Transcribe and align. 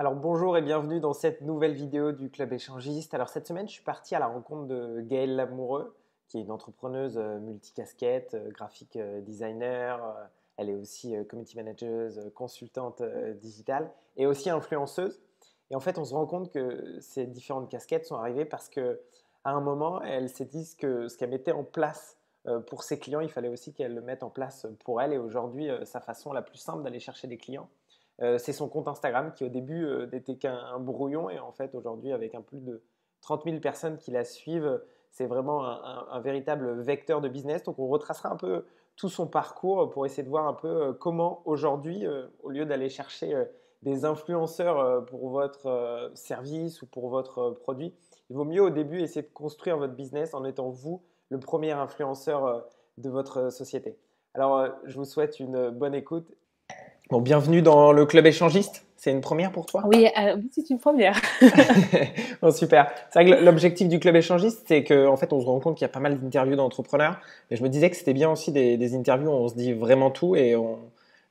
Alors 0.00 0.16
bonjour 0.16 0.56
et 0.56 0.62
bienvenue 0.62 0.98
dans 0.98 1.12
cette 1.12 1.40
nouvelle 1.42 1.74
vidéo 1.74 2.10
du 2.10 2.28
Club 2.28 2.52
Échangiste. 2.52 3.14
Alors 3.14 3.28
cette 3.28 3.46
semaine, 3.46 3.68
je 3.68 3.74
suis 3.74 3.84
parti 3.84 4.16
à 4.16 4.18
la 4.18 4.26
rencontre 4.26 4.66
de 4.66 5.00
Gaëlle 5.02 5.36
Lamoureux, 5.36 5.94
qui 6.26 6.38
est 6.38 6.40
une 6.40 6.50
entrepreneuse 6.50 7.16
euh, 7.16 7.38
multicasquette, 7.38 8.34
euh, 8.34 8.50
graphique 8.50 8.96
euh, 8.96 9.20
designer. 9.20 10.00
Elle 10.56 10.70
est 10.70 10.74
aussi 10.74 11.14
community 11.28 11.56
manager, 11.56 12.10
consultante 12.34 13.02
digitale 13.40 13.88
et 14.16 14.26
aussi 14.26 14.50
influenceuse. 14.50 15.20
Et 15.70 15.76
en 15.76 15.80
fait, 15.80 15.96
on 15.96 16.04
se 16.04 16.12
rend 16.12 16.26
compte 16.26 16.50
que 16.50 16.98
ces 17.00 17.26
différentes 17.26 17.70
casquettes 17.70 18.06
sont 18.06 18.16
arrivées 18.16 18.44
parce 18.44 18.68
que 18.68 19.00
à 19.44 19.52
un 19.52 19.60
moment, 19.60 20.02
elle 20.02 20.28
s'est 20.28 20.44
dit 20.44 20.74
que 20.76 21.06
ce 21.06 21.16
qu'elle 21.16 21.30
mettait 21.30 21.52
en 21.52 21.64
place 21.64 22.18
pour 22.66 22.82
ses 22.82 22.98
clients, 22.98 23.20
il 23.20 23.30
fallait 23.30 23.48
aussi 23.48 23.72
qu'elle 23.72 23.94
le 23.94 24.00
mette 24.00 24.22
en 24.22 24.30
place 24.30 24.66
pour 24.84 25.00
elle. 25.02 25.12
Et 25.12 25.18
aujourd'hui, 25.18 25.68
sa 25.84 26.00
façon 26.00 26.32
la 26.32 26.42
plus 26.42 26.58
simple 26.58 26.84
d'aller 26.84 27.00
chercher 27.00 27.26
des 27.26 27.36
clients, 27.36 27.68
euh, 28.22 28.38
c'est 28.38 28.52
son 28.52 28.68
compte 28.68 28.86
Instagram 28.86 29.32
qui 29.34 29.44
au 29.44 29.48
début 29.48 29.84
euh, 29.84 30.06
n'était 30.12 30.36
qu'un 30.36 30.78
brouillon 30.78 31.30
et 31.30 31.38
en 31.40 31.52
fait 31.52 31.74
aujourd'hui 31.74 32.12
avec 32.12 32.34
un 32.34 32.42
plus 32.42 32.60
de 32.60 32.82
30 33.22 33.44
000 33.44 33.58
personnes 33.58 33.98
qui 33.98 34.10
la 34.10 34.24
suivent, 34.24 34.80
c'est 35.10 35.26
vraiment 35.26 35.64
un, 35.64 36.20
véritable 36.20 36.80
vecteur 36.80 37.20
de 37.20 37.28
business. 37.28 37.62
Donc 37.62 37.78
on 37.78 37.86
retracera 37.86 38.30
un 38.30 38.36
peu 38.36 38.66
tout 38.96 39.08
son 39.08 39.26
parcours 39.26 39.90
pour 39.90 40.04
essayer 40.04 40.22
de 40.22 40.28
voir 40.28 40.46
un 40.46 40.52
peu 40.52 40.68
euh, 40.68 40.92
comment 40.92 41.42
aujourd'hui, 41.46 42.04
au 42.42 42.50
lieu 42.50 42.66
d'aller 42.66 42.88
chercher 42.88 43.34
des 43.82 44.04
influenceurs 44.04 45.06
pour 45.06 45.30
votre 45.30 46.10
service 46.14 46.82
ou 46.82 46.86
pour 46.86 47.08
votre 47.08 47.50
produit, 47.50 47.94
il 48.28 48.36
vaut 48.36 48.44
mieux 48.44 48.62
au 48.62 48.70
début 48.70 49.00
essayer 49.00 49.22
de 49.22 49.32
construire 49.32 49.78
votre 49.78 49.94
business 49.94 50.34
en 50.34 50.44
étant 50.44 50.68
vous 50.68 51.02
le 51.30 51.38
premier 51.38 51.72
influenceur 51.72 52.66
de 52.98 53.08
votre 53.08 53.50
société. 53.50 53.96
Alors 54.34 54.68
je 54.84 54.96
vous 54.96 55.04
souhaite 55.04 55.40
une 55.40 55.70
bonne 55.70 55.94
écoute 55.94 56.34
Bon, 57.10 57.20
bienvenue 57.20 57.60
dans 57.60 57.92
le 57.92 58.06
club 58.06 58.24
échangiste. 58.24 58.86
C'est 58.96 59.10
une 59.10 59.20
première 59.20 59.52
pour 59.52 59.66
toi? 59.66 59.82
Oui, 59.86 60.08
euh, 60.18 60.36
c'est 60.52 60.70
une 60.70 60.78
première. 60.78 61.20
bon, 62.42 62.50
super. 62.50 62.90
C'est 63.10 63.22
vrai 63.22 63.30
que 63.30 63.44
l'objectif 63.44 63.88
du 63.88 64.00
club 64.00 64.16
échangiste, 64.16 64.62
c'est 64.66 64.84
qu'en 64.84 65.12
en 65.12 65.16
fait, 65.18 65.30
on 65.34 65.40
se 65.40 65.44
rend 65.44 65.60
compte 65.60 65.76
qu'il 65.76 65.84
y 65.84 65.90
a 65.90 65.92
pas 65.92 66.00
mal 66.00 66.18
d'interviews 66.18 66.56
d'entrepreneurs. 66.56 67.20
Mais 67.50 67.58
je 67.58 67.62
me 67.62 67.68
disais 67.68 67.90
que 67.90 67.96
c'était 67.96 68.14
bien 68.14 68.30
aussi 68.30 68.52
des, 68.52 68.94
interviews 68.94 69.28
où 69.28 69.34
on 69.34 69.48
se 69.48 69.54
dit 69.54 69.74
vraiment 69.74 70.10
tout 70.10 70.34
et 70.34 70.56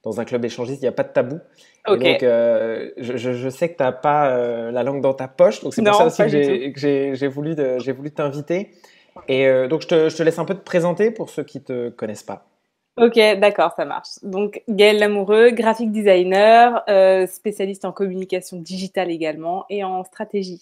dans 0.04 0.20
un 0.20 0.26
club 0.26 0.46
échangiste, 0.46 0.82
il 0.82 0.86
n'y 0.86 0.90
a 0.90 0.92
pas 0.92 1.02
de 1.02 1.12
tabou. 1.12 1.40
donc, 1.88 2.22
euh, 2.22 2.92
je, 2.98 3.50
sais 3.50 3.70
que 3.70 3.78
tu 3.78 3.82
n'as 3.82 3.92
pas 3.92 4.30
euh, 4.30 4.70
la 4.70 4.84
langue 4.84 5.02
dans 5.02 5.16
ta 5.16 5.28
poche, 5.28 5.64
donc 5.64 5.74
c'est 5.74 5.82
pour 5.82 5.96
ça 5.96 6.06
aussi 6.06 6.22
que 6.22 6.78
j'ai 6.78 7.28
voulu, 7.28 7.56
voulu 7.96 8.12
t'inviter. 8.12 8.70
Et 9.28 9.48
donc, 9.68 9.82
je 9.82 9.88
te, 9.88 10.10
je 10.10 10.16
te 10.16 10.22
laisse 10.22 10.38
un 10.38 10.46
peu 10.46 10.54
te 10.54 10.64
présenter 10.64 11.10
pour 11.10 11.32
ceux 11.32 11.44
qui 11.44 11.58
ne 11.58 11.64
te 11.64 11.90
connaissent 11.90 12.22
pas. 12.22 12.46
Ok, 12.96 13.16
d'accord, 13.16 13.74
ça 13.76 13.86
marche. 13.86 14.20
Donc, 14.22 14.62
Gaëlle 14.70 15.00
Lamoureux, 15.00 15.50
graphic 15.50 15.92
designer, 15.92 16.84
euh, 16.90 17.26
spécialiste 17.26 17.86
en 17.86 17.92
communication 17.92 18.58
digitale 18.58 19.10
également 19.10 19.66
et 19.70 19.84
en 19.84 20.04
stratégie. 20.04 20.62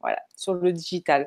Voilà, 0.00 0.18
sur 0.36 0.52
le 0.52 0.72
digital. 0.72 1.26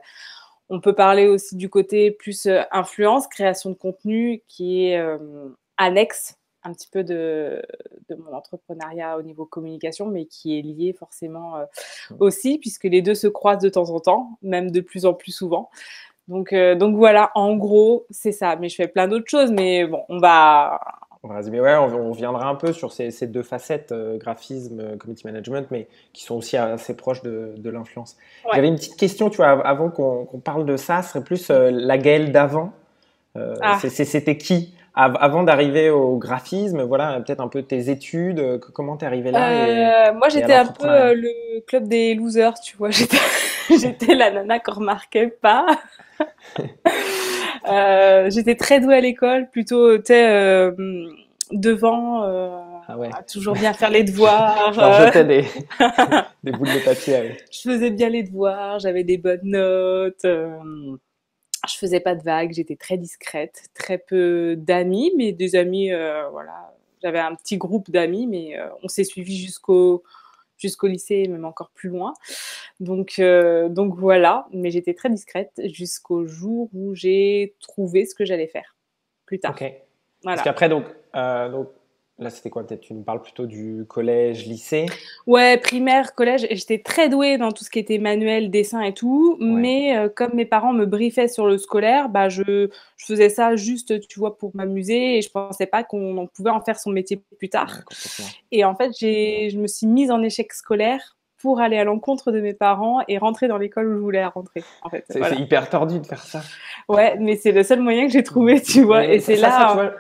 On 0.70 0.80
peut 0.80 0.94
parler 0.94 1.28
aussi 1.28 1.56
du 1.56 1.70
côté 1.70 2.12
plus 2.12 2.46
euh, 2.46 2.62
influence, 2.72 3.28
création 3.28 3.72
de 3.72 3.76
contenu 3.76 4.44
qui 4.48 4.86
est 4.86 4.98
euh, 5.00 5.50
annexe 5.78 6.38
un 6.64 6.72
petit 6.74 6.88
peu 6.88 7.04
de, 7.04 7.60
de, 8.08 8.14
mon 8.14 8.32
entrepreneuriat 8.34 9.18
au 9.18 9.24
niveau 9.24 9.48
communication, 9.48 10.06
mais 10.06 10.26
qui 10.26 10.60
est 10.60 10.62
lié 10.62 10.94
forcément 10.94 11.56
aussi, 12.20 12.60
puisque 12.60 12.84
les 12.84 13.02
deux 13.02 13.16
se 13.16 13.26
croisent 13.26 13.64
de 13.64 13.70
temps 13.70 13.90
en 13.90 14.00
temps, 14.00 14.38
même 14.44 14.70
de 14.70 14.80
plus 14.80 15.08
en 15.08 15.16
plus 15.16 15.32
souvent. 15.32 15.72
Donc, 16.32 16.54
euh, 16.54 16.76
donc 16.76 16.96
voilà, 16.96 17.30
en 17.36 17.56
gros, 17.58 18.06
c'est 18.10 18.32
ça. 18.32 18.56
Mais 18.56 18.70
je 18.70 18.76
fais 18.76 18.88
plein 18.88 19.08
d'autres 19.10 19.30
choses, 19.30 19.52
mais 19.52 19.86
bon, 19.86 20.04
on 20.08 20.18
va. 20.20 20.80
On 21.24 21.28
va 21.28 21.36
résumer, 21.36 21.60
ouais, 21.60 21.76
on, 21.76 22.12
viendra 22.14 22.48
un 22.48 22.56
peu 22.56 22.74
sur 22.74 22.92
ces, 22.92 23.12
deux 23.28 23.44
facettes, 23.44 23.92
euh, 23.92 24.18
graphisme, 24.18 24.80
euh, 24.80 24.98
community 24.98 25.28
management, 25.28 25.68
mais 25.70 25.88
qui 26.14 26.24
sont 26.24 26.36
aussi 26.36 26.58
assez 26.58 26.96
proches 26.96 27.22
de, 27.22 27.70
l'influence. 27.70 28.18
J'avais 28.52 28.70
une 28.70 28.76
petite 28.76 28.96
question, 28.96 29.30
tu 29.30 29.38
vois, 29.38 29.50
avant 29.50 29.92
qu'on 29.92 30.40
parle 30.44 30.66
de 30.66 30.78
ça, 30.78 31.04
ce 31.04 31.12
serait 31.12 31.24
plus 31.24 31.50
la 31.50 31.98
Gaëlle 32.00 32.32
d'avant. 32.32 32.74
Ah. 33.36 33.78
C'était 33.88 34.36
qui? 34.36 34.74
Avant 34.94 35.44
d'arriver 35.44 35.90
au 35.90 36.18
graphisme, 36.18 36.84
voilà, 36.84 37.22
peut-être 37.22 37.40
un 37.40 37.48
peu 37.48 37.64
tes 37.64 37.90
études, 37.90 38.60
comment 38.74 38.98
t'es 38.98 39.06
arrivé 39.06 39.32
là 39.32 40.12
Moi, 40.14 40.30
j'étais 40.30 40.54
un 40.54 40.66
peu 40.66 41.14
le 41.14 41.62
club 41.62 41.88
des 41.88 42.14
losers, 42.14 42.60
tu 42.60 42.78
vois. 42.78 42.90
J'étais 43.70 44.16
la 44.16 44.32
nana 44.32 44.60
qu'on 44.60 44.74
remarquait 44.74 45.28
pas. 45.28 45.66
Euh, 47.68 48.28
j'étais 48.32 48.56
très 48.56 48.80
douée 48.80 48.96
à 48.96 49.02
l'école, 49.02 49.48
plutôt 49.52 49.90
euh, 49.90 50.72
devant, 51.52 52.24
euh, 52.24 52.58
ah 52.88 52.96
à 53.20 53.22
toujours 53.22 53.54
bien 53.54 53.72
faire 53.74 53.92
les 53.92 54.04
devoirs. 54.04 54.74
jetais 55.06 55.24
des, 55.24 55.46
des 56.44 56.52
boules 56.52 56.74
de 56.74 56.84
papier. 56.84 57.38
Je 57.52 57.70
faisais 57.70 57.92
bien 57.92 58.10
les 58.10 58.24
devoirs, 58.24 58.80
j'avais 58.80 59.04
des 59.04 59.20
bonnes 59.20 59.42
notes. 59.44 60.26
Je 61.68 61.76
faisais 61.78 62.00
pas 62.00 62.16
de 62.16 62.24
vagues, 62.24 62.54
j'étais 62.54 62.76
très 62.76 62.98
discrète, 62.98 63.70
très 63.74 63.98
peu 63.98 64.56
d'amis, 64.58 65.12
mais 65.18 65.32
des 65.32 65.56
amis, 65.56 65.90
voilà. 66.32 66.74
J'avais 67.02 67.20
un 67.20 67.34
petit 67.34 67.58
groupe 67.58 67.90
d'amis, 67.90 68.28
mais 68.28 68.58
on 68.84 68.88
s'est 68.88 69.04
suivis 69.04 69.38
jusqu'au 69.38 70.04
jusqu'au 70.62 70.88
lycée, 70.88 71.28
même 71.28 71.44
encore 71.44 71.72
plus 71.72 71.90
loin. 71.90 72.14
Donc, 72.80 73.16
euh, 73.20 73.68
donc 73.68 73.96
voilà, 73.98 74.48
mais 74.54 74.72
j'étais 74.72 74.94
très 74.94 75.10
discrète 75.10 75.52
jusqu'au 75.66 76.26
jour 76.26 76.70
où 76.74 76.96
j'ai 76.96 77.56
trouvé 77.60 78.06
ce 78.06 78.16
que 78.16 78.24
j'allais 78.24 78.48
faire 78.48 78.78
plus 79.26 79.40
tard. 79.40 79.56
Ok. 79.60 79.74
Parce 80.24 80.44
qu'après, 80.44 80.70
donc, 80.70 80.86
euh, 81.16 81.50
donc 81.50 81.70
Là, 82.20 82.30
c'était 82.30 82.52
quoi? 82.52 82.66
Peut-être 82.68 82.82
tu 82.82 82.94
nous 82.94 83.02
parles 83.02 83.22
plutôt 83.22 83.48
du 83.48 83.86
collège, 83.88 84.46
lycée? 84.46 84.86
Ouais, 85.26 85.58
primaire, 85.58 86.14
collège. 86.14 86.46
J'étais 86.52 86.78
très 86.78 87.10
douée 87.10 87.40
dans 87.40 87.52
tout 87.52 87.64
ce 87.64 87.72
qui 87.72 87.80
était 87.80 87.98
manuel, 87.98 88.52
dessin 88.52 88.82
et 88.82 88.94
tout. 88.94 89.38
Mais 89.40 89.98
euh, 89.98 90.08
comme 90.08 90.36
mes 90.36 90.46
parents 90.46 90.72
me 90.72 90.86
briefaient 90.86 91.28
sur 91.28 91.48
le 91.48 91.58
scolaire, 91.58 92.10
bah, 92.10 92.30
je, 92.30 92.70
je 92.98 93.06
faisais 93.06 93.30
ça 93.30 93.56
juste, 93.56 94.08
tu 94.08 94.20
vois, 94.20 94.38
pour 94.38 94.52
m'amuser. 94.56 95.18
Et 95.18 95.22
je 95.24 95.32
pensais 95.32 95.66
pas 95.66 95.84
qu'on 95.84 96.30
pouvait 96.32 96.52
en 96.52 96.62
faire 96.62 96.80
son 96.80 96.92
métier 96.92 97.24
plus 97.40 97.50
tard. 97.50 97.82
et 98.52 98.64
en 98.66 98.76
fait, 98.76 98.92
je 99.00 99.58
me 99.58 99.68
suis 99.68 99.88
mise 99.88 100.12
en 100.12 100.22
échec 100.22 100.54
scolaire 100.54 101.18
pour 101.42 101.60
aller 101.60 101.78
à 101.78 101.84
l'encontre 101.84 102.32
de 102.32 102.40
mes 102.40 102.54
parents 102.54 103.00
et 103.08 103.18
rentrer 103.18 103.48
dans 103.48 103.58
l'école 103.58 103.88
où 103.88 103.94
je 103.96 104.00
voulais 104.00 104.24
rentrer. 104.26 104.64
En 104.84 104.90
fait, 104.92 105.06
c'est 105.10 105.40
hyper 105.40 105.68
tordu 105.70 106.00
de 106.00 106.06
faire 106.06 106.22
ça. 106.22 106.44
Ouais, 106.88 107.18
mais 107.18 107.36
c'est 107.36 107.52
le 107.52 107.64
seul 107.64 107.80
moyen 107.80 108.06
que 108.06 108.12
j'ai 108.14 108.22
trouvé, 108.22 108.62
tu 108.62 108.84
vois. 108.84 109.06
et 109.06 109.20
c'est 109.20 109.38
là 109.38 109.96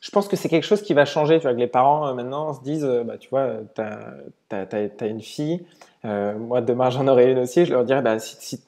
je 0.00 0.10
pense 0.10 0.28
que 0.28 0.36
c'est 0.36 0.48
quelque 0.48 0.64
chose 0.64 0.82
qui 0.82 0.94
va 0.94 1.04
changer. 1.04 1.38
Tu 1.38 1.42
vois, 1.42 1.52
que 1.52 1.58
les 1.58 1.66
parents 1.66 2.08
euh, 2.08 2.14
maintenant 2.14 2.54
se 2.54 2.62
disent, 2.62 2.84
euh, 2.84 3.04
bah, 3.04 3.18
tu 3.18 3.28
vois, 3.28 3.50
tu 3.74 3.82
as, 3.82 5.06
une 5.06 5.20
fille, 5.20 5.64
euh, 6.04 6.36
moi 6.38 6.62
demain 6.62 6.90
j'en 6.90 7.06
aurai 7.06 7.30
une 7.30 7.38
aussi, 7.38 7.66
je 7.66 7.72
leur 7.72 7.84
dirais, 7.84 8.02
bah, 8.02 8.18
si, 8.18 8.36
si 8.40 8.58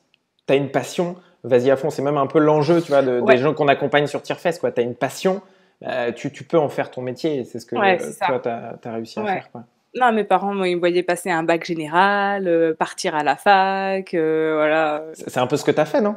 tu 0.47 0.53
as 0.53 0.56
une 0.56 0.70
passion, 0.70 1.16
vas-y 1.43 1.70
à 1.70 1.76
fond. 1.76 1.91
C'est 1.91 2.03
même 2.03 2.19
un 2.19 2.26
peu 2.26 2.38
l'enjeu, 2.38 2.82
tu 2.82 2.93
vois, 2.93 3.03
de, 3.03 3.20
des 3.20 3.38
gens 3.38 3.54
qu'on 3.54 3.69
accompagne 3.69 4.06
sur 4.06 4.22
Tirefest. 4.22 4.60
Tu 4.60 4.81
as 4.81 4.84
une 4.84 4.94
passion, 4.94 5.41
bah, 5.81 6.12
tu, 6.12 6.31
tu, 6.31 6.44
peux 6.44 6.59
en 6.59 6.69
faire 6.69 6.91
ton 6.91 7.00
métier. 7.00 7.44
C'est 7.44 7.59
ce 7.59 7.66
que 7.66 7.76
toi, 7.76 8.38
tu 8.38 8.49
as, 8.49 8.93
réussi 8.93 9.19
à 9.19 9.25
faire. 9.25 9.50
Quoi. 9.50 9.64
Non, 9.94 10.12
mes 10.12 10.25
parents, 10.25 10.54
moi, 10.54 10.69
ils 10.69 10.76
me 10.76 10.81
voyaient 10.81 11.03
passer 11.03 11.31
un 11.31 11.43
bac 11.43 11.64
général, 11.64 12.75
partir 12.78 13.14
à 13.14 13.22
la 13.22 13.37
fac, 13.37 14.10
voilà. 14.12 15.04
C'est 15.14 15.38
un 15.38 15.47
peu 15.47 15.56
ce 15.56 15.64
que 15.64 15.70
tu 15.70 15.81
as 15.81 15.87
fait, 15.87 16.03
non? 16.03 16.14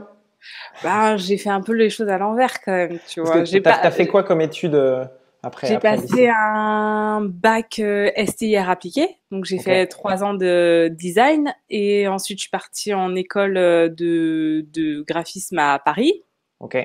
Bah, 0.83 1.17
j'ai 1.17 1.38
fait 1.38 1.50
un 1.50 1.61
peu 1.61 1.73
les 1.73 1.89
choses 1.89 2.09
à 2.09 2.17
l'envers 2.17 2.61
quand 2.61 2.72
même, 2.72 3.00
tu 3.07 3.22
vois. 3.22 3.44
J'ai 3.44 3.61
pas... 3.61 3.73
as 3.73 3.91
fait 3.91 4.07
quoi 4.07 4.23
comme 4.23 4.41
étude 4.41 4.75
euh, 4.75 5.06
après 5.44 5.67
J'ai 5.67 5.79
passé 5.79 6.29
un 6.29 7.22
bac 7.23 7.79
euh, 7.79 8.09
STIR 8.25 8.69
appliqué, 8.69 9.07
donc 9.31 9.45
j'ai 9.45 9.59
fait 9.59 9.88
trois 9.88 10.23
ans 10.23 10.34
de 10.34 10.89
design 10.91 11.53
et 11.69 12.07
ensuite 12.07 12.39
je 12.39 12.44
suis 12.44 12.51
partie 12.51 12.94
en 12.94 13.16
école 13.16 13.57
euh, 13.57 13.89
de, 13.89 14.66
de 14.73 15.01
graphisme 15.01 15.59
à 15.59 15.79
Paris. 15.79 16.23
Ok. 16.59 16.78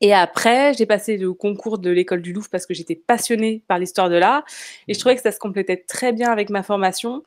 Et 0.00 0.12
après, 0.12 0.74
j'ai 0.74 0.84
passé 0.84 1.16
le 1.16 1.32
concours 1.32 1.78
de 1.78 1.90
l'école 1.90 2.20
du 2.20 2.32
Louvre 2.32 2.48
parce 2.50 2.66
que 2.66 2.74
j'étais 2.74 2.94
passionnée 2.96 3.62
par 3.66 3.78
l'histoire 3.78 4.10
de 4.10 4.16
l'art 4.16 4.44
et 4.88 4.94
je 4.94 4.98
trouvais 4.98 5.16
que 5.16 5.22
ça 5.22 5.32
se 5.32 5.38
complétait 5.38 5.78
très 5.78 6.12
bien 6.12 6.30
avec 6.30 6.50
ma 6.50 6.62
formation, 6.62 7.22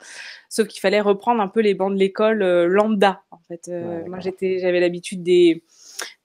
sauf 0.48 0.68
qu'il 0.68 0.80
fallait 0.80 1.00
reprendre 1.00 1.40
un 1.40 1.48
peu 1.48 1.60
les 1.60 1.74
bancs 1.74 1.92
de 1.92 1.98
l'école 1.98 2.42
euh, 2.42 2.66
lambda. 2.66 3.22
En 3.32 3.40
fait, 3.48 3.68
euh, 3.68 4.02
moi 4.06 4.20
j'étais, 4.20 4.58
j'avais 4.60 4.80
l'habitude 4.80 5.22
des 5.22 5.64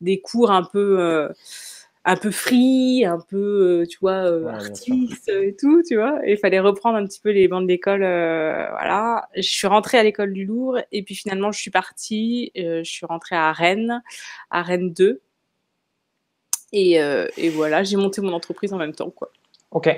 des 0.02 0.22
cours 0.22 0.52
un 0.52 0.64
peu 0.64 1.00
euh, 1.00 1.30
un 2.06 2.16
peu 2.16 2.30
free, 2.30 3.06
un 3.06 3.20
peu 3.28 3.84
tu 3.90 3.98
vois 4.00 4.28
artiste 4.48 5.30
et 5.30 5.56
tout, 5.60 5.82
tu 5.88 5.96
vois. 5.96 6.20
Et 6.28 6.34
il 6.34 6.38
fallait 6.38 6.60
reprendre 6.60 6.98
un 6.98 7.06
petit 7.06 7.20
peu 7.20 7.32
les 7.32 7.48
bancs 7.48 7.64
de 7.64 7.68
l'école, 7.68 8.02
voilà. 8.02 9.28
Je 9.36 9.42
suis 9.42 9.66
rentrée 9.66 9.98
à 9.98 10.04
l'école 10.04 10.32
du 10.32 10.46
Louvre 10.46 10.80
et 10.92 11.02
puis 11.02 11.16
finalement 11.16 11.52
je 11.52 11.60
suis 11.60 11.72
partie, 11.72 12.52
je 12.56 12.84
suis 12.84 13.08
rentrée 13.08 13.36
à 13.36 13.52
Rennes, 13.52 14.04
à 14.52 14.62
Rennes 14.62 14.94
2 14.94 15.24
euh, 16.76 17.28
et, 17.38 17.50
voilà, 17.50 17.84
j'ai 17.84 17.98
monté 17.98 18.22
mon 18.22 18.34
entreprise 18.34 18.74
en 18.74 18.78
même 18.78 18.94
temps. 18.94 19.10
Quoi. 19.10 19.30
Ok, 19.72 19.90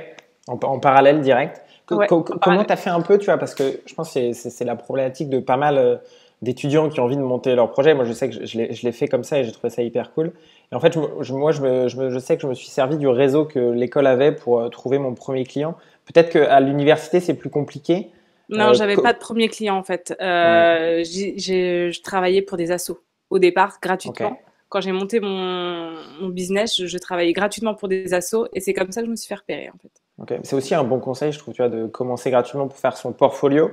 en, 0.48 0.80
parallèle 0.80 1.22
direct. 1.22 1.62
comment 1.86 2.64
tu 2.64 2.74
as 2.74 2.76
fait 2.76 2.90
un 2.90 3.02
peu, 3.02 3.18
tu 3.18 3.26
vois, 3.26 3.38
parce 3.38 3.56
que 3.56 3.80
je 3.86 3.94
pense 3.94 4.14
que 4.14 4.34
c'est 4.34 4.66
la 4.66 4.76
problématique 4.76 5.30
de 5.30 5.40
pas 5.40 5.58
mal 5.58 5.78
euh, 5.78 5.96
d'étudiants 6.42 6.90
qui 6.90 7.00
ont 7.00 7.06
envie 7.06 7.18
de 7.18 7.22
monter 7.22 7.56
leur 7.56 7.72
projet. 7.72 7.94
Moi, 7.94 8.06
je 8.06 8.14
sais 8.14 8.30
que 8.30 8.46
je, 8.46 8.58
l'ai 8.58 8.92
fait 8.92 9.08
comme 9.08 9.24
ça 9.24 9.40
et 9.40 9.44
j'ai 9.44 9.52
trouvé 9.52 9.70
ça 9.70 9.82
hyper 9.82 10.14
cool. 10.14 10.34
Et 10.72 10.76
en 10.76 10.80
fait, 10.80 10.96
moi, 10.96 11.52
je, 11.52 12.20
sais 12.20 12.36
que 12.36 12.42
je 12.42 12.48
me 12.48 12.54
suis 12.54 12.70
servi 12.70 12.98
du 12.98 13.08
réseau 13.08 13.46
que 13.46 13.60
l'école 13.60 14.08
avait 14.08 14.32
pour 14.32 14.60
euh, 14.60 14.70
trouver 14.70 15.00
mon 15.00 15.14
premier 15.14 15.46
client. 15.46 15.76
Peut-être 16.06 16.30
qu'à 16.32 16.60
l'université, 16.60 17.20
c'est 17.20 17.34
plus 17.34 17.50
compliqué. 17.50 18.12
Non, 18.50 18.72
j'avais 18.72 18.96
pas 18.96 19.12
de 19.12 19.18
premier 19.20 19.50
client 19.50 19.76
en 19.76 19.84
fait. 19.84 20.16
je 20.20 22.02
travaillais 22.02 22.42
pour 22.42 22.56
des 22.56 22.72
assos 22.72 23.02
au 23.30 23.40
départ 23.40 23.80
gratuitement. 23.82 24.38
Quand 24.70 24.82
j'ai 24.82 24.92
monté 24.92 25.20
mon, 25.20 25.94
business, 26.30 26.82
je, 26.84 26.98
travaillais 26.98 27.34
gratuitement 27.34 27.74
pour 27.74 27.88
des 27.88 28.14
assos 28.14 28.48
et 28.54 28.60
c'est 28.60 28.74
comme 28.74 28.92
ça 28.92 29.02
que 29.02 29.08
je 29.08 29.12
me 29.12 29.16
suis 29.16 29.28
fait 29.28 29.36
repérer 29.36 29.70
en 29.70 29.78
fait. 29.78 30.40
C'est 30.44 30.56
aussi 30.56 30.74
un 30.74 30.84
bon 30.84 31.00
conseil, 31.00 31.32
je 31.32 31.40
trouve, 31.40 31.54
tu 31.54 31.62
vois, 31.62 31.70
de 31.70 31.86
commencer 31.86 32.32
gratuitement 32.32 32.68
pour 32.68 32.78
faire 32.78 32.98
son 32.98 33.14
portfolio. 33.14 33.72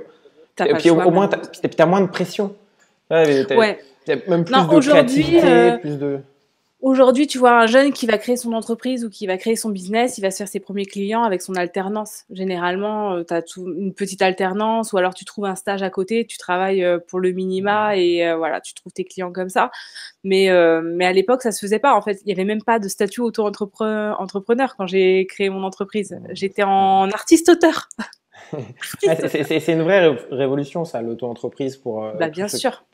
Et 0.59 0.73
puis 0.75 0.89
au, 0.89 1.11
moins, 1.11 1.27
tu 1.27 1.81
as, 1.81 1.85
moins 1.85 2.01
de 2.01 2.07
pression. 2.07 2.55
Ouais. 3.09 3.79
Même 4.27 4.45
plus 4.45 4.53
de 4.53 4.89
créativité, 4.89 5.77
plus 5.81 5.97
de. 5.97 6.19
Aujourd'hui, 6.85 7.25
tu 7.25 7.39
vois 7.39 7.59
un 7.59 7.65
jeune 7.65 7.91
qui 7.91 8.05
va 8.05 8.19
créer 8.19 8.37
son 8.37 8.53
entreprise 8.53 9.03
ou 9.05 9.09
qui 9.09 9.25
va 9.25 9.37
créer 9.37 9.55
son 9.55 9.71
business, 9.71 10.19
il 10.19 10.21
va 10.21 10.29
se 10.29 10.37
faire 10.37 10.47
ses 10.47 10.59
premiers 10.59 10.85
clients 10.85 11.23
avec 11.23 11.41
son 11.41 11.55
alternance. 11.55 12.25
Généralement, 12.29 13.13
euh, 13.13 13.23
tu 13.23 13.33
as 13.33 13.41
une 13.57 13.91
petite 13.91 14.21
alternance 14.21 14.93
ou 14.93 14.97
alors 14.99 15.15
tu 15.15 15.25
trouves 15.25 15.45
un 15.45 15.55
stage 15.55 15.81
à 15.81 15.89
côté, 15.89 16.27
tu 16.27 16.37
travailles 16.37 16.83
euh, 16.83 16.99
pour 16.99 17.19
le 17.19 17.31
minima 17.31 17.97
et 17.97 18.27
euh, 18.27 18.37
voilà, 18.37 18.61
tu 18.61 18.75
trouves 18.75 18.93
tes 18.93 19.03
clients 19.03 19.31
comme 19.31 19.49
ça. 19.49 19.71
Mais, 20.23 20.47
mais 20.83 21.07
à 21.07 21.11
l'époque, 21.11 21.41
ça 21.41 21.51
se 21.51 21.59
faisait 21.59 21.79
pas. 21.79 21.95
En 21.95 22.03
fait, 22.03 22.19
il 22.23 22.29
y 22.29 22.31
avait 22.31 22.45
même 22.45 22.61
pas 22.61 22.77
de 22.77 22.87
statut 22.87 23.21
auto-entrepreneur 23.21 24.75
quand 24.77 24.85
j'ai 24.85 25.25
créé 25.25 25.49
mon 25.49 25.63
entreprise. 25.63 26.19
J'étais 26.33 26.63
en 26.63 27.09
artiste-auteur. 27.09 27.89
c'est 29.01 29.67
une 29.69 29.81
vraie 29.81 30.15
révolution, 30.29 30.85
ça, 30.85 31.01
l'auto-entreprise 31.01 31.77
pour. 31.77 32.11
bah, 32.19 32.29
bien 32.29 32.47
sûr. 32.47 32.85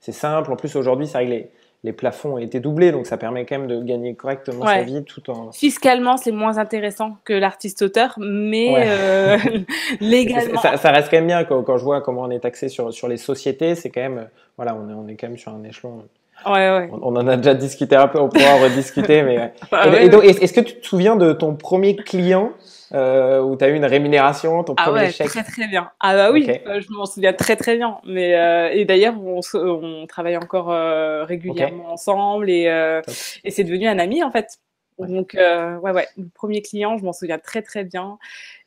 C'est 0.00 0.12
simple. 0.12 0.50
En 0.50 0.56
plus, 0.56 0.74
aujourd'hui, 0.74 1.06
c'est 1.06 1.18
réglé 1.18 1.52
les 1.84 1.92
plafonds 1.92 2.34
ont 2.34 2.38
été 2.38 2.60
doublés, 2.60 2.92
donc 2.92 3.06
ça 3.06 3.16
permet 3.16 3.44
quand 3.44 3.58
même 3.58 3.66
de 3.66 3.82
gagner 3.82 4.14
correctement 4.14 4.64
sa 4.64 4.82
vie 4.82 5.02
tout 5.04 5.28
en. 5.30 5.50
Fiscalement, 5.50 6.16
c'est 6.16 6.30
moins 6.30 6.58
intéressant 6.58 7.16
que 7.24 7.32
l'artiste-auteur, 7.32 8.14
mais 8.18 8.72
euh, 8.76 9.36
légalement. 10.00 10.60
Ça, 10.60 10.92
reste 10.92 11.10
quand 11.10 11.16
même 11.16 11.26
bien 11.26 11.44
quand, 11.44 11.62
quand, 11.62 11.78
je 11.78 11.84
vois 11.84 12.00
comment 12.00 12.22
on 12.22 12.30
est 12.30 12.40
taxé 12.40 12.68
sur, 12.68 12.92
sur 12.92 13.08
les 13.08 13.16
sociétés, 13.16 13.74
c'est 13.74 13.90
quand 13.90 14.00
même. 14.00 14.28
Voilà, 14.56 14.76
on 14.76 14.88
est, 14.88 14.92
on 14.92 15.08
est 15.08 15.16
quand 15.16 15.28
même 15.28 15.38
sur 15.38 15.52
un 15.52 15.64
échelon. 15.64 16.04
Ouais, 16.46 16.52
ouais. 16.52 16.90
On, 16.92 17.16
en 17.16 17.26
a 17.26 17.36
déjà 17.36 17.54
discuté 17.54 17.96
un 17.96 18.08
peu, 18.08 18.20
on 18.20 18.28
pourra 18.28 18.54
rediscuter. 18.62 19.22
mais... 19.22 19.52
est-ce 19.72 20.52
que 20.52 20.60
tu 20.60 20.80
te 20.80 20.86
souviens 20.86 21.16
de 21.16 21.32
ton 21.32 21.54
premier 21.54 21.96
client 21.96 22.52
euh, 22.94 23.40
où 23.40 23.56
tu 23.56 23.64
as 23.64 23.68
eu 23.68 23.74
une 23.74 23.84
rémunération, 23.84 24.62
ton 24.64 24.74
ah 24.76 24.84
premier 24.84 25.06
ouais, 25.06 25.12
Très 25.12 25.42
très 25.42 25.66
bien. 25.66 25.90
Ah 26.00 26.14
bah 26.14 26.30
oui, 26.30 26.48
euh, 26.66 26.80
je 26.80 26.92
m'en 26.92 27.06
souviens 27.06 27.32
très 27.32 27.56
très 27.56 27.76
bien. 27.76 27.98
Mais 28.04 28.34
euh, 28.34 28.70
et 28.70 28.84
d'ailleurs 28.84 29.14
on, 29.18 29.40
on, 29.54 30.06
travaille 30.06 30.36
encore 30.36 30.70
euh, 30.70 31.24
régulièrement 31.24 31.92
ensemble 31.92 32.50
et, 32.50 32.68
euh, 32.68 33.00
et 33.44 33.50
c'est 33.50 33.64
devenu 33.64 33.86
un 33.86 33.98
ami 33.98 34.22
en 34.22 34.30
fait. 34.30 34.58
Donc 34.98 35.32
ouais 35.34 35.90
ouais, 35.90 36.06
le 36.18 36.28
premier 36.34 36.60
client, 36.60 36.98
je 36.98 37.04
m'en 37.04 37.12
souviens 37.12 37.38
très 37.38 37.62
très 37.62 37.84
bien. 37.84 38.18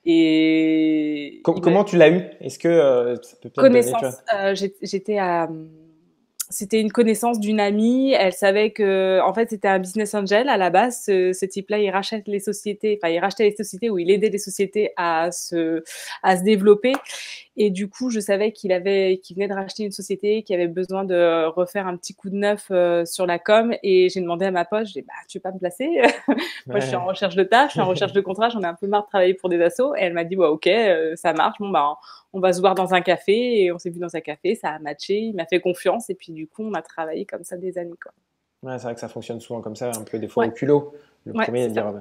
Et 0.06 1.42
comment 1.44 1.84
tu 1.84 1.98
l'as 1.98 2.10
eu? 2.10 2.24
Est-ce 2.42 2.60
que 2.60 3.16
ça 3.22 3.38
peut 3.42 3.50
connaissance 3.56 4.24
J'étais 4.82 5.20
à 5.20 5.48
c'était 6.50 6.80
une 6.80 6.92
connaissance 6.92 7.40
d'une 7.40 7.60
amie. 7.60 8.12
Elle 8.14 8.34
savait 8.34 8.72
que, 8.72 9.20
en 9.22 9.34
fait, 9.34 9.50
c'était 9.50 9.68
un 9.68 9.80
business 9.80 10.14
angel 10.14 10.50
à 10.50 10.58
la 10.58 10.70
base. 10.70 11.04
Ce, 11.06 11.46
type-là, 11.46 11.80
il 11.80 11.90
rachète 11.90 12.28
les 12.28 12.40
sociétés, 12.40 13.00
enfin, 13.02 13.12
il 13.12 13.20
rachetait 13.20 13.50
les 13.50 13.56
sociétés 13.56 13.90
ou 13.90 13.98
il 13.98 14.12
aidait 14.12 14.30
les 14.30 14.38
sociétés 14.38 14.92
à 14.98 15.32
se, 15.32 15.84
à 16.24 16.38
se 16.38 16.44
développer. 16.44 16.94
Et 17.58 17.70
du 17.70 17.88
coup, 17.88 18.10
je 18.10 18.20
savais 18.20 18.52
qu'il 18.52 18.74
avait, 18.74 19.20
qu'il 19.24 19.36
venait 19.36 19.48
de 19.48 19.54
racheter 19.54 19.84
une 19.84 19.92
société, 19.92 20.44
qui 20.44 20.54
avait 20.54 20.68
besoin 20.68 21.06
de 21.06 21.46
refaire 21.48 21.88
un 21.88 21.96
petit 21.96 22.14
coup 22.14 22.30
de 22.30 22.36
neuf 22.36 22.68
euh, 22.72 23.06
sur 23.06 23.26
la 23.26 23.40
com. 23.40 23.74
Et 23.82 24.10
j'ai 24.10 24.20
demandé 24.20 24.46
à 24.46 24.52
ma 24.52 24.66
pote, 24.66 24.88
j'ai 24.88 25.02
dit, 25.02 25.08
bah, 25.08 25.14
tu 25.30 25.38
veux 25.38 25.42
pas 25.42 25.52
me 25.52 25.60
placer? 25.60 25.88
Moi, 26.68 26.80
je 26.80 26.88
suis 26.88 26.96
en 26.96 27.06
recherche 27.06 27.36
de 27.36 27.44
tâches, 27.44 27.70
je 27.70 27.72
suis 27.74 27.82
en 27.82 27.88
recherche 27.88 28.14
de 28.14 28.22
contrat, 28.22 28.50
j'en 28.50 28.62
ai 28.62 28.66
un 28.66 28.74
peu 28.74 28.88
marre 28.88 29.04
de 29.04 29.08
travailler 29.08 29.34
pour 29.34 29.50
des 29.50 29.62
assos. 29.62 29.96
Et 29.96 30.02
elle 30.02 30.14
m'a 30.14 30.26
dit, 30.26 30.36
ouais, 30.36 30.48
ok, 30.48 30.68
euh, 30.68 31.16
ça 31.16 31.32
marche. 31.32 31.58
Bon, 31.60 31.70
bah, 31.70 31.96
on 32.34 32.42
va 32.42 32.52
se 32.52 32.60
voir 32.60 32.76
dans 32.76 32.94
un 32.94 33.02
café. 33.02 33.64
Et 33.64 33.72
on 33.72 33.80
s'est 33.80 33.90
vu 33.90 34.00
dans 34.00 34.16
un 34.16 34.22
café, 34.22 34.56
ça 34.56 34.72
a 34.72 34.80
matché, 34.80 35.18
il 35.18 35.36
m'a 35.36 35.46
fait 35.46 35.62
confiance. 35.62 36.10
Et 36.10 36.16
puis, 36.16 36.34
du 36.34 36.48
coup, 36.48 36.64
on 36.64 36.74
a 36.74 36.82
travaillé 36.82 37.26
comme 37.26 37.46
ça 37.46 37.56
des 37.56 37.78
années, 37.78 37.96
quoi. 38.02 38.12
Ouais, 38.64 38.78
c'est 38.80 38.86
vrai 38.86 38.96
que 38.96 39.00
ça 39.00 39.10
fonctionne 39.10 39.40
souvent 39.40 39.62
comme 39.62 39.76
ça, 39.76 39.92
un 39.96 40.04
peu 40.04 40.18
des 40.18 40.28
fois 40.28 40.46
au 40.46 40.52
culot. 40.52 40.94
Le 41.26 41.34
premier, 41.34 41.68
dire, 41.68 41.94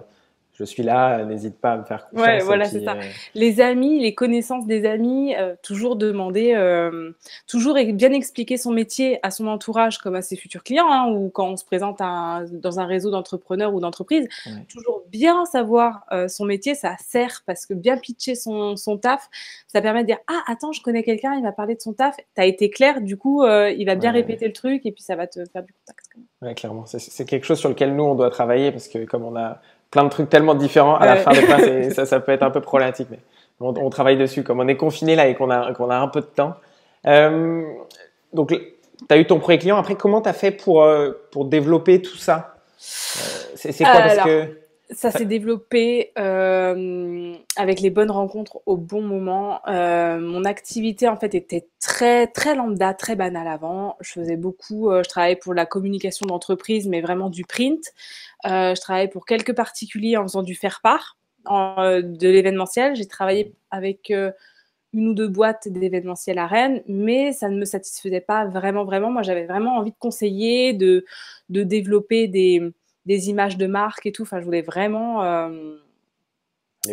je 0.55 0.65
suis 0.65 0.85
là, 0.85 1.25
n'hésite 1.25 1.59
pas 1.59 1.73
à 1.73 1.77
me 1.79 1.85
faire 1.85 2.09
confiance. 2.09 2.27
Ouais, 2.27 2.39
voilà, 2.41 2.65
c'est 2.67 2.85
ça. 2.85 2.95
Euh, 2.95 3.03
les 3.35 3.61
amis, 3.61 4.01
les 4.01 4.15
connaissances 4.15 4.67
des 4.67 4.87
amis, 4.87 5.35
euh, 5.35 5.56
toujours 5.62 5.97
demander, 5.97 6.55
euh, 6.55 7.11
toujours 7.49 7.75
bien 7.75 8.12
expliquer 8.12 8.56
son 8.56 8.71
métier 8.71 9.19
à 9.25 9.33
son 9.33 9.49
entourage 9.49 9.99
comme 9.99 10.15
à 10.15 10.23
ses 10.23 10.37
futurs 10.37 10.62
clients, 10.62 10.91
hein, 10.91 11.11
ou 11.11 11.29
quand 11.29 11.49
on 11.49 11.56
se 11.56 11.65
présente 11.65 11.99
dans 11.99 12.81
un 12.81 12.87
réseau 12.87 13.11
d'entrepreneurs 13.11 13.75
ou 13.75 13.81
d'entreprises, 13.81 14.29
toujours 14.69 15.03
bien 15.09 15.45
savoir 15.45 16.06
son 16.29 16.45
métier, 16.45 16.75
ça 16.75 16.97
sert 16.99 17.43
parce 17.47 17.67
que 17.67 17.75
bien 17.75 17.97
pitcher 17.97 18.37
son, 18.37 18.77
son, 18.77 18.97
taf, 18.97 19.29
ça 19.67 19.81
permet 19.83 20.03
de 20.03 20.06
dire 20.06 20.19
ah 20.29 20.43
attends, 20.47 20.73
je 20.73 20.83
connais 20.83 21.03
quelqu'un, 21.03 21.35
il 21.35 21.43
m'a 21.43 21.53
parlé 21.53 21.75
de 21.75 21.81
son 21.81 21.93
taf, 21.93 22.17
tu 22.17 22.41
as 22.41 22.47
été 22.47 22.71
clair, 22.71 23.01
du 23.01 23.17
coup 23.17 23.45
il 23.45 23.85
va 23.87 23.97
bien 23.97 24.12
répéter 24.12 24.47
le 24.47 24.53
truc 24.53 24.87
et 24.87 24.93
puis 24.93 25.03
ça 25.03 25.17
va 25.17 25.27
te 25.27 25.45
faire 25.53 25.62
du 25.62 25.73
contact. 25.73 26.56
Clairement, 26.56 26.85
c'est 26.87 27.25
quelque 27.25 27.47
chose 27.47 27.59
sur 27.59 27.69
lequel 27.69 27.97
nous 27.97 28.05
on 28.05 28.15
doit 28.15 28.31
travailler 28.31 28.71
parce 28.71 28.89
que 28.89 29.05
comme 29.05 29.25
on 29.25 29.37
a 29.37 29.61
plein 29.94 30.02
de 30.02 30.08
trucs 30.08 30.29
tellement 30.29 30.56
différents 30.56 30.96
à 30.96 31.06
la 31.06 31.17
fin 31.17 31.31
de 31.31 31.91
ça, 31.91 32.05
ça 32.05 32.19
peut 32.19 32.32
être 32.32 32.43
un 32.43 32.50
peu 32.50 32.61
problématique. 32.61 33.06
Mais 33.12 33.20
on, 33.61 33.91
travaille 33.91 34.17
dessus. 34.17 34.43
Comme 34.43 34.58
on 34.58 34.67
est 34.67 34.76
confiné 34.76 35.14
là 35.14 35.29
et 35.29 35.37
qu'on 35.37 35.50
a, 35.50 35.73
qu'on 35.73 35.88
a 35.88 35.96
un 35.96 36.08
peu 36.08 36.20
de 36.20 36.26
temps. 36.26 36.55
Euh, 37.06 37.62
donc, 38.32 38.49
tu 38.49 38.58
as 39.08 39.17
eu 39.17 39.25
ton 39.25 39.38
premier 39.38 39.58
client. 39.58 39.76
Après, 39.76 39.94
comment 39.94 40.20
tu 40.20 40.29
as 40.29 40.32
fait 40.32 40.50
pour, 40.50 40.82
euh, 40.82 41.12
pour 41.31 41.44
développer 41.44 42.02
tout 42.02 42.17
ça? 42.17 42.56
Euh, 42.56 43.52
C'est 43.55 43.85
quoi? 43.85 43.93
Parce 43.93 44.19
que 44.19 44.63
ça 44.94 45.11
s'est 45.11 45.25
développé 45.25 46.12
euh, 46.19 47.35
avec 47.56 47.81
les 47.81 47.91
bonnes 47.91 48.11
rencontres 48.11 48.61
au 48.67 48.76
bon 48.76 49.02
moment. 49.02 49.61
Euh, 49.69 50.19
mon 50.19 50.44
activité 50.44 51.08
en 51.08 51.17
fait 51.17 51.35
était 51.35 51.69
très 51.81 52.26
très 52.26 52.55
lambda, 52.55 52.94
très 52.94 53.17
banale 53.17 53.49
avant. 53.49 53.96
Je 54.00 54.12
faisais 54.12 54.37
beaucoup, 54.37 54.91
euh, 54.91 55.02
je 55.02 55.08
travaillais 55.08 55.37
pour 55.37 55.55
la 55.55 55.67
communication 55.67 56.26
d'entreprise, 56.26 56.88
mais 56.88 57.00
vraiment 57.00 57.31
du 57.31 57.44
print. 57.44 57.93
je 58.44 58.81
travaillais 58.81 59.08
pour 59.08 59.26
quelques 59.26 59.55
particuliers 59.55 60.17
en 60.17 60.23
faisant 60.23 60.43
du 60.43 60.55
faire 60.55 60.81
part 60.82 61.19
de 61.46 62.29
l'événementiel. 62.29 62.96
J'ai 62.96 63.06
travaillé 63.06 63.55
avec 63.70 64.11
une 64.11 65.08
ou 65.08 65.14
deux 65.14 65.29
boîtes 65.29 65.69
d'événementiel 65.69 66.38
à 66.38 66.46
Rennes, 66.46 66.82
mais 66.87 67.32
ça 67.32 67.49
ne 67.50 67.58
me 67.58 67.64
satisfaisait 67.64 68.20
pas 68.20 68.46
vraiment 68.46 68.85
vraiment. 68.85 69.11
Moi, 69.11 69.23
j'avais 69.23 69.44
vraiment 69.44 69.76
envie 69.76 69.91
de 69.91 69.96
conseiller, 69.99 70.73
de 70.73 71.05
de 71.50 71.62
développer 71.62 72.29
des 72.29 72.73
des 73.06 73.31
images 73.31 73.56
de 73.56 73.67
marque 73.67 74.06
et 74.06 74.12
tout. 74.12 74.23
Enfin, 74.23 74.41
je 74.41 74.45
voulais 74.45 74.62
vraiment. 74.62 75.23
Euh, 75.23 75.77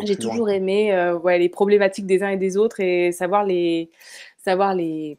j'ai 0.04 0.16
toujours 0.16 0.50
aimé 0.50 0.92
euh, 0.92 1.18
ouais, 1.18 1.38
les 1.38 1.48
problématiques 1.48 2.06
des 2.06 2.22
uns 2.22 2.30
et 2.30 2.36
des 2.36 2.56
autres 2.56 2.80
et 2.80 3.12
savoir 3.12 3.44
les, 3.44 3.90
savoir 4.38 4.74
les, 4.74 5.18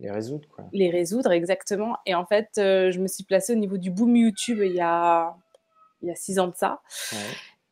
les 0.00 0.10
résoudre. 0.10 0.48
Quoi. 0.48 0.64
Les 0.72 0.90
résoudre, 0.90 1.32
exactement. 1.32 1.96
Et 2.06 2.14
en 2.14 2.24
fait, 2.24 2.50
euh, 2.58 2.90
je 2.90 3.00
me 3.00 3.08
suis 3.08 3.24
placée 3.24 3.52
au 3.52 3.56
niveau 3.56 3.76
du 3.76 3.90
boom 3.90 4.16
YouTube 4.16 4.60
il 4.62 4.72
y 4.72 4.80
a, 4.80 5.36
il 6.02 6.08
y 6.08 6.10
a 6.10 6.14
six 6.14 6.38
ans 6.38 6.48
de 6.48 6.56
ça. 6.56 6.80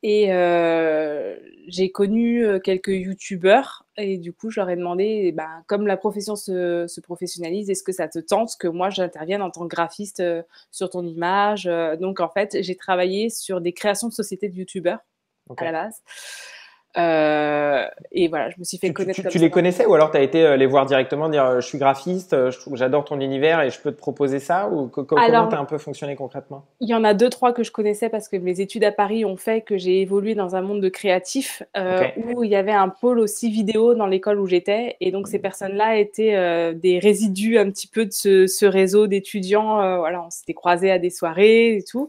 Et 0.02 0.32
euh, 0.32 1.36
j'ai 1.66 1.90
connu 1.90 2.44
euh, 2.44 2.60
quelques 2.60 2.88
youtubeurs 2.88 3.86
et 3.96 4.18
du 4.18 4.32
coup, 4.32 4.50
je 4.50 4.60
leur 4.60 4.68
ai 4.68 4.76
demandé, 4.76 5.32
ben, 5.32 5.64
comme 5.66 5.86
la 5.86 5.96
profession 5.96 6.36
se, 6.36 6.86
se 6.86 7.00
professionnalise, 7.00 7.70
est-ce 7.70 7.82
que 7.82 7.92
ça 7.92 8.06
te 8.06 8.18
tente 8.18 8.56
que 8.58 8.68
moi 8.68 8.90
j'intervienne 8.90 9.42
en 9.42 9.50
tant 9.50 9.62
que 9.62 9.74
graphiste 9.74 10.20
euh, 10.20 10.42
sur 10.70 10.90
ton 10.90 11.04
image? 11.06 11.64
Donc 11.98 12.20
en 12.20 12.28
fait, 12.28 12.62
j'ai 12.62 12.76
travaillé 12.76 13.30
sur 13.30 13.60
des 13.60 13.72
créations 13.72 14.08
de 14.08 14.12
sociétés 14.12 14.48
de 14.48 14.56
youtubeurs 14.56 15.00
à 15.56 15.64
la 15.64 15.72
base. 15.72 16.02
Euh, 16.98 17.84
et 18.12 18.28
voilà, 18.28 18.50
je 18.50 18.56
me 18.58 18.64
suis 18.64 18.78
fait 18.78 18.92
connaître. 18.92 19.20
Tu, 19.20 19.28
tu, 19.28 19.38
les 19.38 19.50
connaissais 19.50 19.84
ou 19.84 19.94
alors 19.94 20.10
tu 20.10 20.16
as 20.16 20.22
été 20.22 20.42
euh, 20.42 20.56
les 20.56 20.66
voir 20.66 20.86
directement, 20.86 21.28
dire 21.28 21.44
euh, 21.44 21.60
je 21.60 21.66
suis 21.66 21.78
graphiste, 21.78 22.34
j'adore 22.72 23.04
ton 23.04 23.20
univers 23.20 23.60
et 23.60 23.70
je 23.70 23.78
peux 23.78 23.92
te 23.92 23.98
proposer 23.98 24.38
ça 24.38 24.68
ou 24.68 24.88
comment 24.88 25.26
tu 25.26 25.54
as 25.54 25.58
un 25.60 25.64
peu 25.66 25.78
fonctionné 25.78 26.16
concrètement? 26.16 26.64
Il 26.80 26.88
y 26.88 26.94
en 26.94 27.04
a 27.04 27.12
deux, 27.12 27.28
trois 27.28 27.52
que 27.52 27.62
je 27.62 27.70
connaissais 27.70 28.08
parce 28.08 28.28
que 28.28 28.36
mes 28.36 28.60
études 28.60 28.84
à 28.84 28.92
Paris 28.92 29.24
ont 29.26 29.36
fait 29.36 29.60
que 29.60 29.76
j'ai 29.76 30.00
évolué 30.00 30.34
dans 30.34 30.56
un 30.56 30.62
monde 30.62 30.80
de 30.80 30.88
créatifs 30.88 31.62
où 32.34 32.42
il 32.44 32.50
y 32.50 32.56
avait 32.56 32.72
un 32.72 32.88
pôle 32.88 33.18
aussi 33.18 33.50
vidéo 33.50 33.94
dans 33.94 34.06
l'école 34.06 34.40
où 34.40 34.46
j'étais 34.46 34.96
et 35.00 35.10
donc 35.10 35.28
ces 35.28 35.38
mmh. 35.38 35.42
personnes-là 35.42 35.96
étaient 35.96 36.74
des 36.74 36.98
résidus 36.98 37.58
un 37.58 37.70
petit 37.70 37.88
peu 37.88 38.06
de 38.06 38.12
ce, 38.12 38.46
ce 38.46 38.64
réseau 38.64 39.06
d'étudiants. 39.06 39.98
voilà, 39.98 40.22
on 40.24 40.30
s'était 40.30 40.54
croisés 40.54 40.90
à 40.90 40.98
des 40.98 41.10
soirées 41.10 41.76
et 41.76 41.82
tout. 41.82 42.08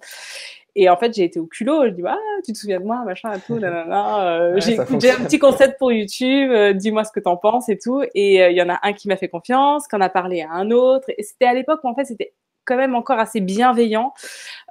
Et 0.79 0.89
en 0.89 0.95
fait, 0.95 1.11
j'ai 1.11 1.23
été 1.23 1.39
au 1.39 1.47
culot. 1.47 1.85
Je 1.85 1.89
dis, 1.89 2.03
ah, 2.05 2.15
tu 2.45 2.53
te 2.53 2.57
souviens 2.57 2.79
de 2.79 2.85
moi, 2.85 3.03
machin, 3.03 3.33
et 3.33 3.39
tout. 3.39 3.59
Euh, 3.67 4.59
j'ai 4.59 4.77
un 4.77 5.23
petit 5.23 5.39
concept 5.39 5.79
pour 5.79 5.91
YouTube. 5.91 6.51
Euh, 6.51 6.73
dis-moi 6.73 7.03
ce 7.03 7.11
que 7.11 7.19
t'en 7.19 7.35
penses 7.35 7.67
et 7.69 7.77
tout. 7.77 8.03
Et 8.13 8.43
euh, 8.43 8.51
il 8.51 8.57
y 8.57 8.61
en 8.61 8.69
a 8.69 8.79
un 8.83 8.93
qui 8.93 9.07
m'a 9.07 9.17
fait 9.17 9.27
confiance, 9.27 9.87
qui 9.87 9.95
en 9.95 10.01
a 10.01 10.09
parlé 10.09 10.43
à 10.43 10.51
un 10.51 10.69
autre. 10.69 11.09
Et 11.17 11.23
c'était 11.23 11.45
à 11.45 11.53
l'époque 11.53 11.79
où 11.83 11.87
en 11.87 11.95
fait, 11.95 12.05
c'était 12.05 12.33
quand 12.65 12.77
même 12.77 12.93
encore 12.93 13.17
assez 13.17 13.41
bienveillant. 13.41 14.13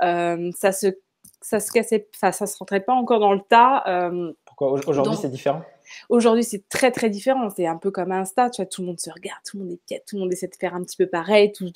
ça 0.00 0.72
se, 0.72 0.98
ça 1.40 1.58
se 1.58 1.72
cassait, 1.72 2.08
ça, 2.12 2.30
ça 2.30 2.46
se 2.46 2.56
rentrait 2.58 2.80
pas 2.80 2.92
encore 2.92 3.18
dans 3.18 3.32
le 3.32 3.40
tas. 3.40 3.84
Pourquoi? 4.44 4.72
Aujourd'hui 4.86 5.16
c'est 5.20 5.30
différent? 5.30 5.62
Aujourd'hui, 6.08 6.44
c'est 6.44 6.68
très 6.68 6.90
très 6.90 7.10
différent. 7.10 7.48
C'est 7.50 7.66
un 7.66 7.76
peu 7.76 7.90
comme 7.90 8.12
Insta, 8.12 8.50
tu 8.50 8.62
vois, 8.62 8.66
tout 8.66 8.82
le 8.82 8.88
monde 8.88 9.00
se 9.00 9.10
regarde, 9.10 9.40
tout 9.48 9.58
le 9.58 9.64
monde 9.64 9.72
est 9.72 9.80
piète, 9.86 10.04
tout 10.08 10.16
le 10.16 10.22
monde 10.22 10.32
essaie 10.32 10.48
de 10.48 10.56
faire 10.56 10.74
un 10.74 10.82
petit 10.82 10.96
peu 10.96 11.06
pareil, 11.06 11.52
tout, 11.52 11.70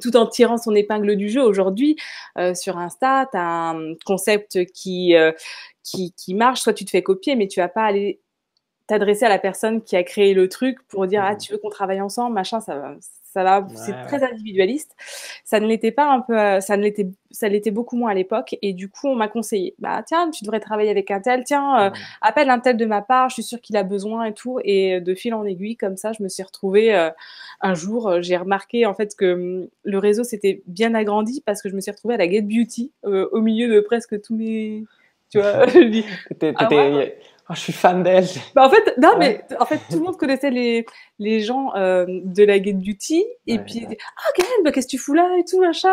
tout, 0.00 0.16
en 0.16 0.26
tirant 0.26 0.58
son 0.58 0.74
épingle 0.74 1.16
du 1.16 1.28
jeu. 1.28 1.42
Aujourd'hui, 1.42 1.96
euh, 2.38 2.54
sur 2.54 2.78
Insta, 2.78 3.28
tu 3.30 3.36
as 3.36 3.70
un 3.70 3.94
concept 4.04 4.64
qui, 4.72 5.14
euh, 5.14 5.32
qui, 5.82 6.12
qui 6.12 6.34
marche, 6.34 6.60
soit 6.62 6.74
tu 6.74 6.84
te 6.84 6.90
fais 6.90 7.02
copier, 7.02 7.36
mais 7.36 7.48
tu 7.48 7.60
vas 7.60 7.68
pas 7.68 7.84
aller 7.84 8.21
t'adresser 8.92 9.24
à 9.24 9.28
la 9.30 9.38
personne 9.38 9.82
qui 9.82 9.96
a 9.96 10.02
créé 10.04 10.34
le 10.34 10.48
truc 10.48 10.78
pour 10.88 11.06
dire 11.06 11.22
ah 11.24 11.32
Mhm. 11.32 11.38
tu 11.38 11.52
veux 11.52 11.58
qu'on 11.58 11.70
travaille 11.70 12.00
ensemble 12.00 12.34
machin 12.34 12.60
ça 12.60 12.76
va 12.76 12.94
ça 13.34 13.42
va 13.44 13.66
c'est 13.74 13.92
Ouais, 13.92 14.02
très 14.02 14.22
individualiste 14.22 14.92
ça 15.44 15.58
ne 15.58 15.66
l'était 15.66 15.90
pas 15.92 16.04
un 16.12 16.20
peu 16.20 16.38
euh, 16.38 16.60
ça 16.60 16.76
ne 16.76 16.82
l'était 16.82 17.08
ça 17.30 17.48
l'était 17.48 17.70
beaucoup 17.70 17.96
moins 17.96 18.10
à 18.10 18.14
l'époque 18.14 18.56
et 18.60 18.74
du 18.74 18.90
coup 18.90 19.08
on 19.08 19.14
m'a 19.14 19.28
conseillé 19.28 19.74
bah 19.78 20.02
tiens 20.06 20.30
tu 20.30 20.44
devrais 20.44 20.60
travailler 20.60 20.90
avec 20.90 21.10
un 21.10 21.20
tel 21.20 21.42
tiens 21.44 21.80
euh, 21.80 21.88
Mhm. 21.90 21.94
appelle 22.20 22.50
un 22.50 22.60
tel 22.60 22.76
de 22.76 22.84
ma 22.84 23.00
part 23.00 23.30
je 23.30 23.34
suis 23.34 23.42
sûre 23.42 23.60
qu'il 23.62 23.76
a 23.78 23.84
besoin 23.84 24.24
et 24.26 24.34
tout 24.34 24.58
et 24.64 25.00
de 25.00 25.14
fil 25.14 25.32
en 25.34 25.44
aiguille 25.46 25.76
comme 25.78 25.96
ça 25.96 26.12
je 26.12 26.22
me 26.22 26.28
suis 26.28 26.42
retrouvée 26.42 26.94
euh, 26.94 27.08
un 27.62 27.72
jour 27.74 28.08
euh, 28.08 28.20
j'ai 28.20 28.36
remarqué 28.36 28.84
en 28.84 28.92
fait 28.94 29.14
que 29.16 29.32
hum, 29.34 29.68
le 29.84 29.98
réseau 29.98 30.24
s'était 30.24 30.62
bien 30.66 30.94
agrandi 30.94 31.42
parce 31.46 31.62
que 31.62 31.70
je 31.70 31.74
me 31.74 31.80
suis 31.80 31.90
retrouvée 31.92 32.14
à 32.14 32.18
la 32.18 32.28
Get 32.30 32.42
Beauty 32.42 32.92
euh, 33.06 33.28
au 33.32 33.40
milieu 33.40 33.74
de 33.74 33.80
presque 33.80 34.20
tous 34.20 34.34
mes 34.36 34.84
tu 35.30 35.38
vois 35.38 35.64
T'étais- 36.38 36.54
Ah 36.56 36.66
Oh, 37.52 37.54
je 37.54 37.60
suis 37.60 37.72
fan 37.74 38.02
d'elle. 38.02 38.24
bah 38.54 38.64
en 38.66 38.70
fait, 38.70 38.94
non, 38.98 39.10
Ouais. 39.18 39.44
mais 39.50 39.56
en 39.60 39.66
fait, 39.66 39.76
tout 39.90 39.98
le 39.98 40.04
monde 40.04 40.16
connaissait 40.16 40.50
les, 40.50 40.86
les 41.18 41.40
gens 41.40 41.74
euh, 41.76 42.06
de 42.08 42.44
la 42.44 42.62
Get 42.62 42.72
Beauty. 42.72 43.24
Et 43.46 43.54
Ouais, 43.58 43.58
puis, 43.64 43.86
ouais. 43.86 43.98
ah, 44.16 44.30
Gaëlle, 44.38 44.64
bah, 44.64 44.72
qu'est-ce 44.72 44.86
que 44.86 44.92
tu 44.92 44.98
fous 44.98 45.12
là 45.12 45.28
et 45.38 45.44
tout, 45.44 45.60
machin. 45.60 45.92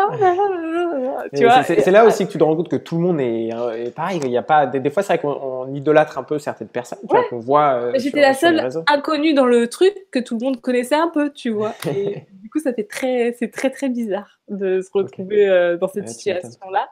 C'est- 1.32 1.90
là 1.90 2.04
aussi 2.06 2.26
que 2.26 2.32
tu 2.32 2.38
te 2.38 2.44
rends 2.44 2.56
compte 2.56 2.68
que 2.68 2.76
tout 2.76 2.96
le 2.96 3.02
monde 3.02 3.20
est, 3.20 3.50
euh, 3.54 3.86
est 3.86 3.90
pareil. 3.94 4.20
Il 4.24 4.30
y 4.30 4.36
a 4.36 4.42
pas, 4.42 4.66
des, 4.66 4.80
des 4.80 4.90
fois, 4.90 5.02
c'est 5.02 5.14
vrai 5.14 5.18
qu'on 5.22 5.32
on 5.68 5.74
idolâtre 5.74 6.18
un 6.18 6.22
peu 6.22 6.38
certaines 6.38 6.68
personnes, 6.68 6.98
qu'on 7.28 7.38
voit. 7.38 7.74
euh, 7.74 7.92
J'étais 7.96 8.20
la 8.20 8.34
seule 8.34 8.66
inconnue 8.88 9.34
dans 9.34 9.46
le 9.46 9.68
truc 9.68 9.94
que 10.10 10.18
tout 10.18 10.36
le 10.38 10.44
monde 10.44 10.60
connaissait 10.60 10.94
un 10.94 11.08
peu, 11.08 11.30
tu 11.32 11.50
vois. 11.50 11.74
Et 11.94 12.24
du 12.32 12.48
coup, 12.50 12.58
ça 12.60 12.72
fait 12.72 12.84
très, 12.84 13.34
c'est 13.38 13.48
très, 13.50 13.70
très 13.70 13.88
bizarre 13.88 14.40
de 14.48 14.80
se 14.80 14.90
retrouver 14.92 15.48
euh, 15.48 15.76
dans 15.76 15.88
cette 15.88 16.08
situation-là. 16.08 16.88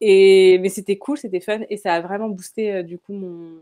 Et, 0.00 0.58
mais 0.58 0.68
c'était 0.68 0.96
cool, 0.98 1.16
c'était 1.16 1.40
fun 1.40 1.60
et 1.70 1.76
ça 1.76 1.94
a 1.94 2.00
vraiment 2.00 2.28
boosté, 2.28 2.82
du 2.82 2.98
coup, 2.98 3.12
mon, 3.14 3.52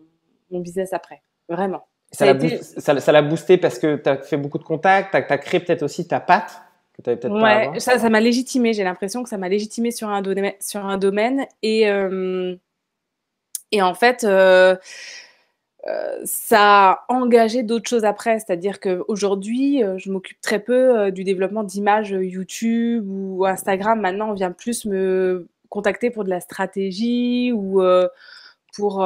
mon 0.52 0.61
business 0.61 0.92
après. 0.92 1.23
Vraiment. 1.49 1.87
Ça 2.12 2.26
l'a 2.26 2.32
été- 2.32 2.56
boosté, 2.59 2.80
ça- 2.80 3.00
ça 3.00 3.12
l'a 3.12 3.23
boosté 3.23 3.56
parce 3.56 3.78
que 3.78 3.97
tu 3.97 4.09
as 4.09 4.18
fait 4.18 4.37
beaucoup 4.37 4.59
de 4.59 4.64
contacts, 4.64 5.11
tu 5.12 5.16
as, 5.16 5.38
créé 5.38 5.61
peut-être 5.61 5.82
aussi 5.82 6.06
ta 6.06 6.21
patte 6.21 6.61
que 6.92 7.00
tu 7.00 7.04
peut-être 7.04 7.28
pas 7.28 7.42
Ouais, 7.42 7.66
avant. 7.68 7.78
ça, 7.80 7.99
ça 7.99 8.11
m'a 8.11 8.21
légitimé. 8.21 8.75
J'ai 8.75 8.85
l'impression 8.85 9.23
que 9.23 9.30
ça 9.30 9.38
m'a 9.38 9.49
légitimé 9.49 9.90
sur 9.90 10.09
un 10.11 10.21
domaine, 10.21 10.52
sur 10.61 10.85
un 10.85 10.99
domaine. 10.99 11.47
Et, 11.62 11.88
euh, 11.90 12.54
et 13.71 13.80
en 13.80 13.94
fait, 13.94 14.25
euh, 14.25 14.76
euh, 15.88 16.21
ça 16.25 16.90
a 16.90 17.04
engagé 17.09 17.62
d'autres 17.62 17.88
choses 17.88 18.04
après. 18.04 18.38
C'est-à-dire 18.40 18.78
qu'aujourd'hui, 18.78 19.82
je 19.97 20.12
m'occupe 20.12 20.40
très 20.42 20.59
peu 20.59 21.11
du 21.11 21.25
développement 21.25 21.64
d'images 21.64 22.11
YouTube 22.11 23.06
ou 23.09 23.47
Instagram. 23.47 23.99
Maintenant, 24.02 24.28
on 24.30 24.35
vient 24.35 24.52
plus 24.52 24.85
me 24.85 25.49
contacter 25.71 26.11
pour 26.11 26.25
de 26.25 26.28
la 26.30 26.40
stratégie 26.40 27.52
ou 27.54 27.82
pour 28.76 29.02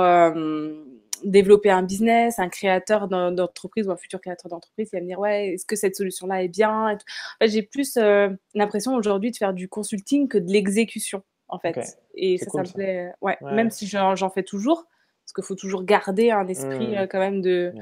développer 1.24 1.70
un 1.70 1.82
business, 1.82 2.38
un 2.38 2.48
créateur 2.48 3.08
d'en- 3.08 3.30
d'entreprise 3.32 3.86
ou 3.88 3.90
un 3.92 3.96
futur 3.96 4.20
créateur 4.20 4.50
d'entreprise 4.50 4.90
qui 4.90 4.96
va 4.96 5.02
me 5.02 5.06
dire 5.06 5.18
ouais, 5.18 5.48
est-ce 5.54 5.64
que 5.66 5.76
cette 5.76 5.96
solution-là 5.96 6.42
est 6.42 6.48
bien 6.48 6.90
et 6.90 6.96
tout. 6.98 7.04
En 7.40 7.44
fait, 7.44 7.48
j'ai 7.50 7.62
plus 7.62 7.96
euh, 7.96 8.28
l'impression 8.54 8.94
aujourd'hui 8.94 9.30
de 9.30 9.36
faire 9.36 9.52
du 9.54 9.68
consulting 9.68 10.28
que 10.28 10.38
de 10.38 10.50
l'exécution 10.50 11.22
en 11.48 11.58
fait. 11.58 11.98
Et 12.14 12.38
ça, 12.38 12.46
cool, 12.46 12.66
ça 12.66 12.72
me 12.72 12.74
plaît. 12.74 13.12
Ouais, 13.20 13.36
Ouais. 13.40 13.52
même 13.54 13.70
si 13.70 13.86
j'en 13.86 14.30
fais 14.30 14.42
toujours, 14.42 14.84
parce 15.24 15.32
qu'il 15.34 15.44
faut 15.44 15.54
toujours 15.54 15.84
garder 15.84 16.30
un 16.30 16.46
esprit 16.48 16.88
Mm. 16.88 16.98
euh, 16.98 17.06
quand 17.06 17.18
même 17.20 17.40
de 17.40 17.72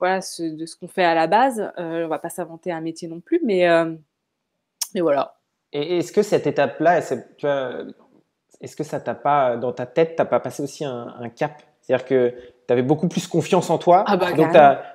voilà 0.00 0.20
ce- 0.20 0.42
de 0.42 0.66
ce 0.66 0.76
qu'on 0.76 0.88
fait 0.88 1.04
à 1.04 1.14
la 1.14 1.26
base. 1.26 1.72
Euh, 1.78 2.04
on 2.04 2.08
va 2.08 2.18
pas 2.18 2.28
s'inventer 2.28 2.72
un 2.72 2.80
métier 2.80 3.06
non 3.08 3.20
plus, 3.20 3.40
mais 3.44 3.68
euh, 3.68 3.94
mais 4.94 5.00
voilà. 5.00 5.38
Et 5.72 5.98
est-ce 5.98 6.12
que 6.12 6.22
cette 6.22 6.46
étape-là, 6.46 6.98
est-ce 6.98 8.76
que 8.76 8.84
ça 8.84 9.00
t'a 9.00 9.14
pas, 9.14 9.56
dans 9.56 9.72
ta 9.72 9.86
tête, 9.86 10.14
t'as 10.16 10.24
pas 10.24 10.40
passé 10.40 10.62
aussi 10.62 10.84
un, 10.84 11.14
un 11.18 11.28
cap 11.28 11.62
C'est-à-dire 11.86 12.06
que 12.06 12.32
tu 12.66 12.72
avais 12.72 12.82
beaucoup 12.82 13.08
plus 13.08 13.26
confiance 13.26 13.68
en 13.70 13.76
toi. 13.78 14.04
Ah 14.06 14.16
bah, 14.16 14.32
donc, 14.32 14.48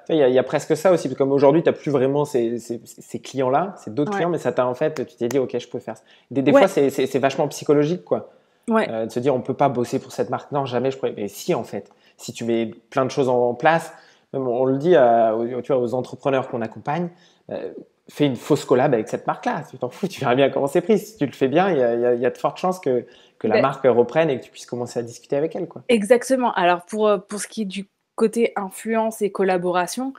il 0.10 0.16
y, 0.16 0.24
a- 0.24 0.28
il 0.28 0.34
y 0.34 0.40
a 0.40 0.44
presque 0.44 0.76
ça 0.76 0.92
aussi. 0.92 1.08
parce 1.08 1.14
que 1.14 1.18
Comme 1.20 1.32
aujourd'hui, 1.32 1.62
tu 1.62 1.70
n'as 1.70 1.74
plus 1.74 1.92
vraiment 1.92 2.26
ces, 2.26 2.58
ces- 2.60 2.82
ces 2.86 3.20
clients-là, 3.20 3.76
c'est 3.78 3.94
d'autres 3.94 4.12
Ouais. 4.12 4.18
clients, 4.18 4.30
mais 4.30 4.40
ça 4.40 4.52
t'a 4.52 4.66
en 4.66 4.74
fait, 4.74 5.06
tu 5.08 5.16
t'es 5.16 5.28
dit, 5.28 5.38
OK, 5.40 5.56
je 5.58 5.68
peux 5.68 5.80
faire 5.80 5.96
ça. 5.98 6.04
Des, 6.32 6.42
des 6.42 6.52
Ouais. 6.52 6.68
fois, 6.68 6.68
c'est- 6.68 7.20
vachement 7.20 7.48
psychologique, 7.48 8.04
quoi. 8.04 8.30
Ouais. 8.68 8.88
Euh, 8.90 9.06
de 9.06 9.12
se 9.12 9.20
dire, 9.20 9.36
on 9.36 9.42
peut 9.42 9.54
pas 9.54 9.70
bosser 9.70 10.00
pour 10.00 10.12
cette 10.12 10.30
marque. 10.30 10.52
Non, 10.52 10.66
jamais 10.66 10.90
je 10.92 10.98
pourrais. 10.98 11.14
Mais 11.16 11.28
si, 11.28 11.54
en 11.54 11.64
fait, 11.64 11.92
si 12.18 12.34
tu 12.34 12.44
mets 12.44 12.72
plein 12.90 13.06
de 13.06 13.12
choses 13.12 13.30
en, 13.30 13.50
en 13.50 13.54
place, 13.54 13.94
même 14.34 14.48
on 14.48 14.66
le 14.66 14.78
dit 14.78 14.96
à- 14.96 15.36
aux, 15.36 15.46
tu 15.62 15.72
vois, 15.74 15.82
aux 15.82 15.94
entrepreneurs 15.94 16.50
qu'on 16.50 16.62
accompagne, 16.62 17.10
euh, 17.52 17.72
fais 18.10 18.26
une 18.26 18.36
fausse 18.36 18.66
collab 18.66 18.94
avec 18.94 19.08
cette 19.08 19.26
marque-là. 19.28 19.64
Tu 19.70 19.78
t'en 19.78 19.90
fous, 19.90 20.08
tu 20.08 20.20
verras 20.22 20.36
bien 20.36 20.50
comment 20.50 20.68
c'est 20.68 20.82
pris. 20.82 21.00
Si 21.00 21.18
tu 21.18 21.26
le 21.26 21.32
fais 21.32 21.48
bien, 21.48 21.70
il 21.72 21.78
y 21.78 21.84
a, 21.84 21.94
il 21.96 22.02
y 22.02 22.06
a- 22.06 22.14
il 22.16 22.22
y 22.22 22.26
a 22.26 22.30
de 22.30 22.38
fortes 22.38 22.58
chances 22.58 22.80
que, 22.80 23.06
que 23.38 23.48
la 23.48 23.56
Ben- 23.56 23.62
marque 23.62 23.86
reprenne 23.86 24.30
et 24.30 24.40
que 24.40 24.44
tu 24.46 24.52
puisses 24.52 24.66
commencer 24.66 25.00
à 25.00 25.04
discuter 25.04 25.36
avec 25.36 25.56
elle. 25.56 25.68
Quoi. 25.68 25.84
Exactement. 25.90 26.52
Alors 26.54 26.86
pour 26.86 27.08
euh, 27.08 27.18
pour 27.18 27.40
ce 27.40 27.48
qui 27.48 27.62
est 27.64 27.66
du 27.66 27.88
côté 28.16 28.52
influence 28.58 29.22
et 29.22 29.32
collaboration. 29.32 30.14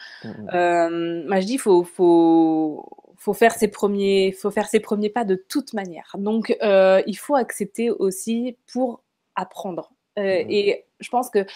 Euh, 0.55 1.23
moi, 1.29 1.41
je 1.41 1.45
dis, 1.47 1.59
faut, 1.59 1.85
faut, 1.85 2.89
faut 3.17 3.35
faire 3.35 3.53
ses 3.53 3.69
premiers, 3.69 4.33
faut 4.33 4.51
faire 4.51 4.69
ses 4.69 4.81
premiers 4.81 5.11
pas 5.11 5.25
de 5.25 5.35
toute 5.35 5.75
manière. 5.75 6.11
Donc, 6.17 6.57
euh, 6.63 7.03
il 7.07 7.19
faut 7.19 7.35
accepter 7.35 7.91
aussi 7.91 8.57
pour 8.73 9.03
apprendre. 9.35 9.93
Euh, 10.19 10.43
Mhm. 10.43 10.50
Et 10.50 10.85
je 10.99 11.09
pense 11.09 11.31
que 11.31 11.47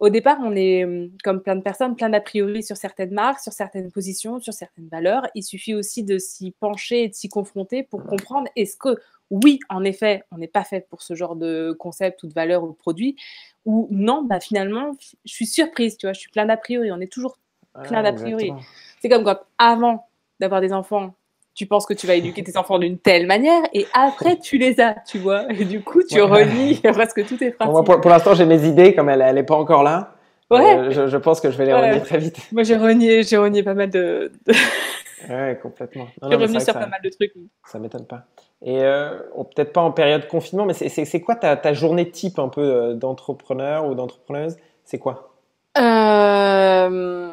au 0.00 0.08
départ, 0.08 0.38
on 0.40 0.54
est 0.54 0.84
hum, 0.84 1.10
comme 1.22 1.42
plein 1.42 1.56
de 1.56 1.62
personnes, 1.62 1.96
plein 1.96 2.08
d'a 2.08 2.20
priori 2.20 2.62
sur 2.62 2.76
certaines 2.76 3.12
marques, 3.12 3.40
sur 3.40 3.52
certaines 3.52 3.90
positions, 3.90 4.40
sur 4.40 4.52
certaines 4.52 4.88
valeurs. 4.88 5.26
Il 5.34 5.42
suffit 5.42 5.74
aussi 5.74 6.04
de 6.04 6.18
s'y 6.18 6.52
pencher 6.52 7.04
et 7.04 7.08
de 7.08 7.14
s'y 7.14 7.28
confronter 7.28 7.82
pour 7.82 8.04
comprendre 8.04 8.48
est-ce 8.56 8.76
que 8.76 8.98
oui, 9.30 9.58
en 9.68 9.84
effet, 9.84 10.22
on 10.30 10.38
n'est 10.38 10.48
pas 10.48 10.64
fait 10.64 10.86
pour 10.88 11.02
ce 11.02 11.14
genre 11.14 11.34
de 11.36 11.74
concept 11.78 12.22
ou 12.22 12.26
de 12.28 12.34
valeur 12.34 12.62
ou 12.62 12.68
de 12.68 12.74
produit, 12.74 13.16
ou 13.64 13.88
non, 13.90 14.22
bah 14.22 14.38
finalement, 14.38 14.92
je 15.24 15.32
suis 15.32 15.46
surprise, 15.46 15.96
tu 15.96 16.06
vois, 16.06 16.12
je 16.12 16.20
suis 16.20 16.30
plein 16.30 16.46
d'a 16.46 16.56
priori. 16.56 16.92
On 16.92 17.00
est 17.00 17.10
toujours 17.12 17.38
plein 17.84 18.02
d'a 18.02 18.12
priori. 18.12 18.52
c'est 19.00 19.08
comme 19.08 19.24
quand 19.24 19.40
avant 19.58 20.06
d'avoir 20.40 20.60
des 20.60 20.72
enfants, 20.72 21.14
tu 21.54 21.66
penses 21.66 21.86
que 21.86 21.94
tu 21.94 22.06
vas 22.06 22.14
éduquer 22.14 22.42
tes 22.42 22.56
enfants 22.56 22.78
d'une 22.78 22.98
telle 22.98 23.26
manière 23.26 23.62
et 23.72 23.86
après 23.92 24.38
tu 24.38 24.58
les 24.58 24.80
as, 24.80 24.94
tu 25.06 25.18
vois. 25.18 25.44
Et 25.52 25.64
du 25.64 25.82
coup, 25.82 26.02
tu 26.02 26.16
Ouais. 26.20 26.22
renies 26.22 26.74
presque 26.92 27.24
tous 27.26 27.36
tes 27.36 27.50
Bon, 27.60 27.70
moi, 27.70 27.84
pour, 27.84 28.00
pour 28.00 28.10
l'instant, 28.10 28.34
j'ai 28.34 28.44
mes 28.46 28.66
idées, 28.66 28.94
comme 28.94 29.08
elle 29.08 29.34
n'est 29.34 29.42
pas 29.44 29.54
encore 29.56 29.82
là. 29.82 30.14
Ouais. 30.50 30.76
euh, 30.76 30.90
je, 30.90 31.06
je 31.06 31.16
pense 31.16 31.40
que 31.40 31.50
je 31.50 31.56
vais 31.56 31.66
les 31.66 31.72
Ouais. 31.72 31.90
renier 31.90 32.00
très 32.02 32.18
vite. 32.18 32.38
Moi, 32.52 32.62
j'ai 32.64 32.76
renié, 32.76 33.22
j'ai 33.22 33.36
renié 33.36 33.62
pas 33.62 33.74
mal 33.74 33.90
de. 33.90 34.32
de... 34.46 34.52
Ouais, 35.28 35.58
complètement. 35.62 36.04
Non, 36.20 36.28
mais 36.28 36.36
revenu 36.36 36.60
sur 36.60 36.74
pas 36.74 36.86
mal 36.86 37.00
de 37.02 37.08
trucs. 37.08 37.32
ça, 37.64 37.72
ça 37.72 37.78
m'étonne 37.78 38.04
pas. 38.04 38.24
Et 38.60 38.82
euh, 38.82 39.18
peut-être 39.54 39.72
pas 39.72 39.80
en 39.80 39.90
période 39.90 40.28
confinement, 40.28 40.66
mais 40.66 40.74
c'est- 40.74 41.20
quoi 41.22 41.34
ta, 41.34 41.56
ta 41.56 41.72
journée 41.72 42.10
type 42.10 42.38
un 42.38 42.48
peu 42.48 42.60
euh, 42.60 42.94
d'entrepreneur 42.94 43.86
ou 43.86 43.94
d'entrepreneuse? 43.94 44.56
C'est 44.84 44.98
quoi? 44.98 45.34
Euh, 45.78 47.30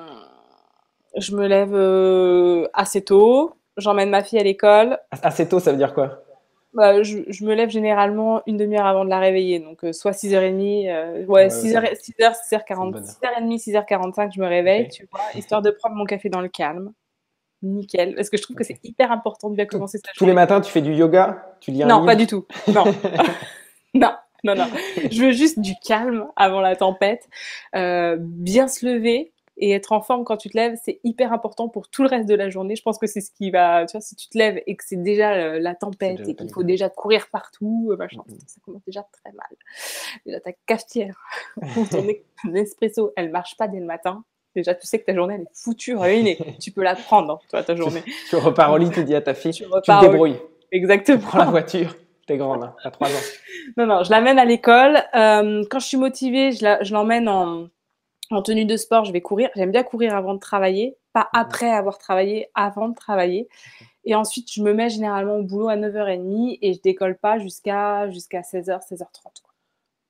Je 1.17 1.35
me 1.35 1.47
lève 1.47 2.69
assez 2.73 3.01
tôt. 3.03 3.55
J'emmène 3.77 4.09
ma 4.09 4.23
fille 4.23 4.39
à 4.39 4.43
l'école. 4.43 4.99
Assez 5.23 5.47
tôt, 5.47 5.59
ça 5.59 5.71
veut 5.71 5.77
dire 5.77 5.93
quoi? 5.93 6.23
Bah, 6.73 7.03
je, 7.03 7.19
je 7.27 7.43
me 7.45 7.53
lève 7.53 7.69
généralement 7.69 8.41
une 8.47 8.55
demi-heure 8.57 8.85
avant 8.85 9.03
de 9.03 9.09
la 9.09 9.19
réveiller. 9.19 9.59
Donc, 9.59 9.83
euh, 9.83 9.91
soit 9.91 10.11
6h30, 10.11 10.89
euh, 10.89 11.25
ouais, 11.25 11.25
Ouais, 11.25 11.47
6h, 11.47 11.93
6h, 11.95 12.33
6h40, 12.49 12.91
bonne 12.91 13.03
heure. 13.03 13.09
6h30, 13.41 13.57
6h45, 13.85 14.31
je 14.35 14.39
me 14.41 14.47
réveille, 14.47 14.87
tu 14.89 15.07
vois, 15.11 15.19
histoire 15.35 15.61
de 15.61 15.69
prendre 15.71 15.95
mon 15.95 16.05
café 16.05 16.29
dans 16.29 16.41
le 16.41 16.47
calme. 16.49 16.93
Nickel. 17.63 18.15
Parce 18.15 18.29
que 18.29 18.37
je 18.37 18.41
trouve 18.41 18.55
que 18.55 18.63
c'est 18.63 18.79
hyper 18.83 19.11
important 19.11 19.49
de 19.49 19.55
bien 19.55 19.65
commencer 19.65 19.99
sa 19.99 20.11
Tous 20.15 20.23
les 20.23 20.29
journée. 20.31 20.33
matins, 20.33 20.61
tu 20.61 20.71
fais 20.71 20.81
du 20.81 20.93
yoga? 20.93 21.55
Tu 21.59 21.69
lis 21.71 21.83
un 21.83 21.87
Non, 21.87 21.95
livre? 21.97 22.05
pas 22.07 22.15
du 22.15 22.25
tout. 22.25 22.45
Non. 22.73 22.85
non, 23.93 24.11
non, 24.43 24.55
non. 24.55 24.65
Je 25.11 25.23
veux 25.23 25.31
juste 25.31 25.59
du 25.59 25.73
calme 25.85 26.25
avant 26.35 26.61
la 26.61 26.75
tempête. 26.75 27.27
Euh, 27.75 28.15
bien 28.19 28.67
se 28.67 28.83
lever 28.85 29.31
et 29.61 29.71
être 29.71 29.91
en 29.91 30.01
forme 30.01 30.23
quand 30.23 30.37
tu 30.37 30.49
te 30.49 30.57
lèves, 30.57 30.77
c'est 30.83 30.99
hyper 31.03 31.31
important 31.31 31.69
pour 31.69 31.87
tout 31.87 32.01
le 32.01 32.09
reste 32.09 32.27
de 32.27 32.33
la 32.33 32.49
journée. 32.49 32.75
Je 32.75 32.81
pense 32.81 32.97
que 32.97 33.05
c'est 33.05 33.21
ce 33.21 33.29
qui 33.31 33.51
va, 33.51 33.85
tu 33.85 33.93
vois, 33.93 34.01
si 34.01 34.15
tu 34.15 34.27
te 34.27 34.37
lèves 34.37 34.61
et 34.65 34.75
que 34.75 34.83
c'est 34.85 35.01
déjà 35.01 35.33
euh, 35.33 35.59
la 35.59 35.75
tempête 35.75 36.27
et 36.27 36.35
qu'il 36.35 36.51
faut 36.51 36.63
déjà 36.63 36.89
courir 36.89 37.27
partout, 37.31 37.89
euh, 37.91 37.95
machin, 37.95 38.23
ça 38.47 38.59
commence 38.65 38.83
déjà 38.85 39.05
très 39.11 39.31
mal. 39.31 39.47
Déjà 40.25 40.39
ta 40.39 40.51
cafetière 40.65 41.15
ou 41.77 41.85
ton 41.85 42.53
espresso, 42.55 43.13
elle 43.15 43.29
marche 43.29 43.55
pas 43.55 43.67
dès 43.67 43.79
le 43.79 43.85
matin. 43.85 44.23
Déjà, 44.55 44.75
tu 44.75 44.85
sais 44.85 44.99
que 44.99 45.05
ta 45.05 45.13
journée, 45.13 45.35
elle 45.35 45.41
est 45.43 45.55
foutue, 45.55 45.95
ruinée. 45.95 46.37
tu 46.59 46.71
peux 46.71 46.83
la 46.83 46.95
prendre, 46.95 47.33
hein, 47.33 47.39
toi, 47.49 47.63
ta 47.63 47.75
journée. 47.77 48.03
Tu 48.29 48.35
repars 48.35 48.73
au 48.73 48.77
lit, 48.77 48.89
tu 48.89 49.05
dis 49.05 49.15
à 49.15 49.21
ta 49.21 49.33
fille, 49.33 49.53
Tu 49.53 49.63
tu 49.63 49.69
te 49.69 50.01
débrouilles. 50.01 50.37
Exactement. 50.71 51.19
Prends 51.19 51.37
la 51.37 51.45
voiture. 51.45 51.95
T'es 52.27 52.37
grande, 52.37 52.63
hein, 52.63 52.75
t'as 52.83 52.91
3 52.91 53.07
ans. 53.07 53.11
Non, 53.77 53.85
non, 53.85 54.03
je 54.03 54.09
l'amène 54.09 54.39
à 54.39 54.45
l'école. 54.45 54.97
Euh, 55.15 55.63
quand 55.69 55.79
je 55.79 55.85
suis 55.85 55.97
motivée, 55.97 56.51
je 56.51 56.93
l'emmène 56.93 57.29
en, 57.29 57.67
en 58.33 58.41
tenue 58.41 58.65
de 58.65 58.77
sport, 58.77 59.05
je 59.05 59.11
vais 59.13 59.21
courir. 59.21 59.49
J'aime 59.55 59.71
bien 59.71 59.83
courir 59.83 60.15
avant 60.15 60.33
de 60.33 60.39
travailler, 60.39 60.97
pas 61.13 61.27
après 61.33 61.69
avoir 61.71 61.97
travaillé, 61.97 62.49
avant 62.55 62.89
de 62.89 62.95
travailler. 62.95 63.47
Et 64.05 64.15
ensuite, 64.15 64.51
je 64.51 64.61
me 64.63 64.73
mets 64.73 64.89
généralement 64.89 65.35
au 65.37 65.43
boulot 65.43 65.69
à 65.69 65.75
9h30 65.75 66.57
et 66.61 66.73
je 66.73 66.81
décolle 66.81 67.17
pas 67.17 67.37
jusqu'à 67.39 68.09
jusqu'à 68.09 68.41
16h, 68.41 68.79
16h30. 68.81 69.41
quoi. 69.43 69.53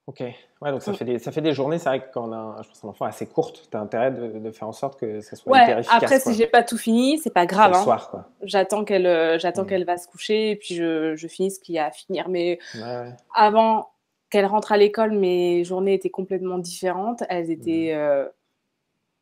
Ok. 0.08 0.22
Ouais, 0.62 0.72
donc 0.72 0.82
ça 0.82 0.92
Mm. 0.92 0.96
fait 0.96 1.06
des, 1.06 1.20
ça 1.20 1.32
fait 1.32 1.42
des 1.42 1.54
journées. 1.54 1.78
C'est 1.78 1.90
vrai 1.90 2.00
que 2.02 2.12
quand 2.14 2.28
on 2.28 2.32
a, 2.34 2.36
un- 2.38 2.62
je 2.64 2.68
pense, 2.70 2.84
un 2.84 2.88
enfant 2.90 3.06
assez 3.06 3.26
courte, 3.28 3.68
tu 3.70 3.78
as 3.78 3.80
intérêt 3.80 4.12
de, 4.12 4.40
de 4.40 4.52
faire 4.52 4.68
en 4.68 4.72
sorte 4.74 5.00
que 5.00 5.22
ça 5.22 5.36
soit 5.36 5.52
Ouais, 5.52 5.64
hyper 5.64 5.80
efficace. 5.80 6.04
après, 6.04 6.20
quoi. 6.22 6.32
si 6.32 6.38
j'ai 6.38 6.48
pas 6.48 6.64
tout 6.64 6.78
fini, 6.78 7.18
c'est 7.20 7.30
pas 7.34 7.46
grave. 7.46 7.72
le 7.72 7.78
hein. 7.78 7.84
soir, 7.84 8.10
quoi. 8.10 8.28
J'attends 8.44 8.84
qu'elle 8.84 9.06
euh, 9.06 9.38
j'attends 9.40 9.62
Mhm. 9.64 9.68
qu'elle 9.70 9.86
va 9.86 9.98
se 9.98 10.08
coucher 10.08 10.52
et 10.52 10.56
puis 10.56 10.76
je, 10.76 11.16
je 11.16 11.28
finis 11.28 11.52
ce 11.52 11.60
qu'il 11.60 11.76
y 11.76 11.80
a 11.80 11.86
à 11.86 11.92
finir. 11.92 12.30
Mais 12.30 12.58
Ouais, 12.76 12.82
ouais. 12.82 13.14
avant 13.36 13.90
qu'elle 14.32 14.46
rentre 14.48 14.72
à 14.72 14.78
l'école, 14.78 15.12
mes 15.12 15.64
journées 15.64 15.94
étaient 15.94 16.10
complètement 16.10 16.58
différentes. 16.58 17.24
Elles 17.30 17.52
étaient 17.52 17.92
euh, 17.94 18.28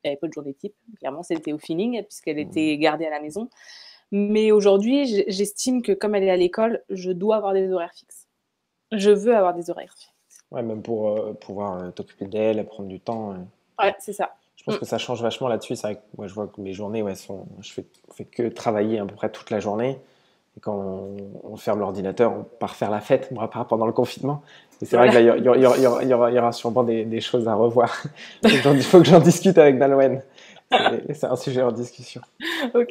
Il 0.03 0.07
n'y 0.07 0.11
avait 0.11 0.17
pas 0.19 0.27
de 0.27 0.33
journée 0.33 0.53
type. 0.53 0.73
Clairement, 0.99 1.23
c'était 1.23 1.51
au 1.51 1.57
feeling, 1.57 2.01
puisqu'elle 2.03 2.37
Mmh. 2.37 2.49
était 2.49 2.77
gardée 2.77 3.05
à 3.05 3.09
la 3.09 3.19
maison. 3.19 3.49
Mais 4.11 4.51
aujourd'hui, 4.51 5.25
j'estime 5.27 5.81
que 5.81 5.91
comme 5.91 6.15
elle 6.15 6.23
est 6.23 6.31
à 6.31 6.37
l'école, 6.37 6.83
je 6.89 7.11
dois 7.11 7.35
avoir 7.35 7.53
des 7.53 7.69
horaires 7.71 7.93
fixes. 7.93 8.27
Je 8.93 9.11
veux 9.11 9.35
avoir 9.35 9.53
des 9.53 9.69
horaires 9.69 9.93
fixes. 9.93 10.13
Ouais, 10.51 10.63
même 10.63 10.81
pour 10.81 11.09
euh, 11.09 11.33
pouvoir 11.33 11.77
euh, 11.83 11.91
t'occuper 11.91 12.25
d'elle, 12.25 12.65
prendre 12.65 12.87
du 12.89 12.99
temps. 12.99 13.33
euh. 13.33 13.83
Ouais, 13.83 13.93
c'est 13.99 14.13
ça. 14.13 14.35
Je 14.55 14.63
pense 14.63 14.75
Mm. 14.75 14.79
que 14.79 14.85
ça 14.85 14.97
change 14.97 15.21
vachement 15.21 15.47
là-dessus. 15.47 15.75
C'est 15.75 15.87
vrai 15.87 15.95
que 15.97 16.01
moi, 16.17 16.27
je 16.27 16.33
vois 16.33 16.47
que 16.47 16.59
mes 16.61 16.73
journées, 16.73 17.03
ouais, 17.03 17.15
sont, 17.15 17.45
je 17.59 17.71
fais, 17.71 17.85
on 18.07 18.13
fait 18.13 18.25
que 18.25 18.47
travailler 18.47 18.99
à 18.99 19.05
peu 19.05 19.15
près 19.15 19.29
toute 19.31 19.49
la 19.51 19.59
journée. 19.59 19.99
Et 20.59 20.61
quand 20.61 20.75
on, 20.75 21.15
on 21.53 21.55
ferme 21.55 21.79
l'ordinateur, 21.79 22.33
on 22.33 22.43
part 22.43 22.75
faire 22.75 22.91
la 22.91 22.99
fête, 22.99 23.33
par- 23.33 23.65
pendant 23.65 23.85
le 23.85 23.93
confinement. 23.93 24.41
Et 24.81 24.85
c'est 24.85 24.97
vrai 24.97 25.07
que 25.09 25.13
là, 25.13 25.21
il 25.21 25.45
y, 25.45 25.47
aura- 25.65 25.77
y 25.77 26.35
y 26.35 26.49
y 26.49 26.53
sûrement 26.53 26.83
des, 26.83 27.05
des 27.05 27.21
choses 27.21 27.47
à 27.47 27.53
revoir. 27.53 28.03
Il 28.43 28.83
faut 28.83 28.99
que 28.99 29.05
j'en 29.05 29.21
discute 29.21 29.57
avec 29.57 29.75
Nalouen. 29.77 30.21
C'est- 31.13 31.23
un 31.23 31.37
sujet 31.37 31.61
en 31.61 31.71
discussion. 31.71 32.19
Euh, 32.75 32.83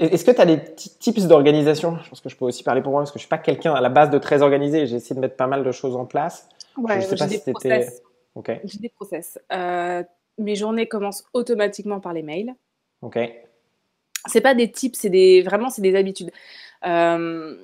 Est-ce 0.00 0.24
que 0.24 0.32
tu 0.32 0.40
as 0.40 0.46
des 0.46 0.56
petits 0.56 0.90
tips 0.98 1.26
d'organisation? 1.28 1.96
Je 2.02 2.08
pense 2.10 2.20
que 2.20 2.28
je 2.28 2.36
peux 2.36 2.44
aussi 2.44 2.64
parler 2.64 2.82
pour 2.82 2.90
moi 2.90 3.02
parce 3.02 3.12
que 3.12 3.20
je 3.20 3.22
suis 3.22 3.28
pas 3.30 3.38
quelqu'un 3.38 3.72
à 3.72 3.80
la 3.80 3.88
base 3.88 4.10
de 4.10 4.18
très 4.18 4.42
organisé. 4.42 4.88
J'ai 4.88 4.96
essayé 4.96 5.14
de 5.14 5.20
mettre 5.20 5.36
pas 5.36 5.46
mal 5.46 5.62
de 5.62 5.70
choses 5.70 5.94
en 5.94 6.06
place. 6.06 6.48
Ouais, 6.76 7.00
je 7.02 7.06
sais 7.06 7.16
pas 7.16 7.28
si. 7.28 7.40
Ok, 8.34 8.50
J'ai 8.64 8.78
des 8.80 8.88
process. 8.88 9.38
Euh, 9.52 10.02
mes 10.38 10.56
journées 10.56 10.88
commencent 10.88 11.24
automatiquement 11.34 12.00
par 12.00 12.12
les 12.14 12.22
mails. 12.22 12.54
ok, 13.00 13.18
C'est 14.26 14.40
pas 14.40 14.54
des 14.54 14.72
types, 14.72 14.96
c'est 14.96 15.10
des 15.10 15.42
vraiment 15.42 15.70
c'est 15.70 15.82
des 15.82 15.94
habitudes. 15.94 16.30
Euh, 16.84 17.56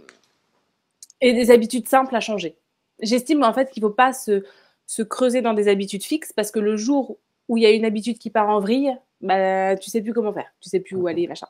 et 1.21 1.33
des 1.33 1.51
habitudes 1.51 1.89
simples 1.89 2.15
à 2.15 2.21
changer. 2.21 2.57
J'estime 3.01 3.43
en 3.43 3.53
fait 3.53 3.71
qu'il 3.71 3.83
faut 3.83 3.91
pas 3.91 4.13
se, 4.13 4.45
se 4.87 5.03
creuser 5.03 5.43
dans 5.43 5.55
des 5.55 5.69
habitudes 5.69 6.03
fixes 6.03 6.33
parce 6.33 6.51
que 6.51 6.61
le 6.61 6.77
jour 6.77 7.19
où 7.49 7.57
il 7.57 7.63
y 7.63 7.67
a 7.67 7.71
une 7.71 7.85
habitude 7.85 8.19
qui 8.19 8.31
part 8.31 8.49
en 8.49 8.61
vrille, 8.61 8.97
bah, 9.21 9.77
tu 9.77 9.91
sais 9.91 10.01
plus 10.01 10.13
comment 10.13 10.33
faire, 10.33 10.53
tu 10.61 10.69
sais 10.69 10.81
plus 10.81 10.97
où 10.97 11.07
aller, 11.07 11.27
machin. 11.27 11.47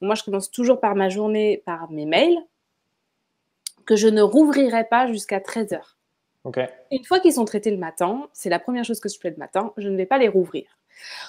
Donc 0.00 0.08
moi, 0.08 0.14
je 0.14 0.22
commence 0.22 0.50
toujours 0.50 0.80
par 0.80 0.94
ma 0.94 1.08
journée, 1.08 1.62
par 1.64 1.90
mes 1.90 2.06
mails, 2.06 2.38
que 3.86 3.96
je 3.96 4.08
ne 4.08 4.22
rouvrirai 4.22 4.84
pas 4.84 5.06
jusqu'à 5.06 5.38
13h. 5.38 5.80
ok, 6.44 6.58
Une 6.90 7.04
fois 7.04 7.20
qu'ils 7.20 7.34
sont 7.34 7.44
traités 7.44 7.70
le 7.70 7.76
matin, 7.76 8.28
c'est 8.32 8.50
la 8.50 8.58
première 8.58 8.84
chose 8.84 9.00
que 9.00 9.08
je 9.08 9.18
fais 9.18 9.30
le 9.30 9.36
matin, 9.36 9.72
je 9.76 9.88
ne 9.88 9.96
vais 9.96 10.06
pas 10.06 10.18
les 10.18 10.28
rouvrir. 10.28 10.64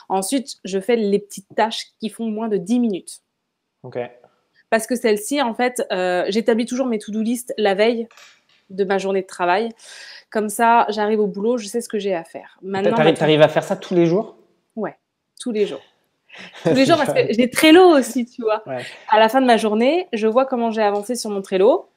Ensuite, 0.09 0.57
je 0.63 0.79
fais 0.79 0.95
les 0.95 1.19
petites 1.19 1.53
tâches 1.55 1.87
qui 1.99 2.09
font 2.09 2.25
moins 2.25 2.47
de 2.47 2.57
10 2.57 2.79
minutes. 2.79 3.21
ok. 3.83 3.99
Parce 4.73 4.87
que 4.87 4.95
celle-ci, 4.95 5.39
en 5.39 5.53
fait, 5.53 5.85
euh, 5.91 6.25
j'établis 6.29 6.65
toujours 6.65 6.87
mes 6.87 6.97
to-do 6.97 7.21
list 7.21 7.53
la 7.59 7.75
veille 7.75 8.07
de 8.71 8.83
ma 8.83 8.97
journée 8.97 9.21
de 9.21 9.27
travail. 9.27 9.69
Comme 10.31 10.49
ça, 10.49 10.87
j'arrive 10.89 11.19
au 11.19 11.27
boulot, 11.27 11.59
je 11.59 11.67
sais 11.67 11.79
ce 11.79 11.87
que 11.87 11.99
j'ai 11.99 12.15
à 12.15 12.23
faire. 12.23 12.57
Maintenant, 12.63 12.95
T'arrives 13.13 13.43
à 13.43 13.49
faire 13.49 13.63
ça 13.63 13.75
tous 13.75 13.93
les 13.93 14.07
jours? 14.07 14.35
Tous 15.39 15.51
les 15.51 15.67
jours. 15.67 15.81
Tous 16.63 16.73
les 16.73 16.87
jours, 16.87 16.97
parce 16.97 17.13
que 17.13 17.19
j'ai 17.33 17.51
Trello 17.51 17.83
aussi, 17.83 18.25
tu 18.25 18.41
vois. 18.41 18.63
Ouais. 18.65 18.83
À 19.09 19.19
la 19.19 19.29
fin 19.29 19.41
de 19.41 19.45
ma 19.45 19.57
journée, 19.57 20.07
je 20.11 20.25
vois 20.25 20.47
comment 20.47 20.71
j'ai 20.71 20.81
avancé 20.81 21.13
sur 21.13 21.29
mon 21.29 21.43
Trello. 21.43 21.87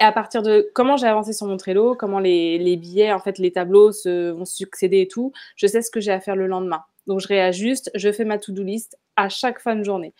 Et 0.00 0.04
à 0.04 0.12
partir 0.12 0.42
de 0.42 0.70
comment 0.74 0.96
j'ai 0.96 1.08
avancé 1.08 1.34
sur 1.34 1.46
mon 1.46 1.58
Trello, 1.58 1.94
comment 1.94 2.18
les, 2.18 2.56
les 2.56 2.78
billets, 2.78 3.12
en 3.12 3.18
fait, 3.18 3.36
les 3.36 3.52
tableaux 3.52 3.92
se, 3.92 4.30
vont 4.30 4.46
succéder 4.46 5.02
et 5.02 5.08
tout, 5.08 5.32
je 5.56 5.66
sais 5.66 5.82
ce 5.82 5.90
que 5.90 6.00
j'ai 6.00 6.12
à 6.12 6.20
faire 6.20 6.36
le 6.36 6.46
lendemain. 6.46 6.82
Donc, 7.06 7.20
je 7.20 7.28
réajuste, 7.28 7.90
je 7.94 8.10
fais 8.10 8.24
ma 8.24 8.38
to-do 8.38 8.62
list 8.62 8.96
à 9.16 9.28
chaque 9.28 9.60
fin 9.60 9.76
de 9.76 9.82
journée. 9.82 10.14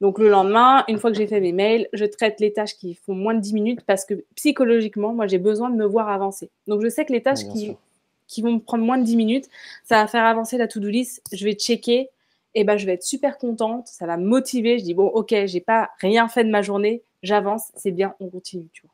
Donc, 0.00 0.18
le 0.18 0.28
lendemain, 0.28 0.84
une 0.88 0.98
fois 0.98 1.10
que 1.10 1.16
j'ai 1.16 1.26
fait 1.26 1.40
mes 1.40 1.52
mails, 1.52 1.88
je 1.92 2.04
traite 2.04 2.38
les 2.40 2.52
tâches 2.52 2.76
qui 2.76 2.94
font 2.94 3.14
moins 3.14 3.34
de 3.34 3.40
10 3.40 3.54
minutes 3.54 3.80
parce 3.86 4.04
que 4.04 4.24
psychologiquement, 4.34 5.14
moi, 5.14 5.26
j'ai 5.26 5.38
besoin 5.38 5.70
de 5.70 5.76
me 5.76 5.86
voir 5.86 6.08
avancer. 6.08 6.50
Donc, 6.66 6.82
je 6.82 6.88
sais 6.88 7.04
que 7.06 7.12
les 7.12 7.22
tâches 7.22 7.44
qui, 7.48 8.42
vont 8.42 8.52
me 8.52 8.58
prendre 8.58 8.84
moins 8.84 8.98
de 8.98 9.04
10 9.04 9.16
minutes, 9.16 9.48
ça 9.84 10.02
va 10.02 10.06
faire 10.06 10.24
avancer 10.24 10.58
la 10.58 10.68
to-do 10.68 10.88
list. 10.88 11.22
Je 11.32 11.44
vais 11.44 11.54
checker 11.54 12.10
et 12.54 12.64
ben, 12.64 12.76
je 12.76 12.84
vais 12.84 12.92
être 12.92 13.04
super 13.04 13.38
contente. 13.38 13.86
Ça 13.86 14.06
va 14.06 14.18
me 14.18 14.26
motiver. 14.26 14.78
Je 14.78 14.84
dis, 14.84 14.94
bon, 14.94 15.06
ok, 15.06 15.34
j'ai 15.46 15.60
pas 15.60 15.90
rien 16.00 16.28
fait 16.28 16.44
de 16.44 16.50
ma 16.50 16.60
journée. 16.60 17.02
J'avance. 17.22 17.72
C'est 17.74 17.92
bien. 17.92 18.14
On 18.20 18.28
continue. 18.28 18.68
Tu 18.72 18.82
vois. 18.82 18.92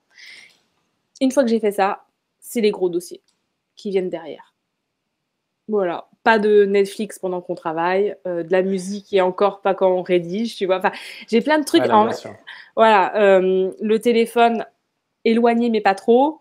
Une 1.21 1.33
fois 1.33 1.43
que 1.43 1.51
j'ai 1.51 1.61
fait 1.61 1.73
ça, 1.73 2.05
c'est 2.41 2.61
les 2.61 2.71
gros 2.71 2.89
dossiers 2.89 3.23
qui 3.75 3.91
viennent 3.91 4.11
derrière. 4.11 4.52
Voilà. 5.69 6.07
Pas 6.25 6.39
de 6.39 6.65
Netflix 6.65 7.19
pendant 7.19 7.41
qu'on 7.41 7.55
travaille, 7.55 8.15
euh, 8.27 8.43
de 8.45 8.53
la 8.53 8.63
musique 8.63 9.13
et 9.13 9.21
encore 9.21 9.61
pas 9.61 9.75
quand 9.75 9.91
on 9.91 10.03
rédige, 10.03 10.57
tu 10.57 10.67
vois. 10.67 10.79
Enfin, 10.79 10.93
j'ai 11.29 11.41
plein 11.41 11.59
de 11.59 11.65
trucs. 11.65 11.83
En- 11.91 12.09
voilà, 12.77 13.17
euh, 13.17 13.71
le 13.81 13.99
téléphone 13.99 14.65
éloigné 15.25 15.69
mais 15.71 15.81
pas 15.81 15.95
trop. 15.95 16.39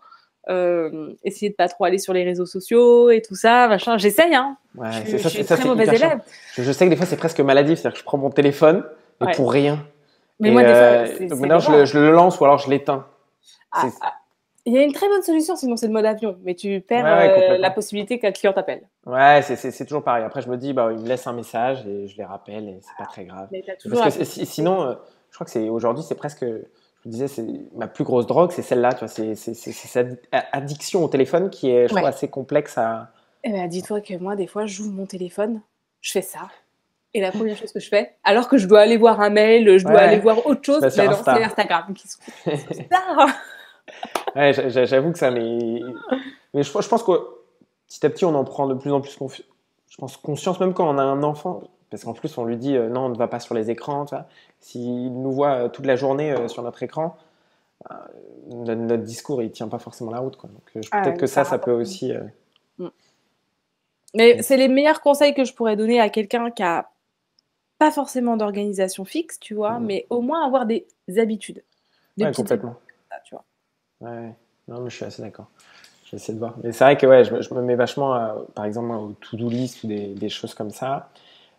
Euh, 0.48 1.12
essayer 1.22 1.50
de 1.50 1.54
pas 1.54 1.68
trop 1.68 1.84
aller 1.84 1.98
sur 1.98 2.12
les 2.12 2.24
réseaux 2.24 2.46
sociaux 2.46 3.10
et 3.10 3.22
tout 3.22 3.36
ça, 3.36 3.68
machin. 3.68 3.96
J'essaye, 3.96 4.34
hein. 4.34 4.56
Ouais, 4.76 4.88
je, 5.06 5.16
ça, 5.16 5.28
je 5.28 5.28
suis 5.28 5.44
ça, 5.44 5.56
très 5.56 5.68
mauvaise 5.68 5.88
élève. 5.88 6.18
Je, 6.54 6.62
je 6.64 6.72
sais 6.72 6.84
que 6.84 6.90
des 6.90 6.96
fois 6.96 7.06
c'est 7.06 7.16
presque 7.16 7.38
maladif, 7.40 7.78
c'est-à-dire 7.78 7.94
que 7.94 8.00
je 8.00 8.04
prends 8.04 8.18
mon 8.18 8.30
téléphone 8.30 8.84
mais 9.20 9.28
Ouais. 9.28 9.34
pour 9.34 9.52
rien. 9.52 9.84
Mais 10.40 10.48
Et, 10.48 10.50
moi, 10.52 10.62
des 10.64 10.68
euh, 10.70 11.06
fois, 11.06 11.14
c'est- 11.16 11.26
donc 11.26 11.38
maintenant 11.38 11.60
je 11.60 11.70
le, 11.70 11.84
je 11.84 11.98
le 11.98 12.10
lance 12.10 12.40
ou 12.40 12.44
alors 12.44 12.58
je 12.58 12.68
l'éteins. 12.70 13.06
Ah, 13.70 13.86
ah, 14.00 14.12
Il 14.64 14.72
y 14.72 14.78
a 14.78 14.82
une 14.82 14.92
très 14.92 15.08
bonne 15.08 15.22
solution, 15.22 15.56
sinon 15.56 15.76
c'est 15.76 15.88
le 15.88 15.92
mode 15.92 16.04
avion, 16.04 16.36
mais 16.44 16.54
tu 16.54 16.80
perds 16.80 17.04
Ouais, 17.04 17.10
ouais, 17.10 17.50
euh, 17.54 17.58
la 17.58 17.70
possibilité 17.70 18.18
qu'un 18.20 18.30
client 18.30 18.52
t'appelle. 18.52 18.82
Ouais, 19.06 19.42
c'est- 19.42 19.84
toujours 19.84 20.04
pareil. 20.04 20.22
Après 20.24 20.40
je 20.40 20.48
me 20.48 20.56
dis, 20.56 20.72
bah, 20.72 20.90
il 20.92 20.98
me 21.02 21.08
laisse 21.08 21.26
un 21.26 21.32
message 21.32 21.84
et 21.86 22.06
je 22.06 22.16
les 22.16 22.24
rappelle 22.24 22.68
et 22.68 22.78
c'est 22.80 22.96
pas 22.96 23.06
très 23.06 23.24
grave. 23.24 23.48
Mais 23.50 23.64
Parce 23.66 24.16
que 24.18 24.24
sinon, 24.24 24.82
euh, 24.82 24.94
je 25.30 25.34
crois 25.34 25.44
que 25.44 25.50
c'est 25.50 25.68
aujourd'hui, 25.68 26.04
c'est 26.06 26.14
presque, 26.14 26.44
je 26.44 26.58
vous 27.04 27.10
disais, 27.10 27.26
c'est 27.26 27.44
ma 27.74 27.88
plus 27.88 28.04
grosse 28.04 28.26
drogue, 28.28 28.52
c'est 28.52 28.62
celle-là. 28.62 28.92
Tu 28.92 29.00
vois, 29.00 29.08
c'est 29.08 29.34
cette 29.34 30.28
addiction 30.52 31.02
au 31.02 31.08
téléphone 31.08 31.50
qui 31.50 31.68
est, 31.70 31.88
je 31.88 31.94
Ouais. 31.94 32.00
trouve, 32.00 32.08
assez 32.08 32.28
complexe 32.28 32.78
à. 32.78 33.08
Eh 33.42 33.50
ben, 33.50 33.66
dis-toi 33.68 34.00
que 34.00 34.14
moi, 34.18 34.36
des 34.36 34.46
fois, 34.46 34.66
j'ouvre 34.66 34.92
mon 34.92 35.06
téléphone, 35.06 35.60
je 36.00 36.12
fais 36.12 36.22
ça. 36.22 36.42
Et 37.14 37.20
la 37.20 37.30
première 37.32 37.56
chose 37.58 37.72
que 37.72 37.80
je 37.80 37.88
fais, 37.88 38.14
alors 38.24 38.48
que 38.48 38.56
je 38.56 38.66
dois 38.66 38.80
aller 38.80 38.96
voir 38.96 39.20
un 39.20 39.28
mail, 39.28 39.76
je 39.78 39.82
dois 39.84 39.92
Ouais. 39.94 39.98
aller 39.98 40.18
voir 40.20 40.46
autre 40.46 40.62
chose, 40.64 40.80
ben 40.96 41.10
non, 41.10 41.16
c'est 41.24 41.42
Instagram 41.42 41.92
qui 41.94 42.06
se. 42.08 42.16
Ouais, 44.36 44.52
j'a- 44.54 44.68
j'a- 44.70 44.84
j'avoue 44.86 45.12
que 45.12 45.18
ça, 45.18 45.30
mais, 45.30 45.80
mais 46.54 46.62
je, 46.62 46.70
je 46.72 46.88
pense 46.88 47.02
que 47.02 47.12
petit 47.86 48.04
à 48.06 48.10
petit, 48.10 48.24
on 48.24 48.34
en 48.34 48.44
prend 48.44 48.66
de 48.66 48.74
plus 48.74 48.90
en 48.92 49.00
plus 49.02 49.16
confi- 49.18 49.44
je 49.90 49.96
pense, 49.98 50.16
conscience, 50.16 50.58
même 50.60 50.72
quand 50.72 50.88
on 50.88 50.96
a 50.98 51.02
un 51.02 51.22
enfant, 51.22 51.62
parce 51.90 52.04
qu'en 52.04 52.14
plus, 52.14 52.38
on 52.38 52.44
lui 52.46 52.56
dit 52.56 52.74
euh, 52.76 52.88
non, 52.88 53.02
on 53.06 53.08
ne 53.10 53.16
va 53.16 53.28
pas 53.28 53.40
sur 53.40 53.54
les 53.54 53.70
écrans. 53.70 54.06
S'il 54.60 55.12
nous 55.20 55.32
voit 55.32 55.52
euh, 55.64 55.68
toute 55.68 55.84
la 55.84 55.96
journée 55.96 56.32
euh, 56.32 56.48
sur 56.48 56.62
notre 56.62 56.82
écran, 56.82 57.16
notre, 58.48 58.80
notre 58.80 59.02
discours, 59.02 59.42
il 59.42 59.50
tient 59.50 59.68
pas 59.68 59.78
forcément 59.78 60.10
la 60.12 60.20
route. 60.20 60.36
Quoi. 60.36 60.48
Donc, 60.48 60.86
Ah, 60.92 61.02
peut-être 61.02 61.18
que 61.18 61.26
ça 61.26 61.44
ça, 61.44 61.58
peut 61.58 61.72
aussi. 61.72 62.12
euh, 62.14 62.20
Mais 64.14 64.42
c'est 64.42 64.56
les 64.56 64.68
meilleurs 64.68 65.00
conseils 65.00 65.34
que 65.34 65.44
je 65.44 65.52
pourrais 65.54 65.76
donner 65.76 66.00
à 66.00 66.08
quelqu'un 66.10 66.50
qui 66.50 66.62
a 66.62 66.88
pas 67.78 67.90
forcément 67.90 68.36
d'organisation 68.36 69.04
fixe, 69.04 69.40
tu 69.40 69.54
vois, 69.54 69.78
Mhm. 69.78 69.86
mais 69.86 70.06
au 70.10 70.20
moins 70.20 70.46
avoir 70.46 70.66
des 70.66 70.86
habitudes. 71.18 71.62
Des 72.16 72.24
ouais, 72.24 72.32
complètement. 72.32 72.70
habitudes. 72.70 72.91
Ouais, 74.02 74.34
non, 74.68 74.80
mais 74.80 74.90
je 74.90 74.96
suis 74.96 75.04
assez 75.04 75.22
d'accord. 75.22 75.46
Je 76.06 76.12
vais 76.12 76.16
essayer 76.16 76.34
de 76.34 76.38
voir. 76.38 76.54
Mais 76.62 76.72
c'est 76.72 76.84
vrai 76.84 76.96
que 76.98 77.06
ouais, 77.06 77.24
je, 77.24 77.34
me- 77.34 77.42
je 77.42 77.54
me 77.54 77.62
mets 77.62 77.76
vachement, 77.76 78.14
euh, 78.14 78.34
par 78.54 78.64
exemple, 78.64 78.90
au 78.94 79.12
to-do 79.20 79.48
list 79.48 79.84
ou 79.84 79.86
des, 79.86 80.08
des 80.08 80.28
choses 80.28 80.54
comme 80.54 80.70
ça. 80.70 81.08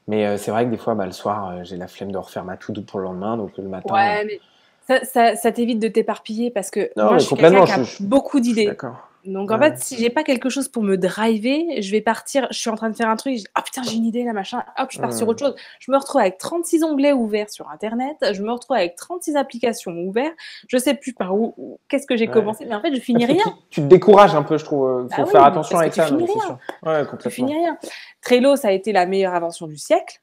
Mais 0.08 0.26
euh, 0.28 0.38
c'est 0.38 0.52
vrai 0.52 0.66
que 0.66 0.70
des 0.70 0.78
fois, 0.78 0.96
bah, 0.96 1.06
le 1.06 1.12
soir, 1.14 1.50
euh, 1.50 1.64
j'ai 1.64 1.78
la 1.78 1.88
flemme 1.88 2.12
de 2.12 2.18
refaire 2.18 2.44
ma 2.44 2.58
to-do 2.58 2.82
pour 2.82 3.00
le 3.00 3.06
lendemain. 3.06 3.38
Donc 3.38 3.58
le 3.58 3.64
matin. 3.64 3.94
Ouais, 3.96 4.26
mais 4.26 4.40
ça, 4.88 5.04
ça, 5.06 5.36
ça 5.36 5.52
t'évite 5.52 5.80
de 5.80 5.88
t'éparpiller 5.88 6.52
parce 6.52 6.70
que 6.70 6.92
Non, 6.98 7.06
moi, 7.06 7.18
je 7.18 7.22
suis 7.26 7.30
complètement, 7.30 7.66
quelqu'un 7.66 7.76
qui 7.76 7.82
a 7.82 7.84
je- 7.86 8.04
je- 8.04 8.08
beaucoup 8.08 8.40
d'idées. 8.40 8.68
D'accord. 8.68 9.10
Donc 9.26 9.52
en 9.52 9.58
Ouais. 9.60 9.70
fait, 9.72 9.78
si 9.80 9.98
j'ai 9.98 10.10
pas 10.10 10.24
quelque 10.24 10.50
chose 10.50 10.68
pour 10.68 10.84
me 10.84 10.98
driver, 10.98 11.82
je 11.82 11.92
vais 11.92 12.02
partir, 12.02 12.48
je 12.52 12.58
suis 12.58 12.70
en 12.70 12.76
train 12.76 12.90
de 12.90 12.96
faire 12.96 13.08
un 13.10 13.16
truc, 13.16 13.38
ah 13.56 13.62
putain, 13.62 13.82
j'ai 13.84 13.96
une 13.96 14.06
idée 14.06 14.24
là, 14.26 14.34
machin, 14.34 14.64
hop, 14.78 14.90
je 14.92 15.00
pars 15.00 15.14
sur 15.14 15.26
Mm. 15.26 15.30
autre 15.30 15.40
chose. 15.40 15.56
Je 15.80 15.92
me 15.92 15.98
retrouve 15.98 16.20
avec 16.20 16.38
36 16.38 16.84
onglets 16.84 17.14
ouverts 17.14 17.50
sur 17.50 17.70
Internet, 17.70 18.18
je 18.34 18.42
me 18.42 18.52
retrouve 18.52 18.76
avec 18.76 18.96
36 18.98 19.38
applications 19.38 19.92
ouvertes, 19.94 20.34
je 20.68 20.78
sais 20.78 20.94
plus 20.94 21.14
par 21.14 21.34
où, 21.36 21.54
où- 21.58 21.80
qu'est-ce 21.88 22.06
que 22.06 22.18
j'ai 22.18 22.28
Ouais. 22.28 22.34
commencé, 22.34 22.66
mais 22.66 22.76
en 22.76 22.82
fait, 22.82 22.94
je 22.94 23.00
finis 23.00 23.26
rien, 23.26 23.44
Tu, 23.46 23.50
tu 23.70 23.82
te 23.82 23.86
décourages 23.86 24.36
un 24.36 24.44
peu, 24.44 24.58
je 24.58 24.66
trouve. 24.66 25.04
Il 25.04 25.08
Bah 25.10 25.16
faut 25.16 25.24
oui, 25.24 25.30
faire 25.32 25.44
attention 25.46 25.78
parce 25.78 25.82
avec 25.84 25.94
tu 25.94 26.02
ça. 26.02 26.08
finis 26.08 26.26
rien. 26.26 26.42
sûr. 26.42 26.58
Ouais, 26.84 27.00
je 27.00 27.10
complètement. 27.10 27.32
finis 27.32 27.54
rien. 27.56 27.78
Trello, 28.22 28.56
ça 28.58 28.68
a 28.68 28.72
été 28.72 28.92
la 28.92 29.06
meilleure 29.06 29.34
invention 29.34 29.68
du 29.68 29.78
siècle. 29.78 30.22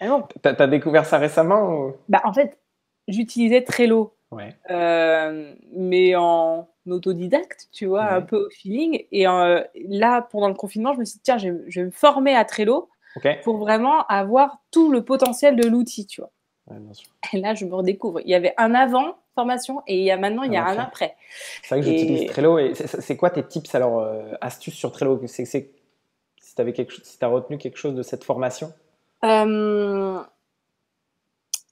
Ah. 0.00 0.22
T'as 0.42 0.54
as 0.58 0.66
découvert 0.66 1.06
ça 1.06 1.18
récemment 1.18 1.70
ou... 1.70 1.94
Bah, 2.08 2.20
en 2.24 2.32
fait, 2.32 2.58
j'utilisais 3.08 3.62
Trello, 3.64 4.14
Ouais. 4.30 4.54
euh, 4.70 5.54
mais 5.74 6.14
en 6.14 6.68
autodidacte, 6.92 7.68
tu 7.72 7.86
vois, 7.86 8.04
un 8.04 8.20
peu 8.22 8.46
au 8.46 8.50
feeling. 8.50 9.04
Et 9.12 9.26
euh, 9.28 9.62
là, 9.88 10.22
pendant 10.22 10.48
le 10.48 10.54
confinement, 10.54 10.92
je 10.94 11.00
me 11.00 11.04
suis 11.04 11.16
dit, 11.16 11.22
tiens, 11.24 11.38
je, 11.38 11.48
vais- 11.50 11.64
je 11.70 11.80
vais 11.80 11.86
me 11.86 11.90
former 11.90 12.34
à 12.34 12.44
Trello 12.44 12.88
pour 13.42 13.56
vraiment 13.58 14.04
avoir 14.06 14.58
tout 14.70 14.90
le 14.90 15.02
potentiel 15.04 15.56
de 15.56 15.66
l'outil, 15.68 16.06
tu 16.06 16.20
vois. 16.20 16.30
Ouais, 16.70 16.78
bien 16.78 16.92
sûr. 16.94 17.08
Et 17.32 17.40
là, 17.40 17.54
je 17.54 17.64
me 17.64 17.74
redécouvre. 17.74 18.20
Il 18.20 18.28
y 18.30 18.34
avait 18.34 18.54
un 18.58 18.74
avant 18.74 19.16
formation 19.34 19.82
et 19.86 19.98
il 19.98 20.04
y 20.04 20.10
a 20.10 20.16
maintenant, 20.16 20.42
il 20.42 20.52
y 20.52 20.56
a 20.56 20.64
Un 20.66 20.76
un 20.76 20.82
après. 20.82 21.16
C'est 21.62 21.74
vrai 21.76 21.80
que 21.84 21.88
Et- 21.94 21.98
j'utilise 21.98 22.26
Trello. 22.26 22.58
Et 22.58 22.74
c'est- 22.74 23.16
quoi 23.16 23.30
tes 23.30 23.42
tips 23.46 23.74
alors, 23.74 24.00
euh, 24.00 24.32
astuces 24.40 24.74
sur 24.74 24.92
Trello? 24.92 25.20
C'est 25.26 25.44
c'est- 25.44 25.70
si 26.40 26.54
tu 26.54 26.86
si 27.04 27.18
as 27.24 27.28
retenu 27.28 27.56
quelque 27.58 27.76
chose 27.78 27.94
de 27.94 28.02
cette 28.02 28.24
formation? 28.24 28.72
Euh, 29.24 30.20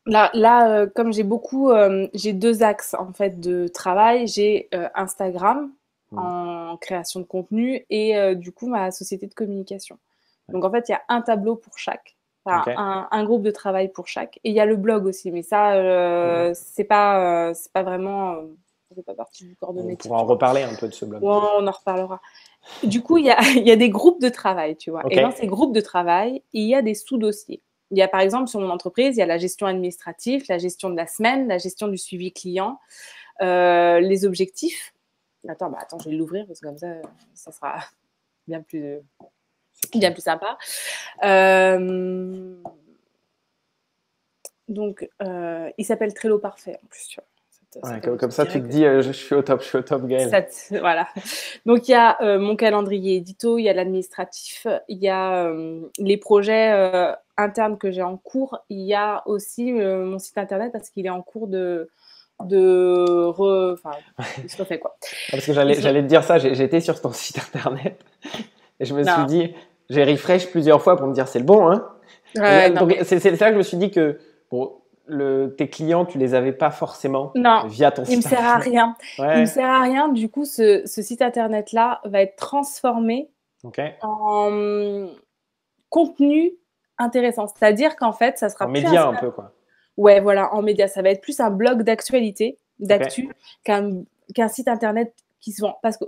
là, 0.07 0.31
là 0.35 0.71
euh, 0.71 0.87
comme 0.87 1.13
j'ai 1.13 1.23
beaucoup, 1.23 1.71
euh, 1.71 2.09
j'ai 2.15 2.33
deux 2.33 2.63
axes 2.63 2.95
en 2.95 3.13
fait 3.13 3.41
de 3.41 3.69
travail. 3.69 4.27
J'ai 4.27 4.69
euh, 4.75 4.89
Instagram 4.95 5.71
Mhm. 6.13 6.19
en 6.21 6.77
création 6.77 7.19
de 7.19 7.25
contenu 7.25 7.85
et 7.91 8.37
du 8.37 8.53
coup 8.53 8.69
ma 8.69 8.93
société 8.93 9.27
de 9.27 9.35
communication. 9.35 9.99
Donc 10.49 10.65
en 10.65 10.71
fait, 10.71 10.89
il 10.89 10.93
y 10.93 10.95
a 10.95 11.03
un 11.09 11.21
tableau 11.21 11.57
pour 11.57 11.79
chaque. 11.79 12.17
un, 12.47 13.25
groupe 13.25 13.43
de 13.43 13.51
travail 13.51 13.89
pour 13.89 14.07
chaque. 14.07 14.39
Et 14.45 14.51
il 14.51 14.55
y 14.55 14.61
a 14.61 14.67
le 14.67 14.77
blog 14.77 15.05
aussi, 15.05 15.33
mais 15.33 15.43
ça, 15.43 15.75
c'est 16.55 16.85
pas, 16.85 17.53
c'est 17.55 17.73
pas 17.73 17.83
vraiment, 17.83 18.37
ça 18.95 19.03
pas 19.03 19.15
partie 19.15 19.47
du 19.47 19.57
corps 19.57 19.75
de 19.75 19.83
métier. 19.83 20.09
On 20.09 20.15
pourra 20.15 20.23
en 20.23 20.27
reparler 20.27 20.63
un 20.63 20.77
peu 20.77 20.87
de 20.87 20.95
ce 20.95 21.05
blog. 21.05 21.25
on 21.25 21.67
en 21.67 21.73
reparlera. 21.73 22.21
Du 22.85 23.03
coup, 23.03 23.19
il 23.19 23.27
y 23.27 23.31
a, 23.31 23.41
y 23.59 23.73
a, 23.73 23.77
des 23.77 23.91
groupes 23.91 24.21
de 24.21 24.29
travail, 24.29 24.77
tu 24.77 24.93
vois. 24.93 25.03
Et 25.11 25.21
dans 25.21 25.33
ces 25.33 25.49
groupes 25.49 25.75
de 25.75 25.81
travail, 25.81 26.41
il 26.53 26.69
y 26.69 26.77
a 26.77 26.83
des 26.83 26.95
sous-dossiers. 26.95 27.63
Il 27.91 27.99
y 27.99 28.03
a 28.03 28.09
par 28.09 28.21
exemple 28.21 28.49
sur 28.49 28.61
mon 28.61 28.71
entreprise, 28.71 29.17
il 29.17 29.21
y 29.21 29.23
a 29.23 29.27
la 29.27 29.39
gestion 29.39 29.67
administrative, 29.67 30.45
la 30.49 30.59
gestion 30.59 30.91
de 30.91 30.97
la 30.97 31.07
semaine, 31.07 31.49
la 31.49 31.59
gestion 31.59 31.89
du 31.89 31.99
suivi 31.99 32.33
client, 32.33 32.81
les 33.41 34.25
objectifs. 34.25 34.93
Attends, 35.49 35.71
bah 35.71 35.79
attends, 35.81 35.99
je 36.01 36.11
vais 36.11 36.17
l'ouvrir 36.17 36.47
parce 36.47 36.61
que 36.61 36.67
comme 36.67 36.79
ça, 36.79 36.89
ça 37.35 37.53
sera 37.53 37.77
bien 38.49 38.63
plus 38.63 39.01
bien 39.95 40.13
plus 40.13 40.23
sympa. 40.23 40.59
Euh, 41.25 42.55
donc, 44.69 45.09
euh, 45.23 45.71
il 45.79 45.85
s'appelle 45.85 46.13
Trello 46.15 46.39
Parfait 46.39 46.79
en 46.83 46.87
plus, 46.89 47.07
tu 47.09 47.21
vois. 47.83 48.17
comme, 48.17 48.31
ça, 48.31 48.47
tu 48.47 48.61
te 48.61 48.67
dis, 48.67 48.85
euh, 48.85 49.03
je 49.03 49.13
suis 49.13 49.35
au 49.35 49.43
top, 49.43 49.63
je 49.63 49.69
suis 49.69 49.79
au 49.79 49.83
top, 49.83 50.07
Gaël. 50.07 50.49
voilà. 50.71 51.09
Donc, 51.67 51.89
il 51.89 51.93
y 51.93 51.95
a 51.95 52.39
mon 52.39 52.57
calendrier 52.57 53.17
édito, 53.17 53.59
il 53.59 53.65
y 53.65 53.69
a 53.69 53.73
l'administratif, 53.73 54.67
il 54.89 54.99
y 54.99 55.09
a 55.09 55.53
les 55.99 56.17
projets 56.17 57.15
internes 57.37 57.79
que 57.79 57.91
j'ai 57.91 58.03
en 58.03 58.17
cours, 58.17 58.59
il 58.69 58.81
y 58.81 58.95
a 58.95 59.23
aussi 59.27 59.73
mon 59.73 60.19
site 60.19 60.39
internet 60.39 60.73
parce 60.73 60.91
qu'il 60.91 61.07
est 61.07 61.11
en 61.11 61.23
cours 61.23 61.49
de 61.49 61.89
de 62.45 63.29
re... 63.29 63.73
enfin 63.73 63.97
il 64.45 64.51
se 64.51 64.59
refait 64.59 64.79
quoi 64.79 64.95
parce 65.31 65.47
que 65.47 65.55
j'allais 65.55 65.73
j'allais 65.73 66.03
te 66.03 66.07
dire 66.07 66.23
ça 66.23 66.37
j'étais 66.37 66.81
sur 66.81 67.01
ton 67.01 67.11
site 67.13 67.39
internet 67.39 67.99
et 68.79 68.85
je 68.85 68.93
me 68.93 69.03
suis 69.03 69.25
dit 69.27 69.55
j'ai 69.89 70.05
refresh 70.05 70.51
plusieurs 70.51 70.83
fois 70.83 70.97
pour 70.97 71.07
me 71.07 71.15
dire 71.15 71.29
c'est 71.29 71.39
le 71.39 71.45
bon, 71.45 71.71
hein. 71.71 71.89
c'est 72.35 73.21
ça 73.21 73.47
que 73.47 73.53
je 73.53 73.59
me 73.59 73.63
suis 73.63 73.77
dit 73.77 73.91
que 73.91 74.19
bon, 74.51 74.81
le, 75.07 75.55
tes 75.57 75.69
clients, 75.69 76.05
tu 76.05 76.19
les 76.19 76.35
avais 76.35 76.53
pas 76.53 76.71
forcément 76.71 77.33
via 77.67 77.91
ton 77.91 78.05
site. 78.05 78.15
Il 78.15 78.17
me 78.17 78.23
sert 78.23 78.45
à 78.45 78.59
rien. 78.59 78.97
Il 79.19 79.41
me 79.41 79.47
sert 79.47 79.69
à 79.69 79.83
rien. 79.83 80.09
Du 80.09 80.29
coup, 80.29 80.45
ce, 80.45 80.83
ce 80.85 81.03
site 81.03 81.23
internet 81.23 81.73
là 81.73 82.01
va 82.05 82.23
être 82.23 82.37
transformé 82.37 83.31
en 84.03 85.07
contenu 85.89 86.53
intéressant. 86.99 87.47
C'est-à-dire 87.47 87.97
qu'en 87.97 88.13
fait, 88.13 88.39
ça 88.39 88.49
sera 88.49 88.67
en 88.67 88.71
média 88.71 89.07
un, 89.07 89.15
peu 89.15 89.31
quoi. 89.31 89.53
Ouais, 89.97 90.21
voilà, 90.21 90.55
en 90.55 90.63
média, 90.63 90.89
ça 90.89 91.03
va 91.03 91.11
être 91.11 91.21
plus 91.21 91.41
un 91.41 91.51
blog 91.51 91.83
d'actualité, 91.83 92.59
d'actu, 92.79 93.29
qu'un 93.65 94.49
site 94.49 94.69
internet 94.69 95.15
qui 95.41 95.53
se 95.53 95.63
vend. 95.63 95.79
Parce 95.83 95.97
que 95.97 96.05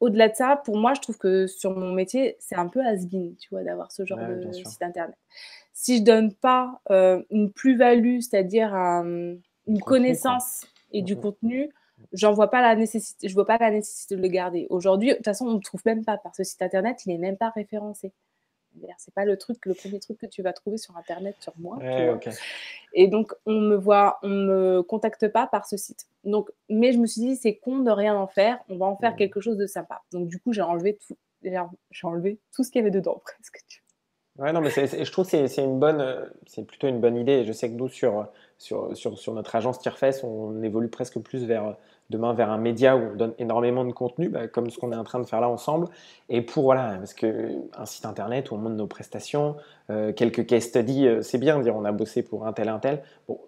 au-delà 0.00 0.28
de 0.28 0.34
ça, 0.34 0.60
pour 0.64 0.78
moi, 0.78 0.94
je 0.94 1.00
trouve 1.00 1.18
que 1.18 1.46
sur 1.46 1.76
mon 1.76 1.92
métier, 1.92 2.36
c'est 2.38 2.56
un 2.56 2.68
peu 2.68 2.80
has-been, 2.80 3.36
tu 3.36 3.50
vois, 3.50 3.62
d'avoir 3.62 3.92
ce 3.92 4.06
genre 4.06 4.18
de 4.18 4.50
site 4.52 4.82
internet. 4.82 5.16
Si 5.74 5.98
je 5.98 6.02
donne 6.02 6.32
pas 6.34 6.80
euh, 6.90 7.22
une 7.30 7.52
plus-value, 7.52 8.20
c'est-à-dire 8.20 8.74
une 8.74 9.80
connaissance 9.84 10.66
et 10.92 11.02
du 11.02 11.16
contenu, 11.16 11.70
j'en 12.12 12.32
vois 12.32 12.50
pas 12.50 12.62
la 12.62 12.74
nécessité, 12.74 13.28
je 13.28 13.34
vois 13.34 13.46
pas 13.46 13.58
la 13.58 13.70
nécessité 13.70 14.16
de 14.16 14.22
le 14.22 14.28
garder. 14.28 14.66
Aujourd'hui, 14.70 15.10
de 15.10 15.14
toute 15.16 15.24
façon, 15.24 15.46
on 15.46 15.54
ne 15.54 15.60
trouve 15.60 15.82
même 15.84 16.04
pas 16.04 16.16
par 16.16 16.34
ce 16.34 16.44
site 16.44 16.62
internet, 16.62 17.04
il 17.04 17.10
n'est 17.10 17.18
même 17.18 17.36
pas 17.36 17.50
référencé. 17.50 18.12
C'est 18.98 19.14
pas 19.14 19.24
le 19.24 19.36
truc, 19.36 19.64
le 19.66 19.74
premier 19.74 20.00
truc 20.00 20.18
que 20.18 20.26
tu 20.26 20.42
vas 20.42 20.52
trouver 20.52 20.78
sur 20.78 20.96
Internet 20.96 21.36
sur 21.40 21.52
moi. 21.58 21.78
Et 22.92 23.08
donc, 23.08 23.32
on 23.46 23.60
me 23.60 23.76
voit, 23.76 24.18
on 24.22 24.28
me 24.28 24.82
contacte 24.82 25.28
pas 25.28 25.46
par 25.46 25.66
ce 25.66 25.76
site. 25.76 26.06
Donc, 26.24 26.50
mais 26.68 26.92
je 26.92 26.98
me 26.98 27.06
suis 27.06 27.20
dit, 27.20 27.36
c'est 27.36 27.56
con 27.56 27.78
de 27.80 27.90
rien 27.90 28.16
en 28.16 28.26
faire. 28.26 28.58
On 28.68 28.76
va 28.76 28.86
en 28.86 28.96
faire 28.96 29.12
mmh. 29.12 29.16
quelque 29.16 29.40
chose 29.40 29.56
de 29.56 29.66
sympa. 29.66 30.02
Donc, 30.12 30.28
du 30.28 30.38
coup, 30.38 30.52
j'ai 30.52 30.62
enlevé 30.62 30.96
tout, 30.96 31.16
j'ai 31.42 32.06
enlevé 32.06 32.38
tout 32.54 32.64
ce 32.64 32.70
qu'il 32.70 32.80
y 32.80 32.82
avait 32.82 32.90
dedans 32.90 33.20
presque. 33.24 33.82
Ouais, 34.38 34.52
non, 34.52 34.60
mais 34.60 34.70
je 34.70 35.10
trouve 35.12 35.30
que 35.30 35.46
c'est 35.46 35.62
une 35.62 35.78
bonne, 35.78 36.30
c'est 36.46 36.64
plutôt 36.64 36.88
une 36.88 37.00
bonne 37.00 37.16
idée. 37.16 37.44
Je 37.44 37.52
sais 37.52 37.68
que 37.68 37.74
nous, 37.74 37.88
sur, 37.88 38.28
sur, 38.58 38.96
sur, 38.96 39.18
sur 39.18 39.34
notre 39.34 39.54
agence 39.54 39.78
Tierfest, 39.80 40.24
on 40.24 40.62
évolue 40.62 40.88
presque 40.88 41.18
plus 41.18 41.44
vers 41.44 41.76
demain 42.10 42.34
vers 42.34 42.50
un 42.50 42.58
média 42.58 42.96
où 42.96 43.12
on 43.12 43.16
donne 43.16 43.34
énormément 43.38 43.84
de 43.84 43.92
contenu, 43.92 44.28
bah, 44.28 44.48
comme 44.48 44.68
ce 44.68 44.78
qu'on 44.78 44.92
est 44.92 44.96
en 44.96 45.04
train 45.04 45.20
de 45.20 45.26
faire 45.26 45.40
là 45.40 45.48
ensemble. 45.48 45.86
Et 46.28 46.42
pour, 46.42 46.64
voilà, 46.64 46.96
parce 46.98 47.14
qu'un 47.14 47.86
site 47.86 48.04
internet 48.04 48.50
où 48.50 48.56
on 48.56 48.58
montre 48.58 48.76
nos 48.76 48.86
prestations, 48.86 49.56
euh, 49.90 50.12
quelques 50.12 50.44
case 50.46 50.64
studies, 50.64 51.06
euh, 51.06 51.22
c'est 51.22 51.38
bien 51.38 51.58
de 51.58 51.62
dire 51.62 51.74
on 51.76 51.84
a 51.84 51.92
bossé 51.92 52.22
pour 52.22 52.46
un 52.46 52.52
tel, 52.52 52.68
un 52.68 52.80
tel. 52.80 53.02
Bon, 53.28 53.38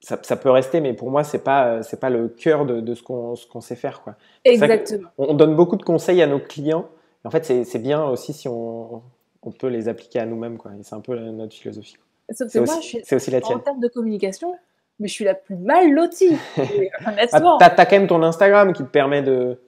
ça, 0.00 0.16
peut 0.36 0.50
rester, 0.50 0.80
mais 0.80 0.94
pour 0.94 1.10
moi, 1.10 1.24
c'est 1.24 1.42
pas, 1.42 1.82
c'est 1.82 2.00
pas 2.00 2.08
le 2.08 2.28
cœur 2.28 2.64
de, 2.64 2.94
ce 2.94 3.02
qu'on, 3.02 3.36
ce 3.36 3.46
qu'on 3.46 3.60
sait 3.60 3.76
faire. 3.76 4.02
Quoi. 4.02 4.14
Exactement. 4.44 5.08
On, 5.18 5.34
donne 5.34 5.54
beaucoup 5.56 5.76
de 5.76 5.82
conseils 5.82 6.22
à 6.22 6.26
nos 6.26 6.38
clients. 6.38 6.88
En 7.24 7.30
fait, 7.30 7.44
c'est, 7.44 7.78
bien 7.78 8.04
aussi 8.04 8.32
si 8.32 8.48
on, 8.48 9.02
on, 9.42 9.50
peut 9.50 9.66
les 9.66 9.88
appliquer 9.88 10.20
à 10.20 10.26
nous-mêmes. 10.26 10.56
Quoi. 10.56 10.70
c'est 10.82 10.94
un 10.94 11.00
peu 11.00 11.18
notre 11.18 11.54
philosophie. 11.54 11.96
c'est, 12.30 12.58
aussi, 12.60 13.02
aussi 13.12 13.30
la 13.30 13.40
tienne. 13.40 13.58
En 13.58 13.60
termes 13.60 13.80
de 13.80 13.88
communication, 13.88 14.54
mais 14.98 15.08
je 15.08 15.12
suis 15.12 15.24
la 15.24 15.34
plus 15.34 15.56
mal 15.56 15.92
lotie. 15.92 16.36
Ah, 17.04 17.56
t'as 17.58 17.66
as 17.66 17.86
quand 17.86 17.96
même 17.96 18.06
ton 18.06 18.22
Instagram 18.22 18.72
qui 18.72 18.82
te 18.82 18.88
permet 18.88 19.22
de. 19.22 19.60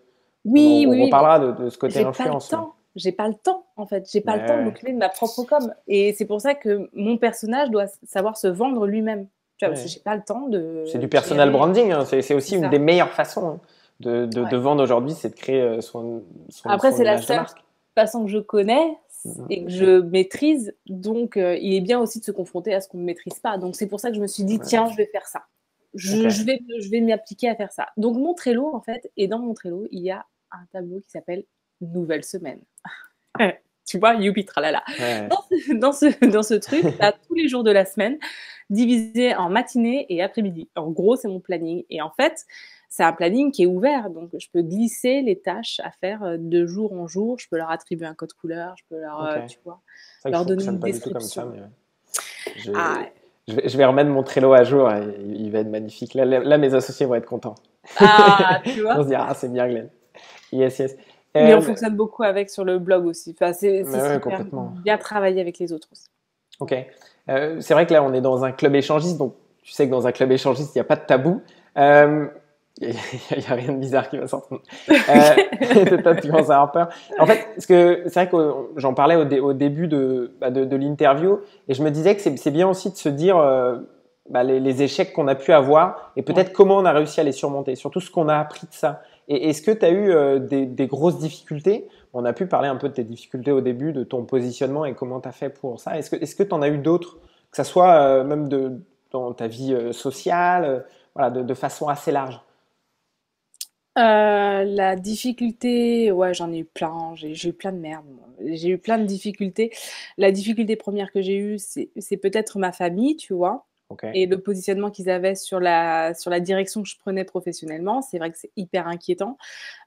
Oui, 0.45 0.85
on, 0.87 0.91
oui. 0.91 1.03
On 1.07 1.11
parlera 1.11 1.39
de, 1.39 1.69
ce 1.69 1.79
côté 1.79 2.05
influence. 2.05 2.55
J'ai 2.97 3.13
pas 3.13 3.29
le 3.29 3.35
temps, 3.35 3.67
en 3.77 3.87
fait. 3.87 4.09
J'ai 4.11 4.21
pas 4.21 4.37
le 4.37 4.47
temps 4.47 4.57
de 4.57 4.63
m'occuper 4.63 4.93
de 4.93 4.99
ma 4.99 5.09
propre 5.09 5.45
com. 5.45 5.73
Et 5.87 6.13
c'est 6.15 6.25
pour 6.25 6.41
ça 6.41 6.55
que 6.55 6.91
mon 6.93 7.19
personnage 7.19 7.71
doit 7.71 7.87
savoir 8.05 8.37
se 8.37 8.49
vendre 8.49 8.87
lui-même. 8.87 9.27
Tu 9.59 9.65
vois, 9.65 9.75
parce 9.75 9.85
que 9.85 9.91
j'ai 9.91 10.01
pas 10.01 10.17
le 10.17 10.23
temps 10.23 10.49
de. 10.49 10.85
C'est 10.91 10.99
du 10.99 11.09
personal 11.09 11.51
branding. 11.53 11.93
Hein. 11.93 12.05
C'est 12.05 12.35
aussi 12.35 12.57
une 12.57 12.69
des 12.69 12.79
meilleures 12.79 13.13
façons 13.13 13.49
hein, 13.49 13.61
de, 14.01 14.27
de, 14.27 14.57
vendre 14.57 14.83
aujourd'hui, 14.83 15.15
c'est 15.15 15.31
de 15.31 15.35
créer 15.35 15.61
euh, 15.61 15.81
son. 15.81 16.23
son 16.49 16.69
Après, 16.69 16.93
c'est 16.93 17.05
la 17.05 17.21
seule 17.21 17.45
façon 17.95 18.25
que 18.25 18.31
je 18.31 18.39
connais, 18.39 18.97
et 19.49 19.65
que 19.65 19.71
je 19.71 20.01
maîtrise. 20.01 20.75
Donc, 20.87 21.37
euh, 21.37 21.57
il 21.61 21.75
est 21.75 21.81
bien 21.81 21.99
aussi 21.99 22.21
de 22.21 22.25
se 22.25 22.31
confronter 22.31 22.75
à 22.75 22.81
ce 22.81 22.89
qu'on 22.89 22.99
ne 22.99 23.05
maîtrise 23.05 23.39
pas. 23.39 23.59
Donc, 23.59 23.77
c'est 23.77 23.87
pour 23.87 24.01
ça 24.01 24.11
que 24.11 24.17
je 24.17 24.21
me 24.21 24.27
suis 24.27 24.45
dit, 24.45 24.59
tiens, 24.59 24.89
je 24.91 24.97
vais 24.97 25.07
faire 25.07 25.27
ça. 25.27 25.45
Je, 25.95 26.29
je 26.29 26.45
vais, 26.45 26.61
je 26.79 26.89
vais 26.89 27.01
m'appliquer 27.01 27.49
à 27.49 27.57
faire 27.57 27.73
ça. 27.73 27.89
Donc, 27.97 28.17
mon 28.17 28.35
Trello, 28.35 28.75
en 28.75 28.81
fait, 28.81 29.11
et 29.17 29.29
dans 29.29 29.39
mon 29.39 29.55
Trello, 29.55 29.87
il 29.91 30.03
y 30.03 30.11
a 30.11 30.25
un 30.53 30.65
tableau 30.73 31.01
qui 31.01 31.11
s'appelle 31.11 31.45
Nouvelle 31.81 32.25
semaine. 32.25 32.61
tu 33.87 33.99
vois, 33.99 34.15
youpi 34.15 34.45
tralala. 34.45 34.85
Dans, 35.29 35.43
ce, 35.43 35.73
dans, 35.75 35.93
ce, 35.93 36.27
dans 36.27 36.43
ce 36.43 36.55
truc, 36.55 36.85
as 37.01 37.13
tous 37.27 37.35
les 37.35 37.49
jours 37.49 37.65
de 37.65 37.71
la 37.71 37.85
semaine, 37.85 38.19
divisés 38.69 39.35
en 39.35 39.51
matinée 39.51 40.07
et 40.09 40.23
après-midi. 40.23 40.69
En 40.77 40.91
gros, 40.91 41.17
c'est 41.17 41.29
mon 41.29 41.41
planning. 41.41 41.85
Et 41.91 42.01
en 42.01 42.11
fait, 42.11 42.47
c'est 42.91 43.05
un 43.05 43.13
planning 43.13 43.53
qui 43.53 43.63
est 43.63 43.67
ouvert, 43.67 44.11
donc 44.11 44.31
je 44.37 44.49
peux 44.53 44.63
glisser 44.63 45.23
les 45.23 45.39
tâches 45.39 45.81
à 45.85 45.93
faire 45.93 46.25
euh, 46.25 46.37
de 46.39 46.67
jour 46.67 46.93
en 46.93 47.07
jour. 47.07 47.39
Je 47.39 47.49
peux 47.49 47.57
leur 47.57 47.71
attribuer 47.71 48.07
un 48.07 48.15
code 48.15 48.33
couleur, 48.33 48.75
je 48.77 48.85
peux 48.91 49.01
leur, 49.01 49.25
euh, 49.25 49.47
tu 49.49 49.59
vois, 49.65 49.81
leur 50.25 50.45
donner 50.45 50.65
une 50.65 50.81
description. 50.81 51.53
je, 52.57 52.73
ah, 52.75 53.03
je, 53.47 53.77
vais, 53.77 53.85
remettre 53.85 54.11
mon 54.11 54.25
Trello 54.25 54.53
à 54.53 54.65
jour 54.65 54.91
et 54.91 55.05
il 55.25 55.53
va 55.53 55.61
être 55.61 55.71
magnifique. 55.71 56.15
Là, 56.15 56.59
mes 56.59 56.75
associés 56.75 57.07
vont 57.07 57.15
être 57.15 57.27
contents. 57.27 57.55
Ah, 57.99 58.61
tu 58.65 58.81
vois. 58.83 58.99
On 58.99 59.05
se 59.05 59.09
dira, 59.09 59.27
ah, 59.31 59.35
c'est 59.35 59.53
bien, 59.53 59.69
Glenn. 59.69 59.89
Yes, 60.51 60.81
yes. 60.81 60.97
Mais 61.37 61.55
on 61.55 61.59
euh, 61.59 61.61
fonctionne 61.61 61.95
beaucoup 61.95 62.25
avec 62.25 62.51
sur 62.51 62.65
le 62.65 62.81
blog 62.81 63.07
aussi. 63.07 63.37
Enfin, 63.41 63.53
c'est 63.53 63.85
bien 64.83 64.99
travailler 64.99 65.41
avec 65.41 65.61
les 65.61 65.73
autres 65.73 65.89
aussi. 65.93 66.09
Ok. 66.59 66.75
c'est 67.29 67.73
vrai 67.73 67.87
que 67.87 67.93
là, 67.93 68.03
on 68.03 68.13
est 68.13 68.21
dans 68.21 68.45
un 68.45 68.51
club 68.51 68.75
échangiste, 68.75 69.17
donc 69.17 69.37
tu 69.63 69.71
sais 69.71 69.87
que 69.87 69.93
dans 69.93 70.09
un 70.09 70.13
club 70.13 70.33
échangiste, 70.33 70.75
il 70.75 70.79
n'y 70.79 70.83
a 70.83 70.85
pas 70.85 70.97
de 70.97 71.07
tabou. 71.07 71.41
Euh, 71.77 72.27
il 72.83 73.39
n'y 73.39 73.47
a, 73.47 73.55
rien 73.55 73.73
de 73.73 73.79
bizarre 73.79 74.09
qui 74.09 74.17
va 74.17 74.27
sortir. 74.27 74.59
Euh, 74.89 76.15
tu 76.23 76.31
commences 76.31 76.49
à 76.49 76.55
avoir 76.55 76.73
peur. 76.73 76.89
En 77.19 77.27
fait, 77.27 77.47
parce 77.55 77.67
que 77.67 78.05
c'est 78.07 78.15
vrai 78.15 78.29
que 78.31 78.55
j'en 78.77 78.95
parlais 78.95 79.17
au, 79.17 79.53
début 79.53 79.87
bah, 80.41 80.51
de, 80.51 80.65
de, 80.65 80.77
l'interview 80.77 81.41
et 81.69 81.75
je 81.75 81.83
me 81.83 81.91
disais 81.91 82.17
que 82.17 82.23
c'est 82.23 82.51
bien 82.51 82.69
aussi 82.69 82.91
de 82.91 82.97
se 82.97 83.11
dire 83.11 83.37
euh, 83.37 83.77
bah, 84.31 84.45
les, 84.45 84.83
échecs 84.83 85.13
qu'on 85.13 85.29
a 85.29 85.35
pu 85.35 85.53
avoir 85.53 86.13
et 86.17 86.23
peut-être 86.23 86.55
comment 86.55 86.79
on 86.79 86.87
a 86.87 86.93
réussi 86.93 87.21
à 87.21 87.23
les 87.23 87.33
surmonter, 87.33 87.75
surtout 87.75 88.01
ce 88.01 88.11
qu'on 88.11 88.29
a 88.29 88.39
appris 88.39 88.67
de 88.67 88.73
ça. 88.73 89.03
Et 89.29 89.51
est-ce 89.51 89.61
que 89.61 89.73
tu 89.73 89.85
as 89.85 89.91
eu 89.91 90.11
euh, 90.11 90.39
des, 90.39 90.87
grosses 90.87 91.19
difficultés? 91.19 91.87
On 92.15 92.25
a 92.25 92.33
pu 92.33 92.47
parler 92.47 92.69
un 92.69 92.77
peu 92.77 92.89
de 92.89 92.95
tes 92.95 93.05
difficultés 93.05 93.53
au 93.53 93.61
début, 93.61 93.93
de 93.93 94.05
ton 94.05 94.25
positionnement 94.25 94.87
et 94.87 94.95
comment 94.95 95.21
tu 95.21 95.29
as 95.29 95.33
fait 95.33 95.51
pour 95.51 95.79
ça. 95.81 95.99
Est-ce 95.99 96.35
que 96.35 96.43
tu 96.43 96.55
en 96.55 96.63
as 96.63 96.69
eu 96.69 96.79
d'autres, 96.79 97.19
que 97.51 97.59
ce 97.59 97.63
soit 97.63 97.93
euh, 97.93 98.25
même 98.25 98.49
de, 98.49 98.73
dans 99.11 99.35
ta 99.35 99.49
vie 99.49 99.77
sociale, 99.93 100.87
voilà, 101.15 101.29
de 101.29 101.55
façon 101.55 101.89
assez 101.89 102.11
large 102.11 102.41
euh, 103.99 104.65
la 104.65 104.97
difficulté, 104.97 106.13
ouais, 106.13 106.33
j'en 106.33 106.53
ai 106.53 106.59
eu 106.59 106.65
plein. 106.65 107.13
J'ai 107.17 107.49
eu 107.49 107.53
plein 107.53 107.73
de 107.73 107.79
merde. 107.79 108.07
J'ai 108.45 108.69
eu 108.69 108.79
plein 108.79 108.99
de 108.99 109.05
difficultés. 109.05 109.73
La 110.17 110.31
difficulté 110.31 110.77
première 110.77 111.11
que 111.13 111.21
j'ai 111.21 111.37
eue, 111.37 111.59
c'est 111.59 112.17
peut-être 112.17 112.59
ma 112.59 112.73
famille, 112.73 113.17
tu 113.17 113.35
vois. 113.35 113.67
Et 114.15 114.27
le 114.27 114.41
positionnement 114.41 114.93
qu'ils 114.93 115.11
avaient 115.11 115.35
sur 115.35 115.59
la, 115.59 116.15
sur 116.15 116.31
la 116.31 116.39
direction 116.39 116.81
que 116.81 116.89
je 116.89 116.97
prenais 116.97 117.25
professionnellement. 117.25 118.03
C'est 118.03 118.19
vrai 118.19 118.31
que 118.31 118.39
c'est 118.39 118.53
hyper 118.57 118.87
inquiétant. 118.87 119.37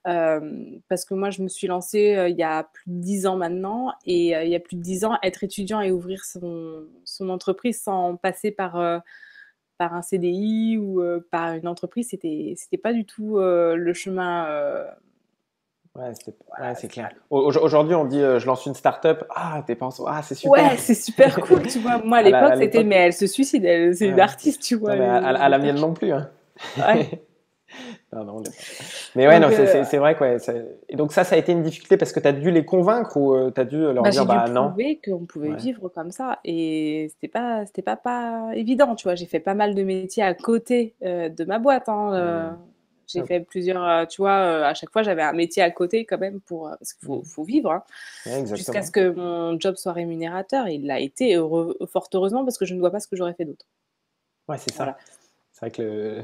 Euh, 0.07 0.77
parce 0.89 1.05
que 1.05 1.13
moi, 1.13 1.29
je 1.29 1.41
me 1.41 1.47
suis 1.47 1.67
lancée 1.67 2.13
euh, 2.17 2.27
il 2.27 2.35
y 2.35 2.43
a 2.43 2.63
plus 2.73 2.83
de 2.87 2.99
dix 2.99 3.25
ans 3.25 3.37
maintenant. 3.37 3.93
Et 4.05 4.31
il 4.31 4.49
y 4.49 4.55
a 4.55 4.59
plus 4.59 4.75
de 4.75 4.81
dix 4.81 5.05
ans, 5.05 5.17
être 5.23 5.45
étudiant 5.45 5.79
et 5.79 5.89
ouvrir 5.89 6.25
son, 6.25 6.83
son 7.05 7.29
entreprise 7.29 7.81
sans 7.81 8.17
passer 8.17 8.51
par 8.51 9.01
par 9.83 9.95
un 9.95 10.01
CDI 10.01 10.77
ou 10.77 11.01
euh, 11.01 11.27
par 11.29 11.55
une 11.55 11.67
entreprise, 11.67 12.07
c'était 12.11 12.53
c'était 12.55 12.77
pas 12.77 12.93
du 12.93 13.03
tout 13.03 13.37
euh, 13.37 13.75
le 13.75 13.93
chemin 13.93 14.45
euh, 14.47 14.85
Ouais, 15.95 16.13
c'est 16.75 16.87
clair. 16.87 17.11
Aujourd'hui, 17.29 17.93
on 17.93 18.05
dit 18.05 18.19
je 18.19 18.45
lance 18.47 18.65
une 18.65 18.73
start-up. 18.73 19.25
Ah, 19.29 19.61
t'es 19.67 19.75
pas 19.75 19.89
Ah, 20.07 20.21
c'est 20.23 20.35
super. 20.35 20.51
Ouais, 20.51 20.77
c'est 20.77 20.95
super 20.95 21.35
cool, 21.41 21.67
tu 21.67 21.79
vois. 21.79 21.99
Moi, 21.99 22.19
à 22.19 22.21
l'époque, 22.23 22.53
c'était 22.57 22.83
mais 22.83 22.95
elle 22.95 23.13
se 23.13 23.27
suicide, 23.27 23.63
c'est 23.93 24.07
une 24.07 24.19
artiste, 24.19 24.61
tu 24.63 24.75
vois. 24.75 24.93
à, 24.93 25.49
la 25.49 25.57
mienne 25.59 25.79
non 25.79 25.93
plus. 25.93 26.13
Hein. 26.13 26.29
Ouais. 26.77 27.21
Mais 29.15 29.27
ouais, 29.27 29.39
non, 29.39 29.49
euh, 29.51 29.83
c'est 29.83 29.97
vrai 29.97 30.15
quoi. 30.15 30.37
Et 30.89 30.95
donc 30.95 31.13
ça, 31.13 31.23
ça 31.23 31.35
a 31.35 31.37
été 31.37 31.51
une 31.51 31.63
difficulté 31.63 31.97
parce 31.97 32.11
que 32.11 32.19
tu 32.19 32.27
as 32.27 32.33
dû 32.33 32.51
les 32.51 32.65
convaincre 32.65 33.17
ou 33.17 33.33
euh, 33.33 33.51
tu 33.53 33.61
as 33.61 33.65
dû 33.65 33.77
leur 33.77 34.03
bah, 34.03 34.09
dire 34.09 34.25
bah 34.25 34.47
non. 34.49 34.69
prouver 34.69 34.99
qu'on 35.03 35.25
pouvait 35.25 35.55
vivre 35.55 35.89
comme 35.89 36.11
ça 36.11 36.39
et 36.43 37.09
c'était 37.11 37.27
pas 37.27 37.65
c'était 37.65 37.81
pas 37.81 37.95
pas 37.95 38.51
évident, 38.53 38.95
tu 38.95 39.03
vois. 39.03 39.15
J'ai 39.15 39.25
fait 39.25 39.39
pas 39.39 39.53
mal 39.53 39.75
de 39.75 39.83
métiers 39.83 40.23
à 40.23 40.33
côté 40.33 40.95
euh, 41.03 41.29
de 41.29 41.43
ma 41.45 41.59
boîte. 41.59 41.89
Hein, 41.89 42.51
mmh. 42.51 42.57
J'ai 43.05 43.23
fait 43.25 43.41
plusieurs, 43.41 44.07
tu 44.07 44.21
vois, 44.21 44.65
à 44.65 44.73
chaque 44.73 44.89
fois 44.89 45.03
j'avais 45.03 45.21
un 45.21 45.33
métier 45.33 45.61
à 45.61 45.69
côté 45.69 46.05
quand 46.05 46.17
même 46.17 46.39
pour 46.39 46.69
parce 46.69 46.93
qu'il 46.93 47.05
faut, 47.05 47.21
faut, 47.23 47.43
vivre. 47.43 47.71
Hein, 48.25 48.45
Jusqu'à 48.45 48.81
ce 48.81 48.91
que 48.91 49.09
mon 49.09 49.59
job 49.59 49.75
soit 49.75 49.91
rémunérateur. 49.91 50.67
Il 50.67 50.87
l'a 50.87 50.99
été 50.99 51.35
heureux, 51.35 51.77
fort 51.91 52.07
heureusement 52.13 52.43
parce 52.43 52.57
que 52.57 52.65
je 52.65 52.73
ne 52.73 52.79
vois 52.79 52.91
pas 52.91 52.99
ce 52.99 53.07
que 53.07 53.15
j'aurais 53.15 53.33
fait 53.33 53.45
d'autre. 53.45 53.65
Ouais, 54.47 54.57
c'est 54.57 54.73
ça. 54.73 54.97
C'est 55.51 55.59
vrai 55.59 55.71
que 55.71 55.81
le 55.81 56.23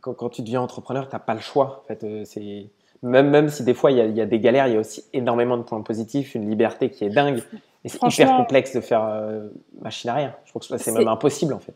quand, 0.00 0.28
tu 0.30 0.42
deviens 0.42 0.60
entrepreneur, 0.60 1.08
tu 1.08 1.14
n'as 1.14 1.20
pas 1.20 1.34
le 1.34 1.40
choix. 1.40 1.82
En 1.82 1.86
fait, 1.86 2.04
euh, 2.04 2.22
c'est 2.24 2.70
même, 3.02 3.30
même 3.30 3.48
si 3.48 3.64
des 3.64 3.74
fois 3.74 3.90
il 3.90 3.98
y, 3.98 4.20
a, 4.20 4.26
des 4.26 4.40
galères, 4.40 4.66
il 4.66 4.74
y 4.74 4.76
a 4.76 4.80
aussi 4.80 5.04
énormément 5.12 5.56
de 5.56 5.62
points 5.62 5.82
positifs, 5.82 6.34
une 6.34 6.48
liberté 6.48 6.90
qui 6.90 7.04
est 7.04 7.10
dingue. 7.10 7.42
Et 7.84 7.88
c'est 7.88 8.02
hyper 8.02 8.36
complexe 8.38 8.74
de 8.74 8.80
faire 8.80 9.04
euh, 9.04 9.48
machine 9.82 10.10
rien. 10.10 10.34
Je 10.46 10.52
pense 10.52 10.68
que 10.68 10.78
c'est 10.78 10.92
même 10.92 11.08
impossible 11.08 11.52
en 11.52 11.58
fait. 11.58 11.74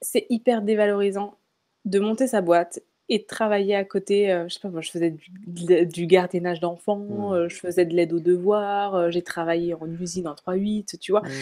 C'est 0.00 0.26
hyper 0.30 0.62
dévalorisant 0.62 1.34
de 1.84 1.98
monter 1.98 2.28
sa 2.28 2.40
boîte 2.40 2.80
et 3.08 3.18
de 3.18 3.24
travailler 3.24 3.74
à 3.74 3.84
côté. 3.84 4.30
Euh, 4.30 4.46
je 4.46 4.54
sais 4.54 4.60
pas, 4.60 4.68
moi 4.68 4.82
je 4.82 4.90
faisais 4.92 5.16
du, 5.46 6.06
gardiennage 6.06 6.60
d'enfants, 6.60 6.98
mmh. 6.98 7.48
je 7.48 7.56
faisais 7.56 7.84
de 7.84 7.94
l'aide 7.94 8.12
aux 8.12 8.20
devoirs, 8.20 9.10
j'ai 9.10 9.22
travaillé 9.22 9.74
en 9.74 9.90
usine 10.00 10.28
en 10.28 10.34
3-8, 10.34 10.98
tu 10.98 11.10
vois. 11.10 11.22
Mmh. 11.22 11.32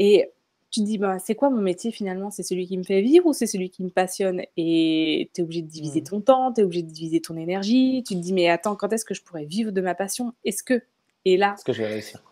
Et 0.00 0.30
tu 0.70 0.80
te 0.80 0.86
dis, 0.86 0.98
bah, 0.98 1.18
c'est 1.18 1.34
quoi 1.34 1.50
mon 1.50 1.60
métier 1.60 1.90
finalement? 1.90 2.30
C'est 2.30 2.44
celui 2.44 2.66
qui 2.66 2.78
me 2.78 2.84
fait 2.84 3.02
vivre 3.02 3.26
ou 3.26 3.32
c'est 3.32 3.46
celui 3.46 3.70
qui 3.70 3.82
me 3.82 3.90
passionne? 3.90 4.42
Et 4.56 5.30
tu 5.34 5.40
es 5.40 5.44
obligé 5.44 5.62
de 5.62 5.68
diviser 5.68 6.00
mmh. 6.00 6.04
ton 6.04 6.20
temps, 6.20 6.52
tu 6.52 6.60
es 6.60 6.64
obligé 6.64 6.82
de 6.82 6.90
diviser 6.90 7.20
ton 7.20 7.36
énergie. 7.36 8.04
Tu 8.06 8.14
te 8.14 8.20
dis, 8.20 8.32
mais 8.32 8.48
attends, 8.48 8.76
quand 8.76 8.92
est-ce 8.92 9.04
que 9.04 9.14
je 9.14 9.22
pourrais 9.22 9.44
vivre 9.44 9.72
de 9.72 9.80
ma 9.80 9.94
passion? 9.94 10.32
Est-ce 10.44 10.62
que 10.62 10.82
Et 11.24 11.36
là, 11.36 11.54
est-ce 11.56 11.64
que 11.64 11.72
je 11.72 11.82
vais 11.82 11.88
réussir? 11.88 12.22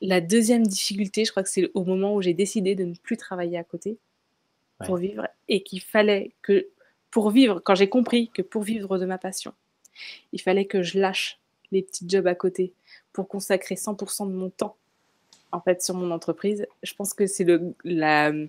La 0.00 0.20
deuxième 0.20 0.66
difficulté, 0.66 1.24
je 1.24 1.30
crois 1.30 1.42
que 1.42 1.48
c'est 1.48 1.70
au 1.74 1.84
moment 1.84 2.14
où 2.14 2.22
j'ai 2.22 2.32
décidé 2.32 2.74
de 2.74 2.84
ne 2.84 2.94
plus 2.94 3.16
travailler 3.16 3.58
à 3.58 3.64
côté 3.64 3.98
pour 4.86 4.96
vivre 4.96 5.28
et 5.48 5.62
qu'il 5.62 5.82
fallait 5.82 6.32
que, 6.40 6.68
pour 7.10 7.30
vivre, 7.30 7.60
quand 7.62 7.74
j'ai 7.74 7.88
compris 7.88 8.30
que 8.32 8.40
pour 8.40 8.62
vivre 8.62 8.98
de 8.98 9.04
ma 9.04 9.18
passion, 9.18 9.52
il 10.32 10.40
fallait 10.40 10.64
que 10.64 10.82
je 10.82 10.98
lâche 10.98 11.38
les 11.70 11.82
petits 11.82 12.06
jobs 12.08 12.26
à 12.26 12.34
côté 12.34 12.72
pour 13.12 13.28
consacrer 13.28 13.74
100% 13.74 14.26
de 14.28 14.32
mon 14.32 14.48
temps 14.48 14.76
en 15.52 15.60
fait 15.60 15.82
sur 15.82 15.94
mon 15.94 16.10
entreprise. 16.10 16.66
Je 16.82 16.94
pense 16.94 17.14
que 17.14 17.26
c'est 17.26 17.44
le, 17.44 17.74
la, 17.84 18.30
le, 18.30 18.48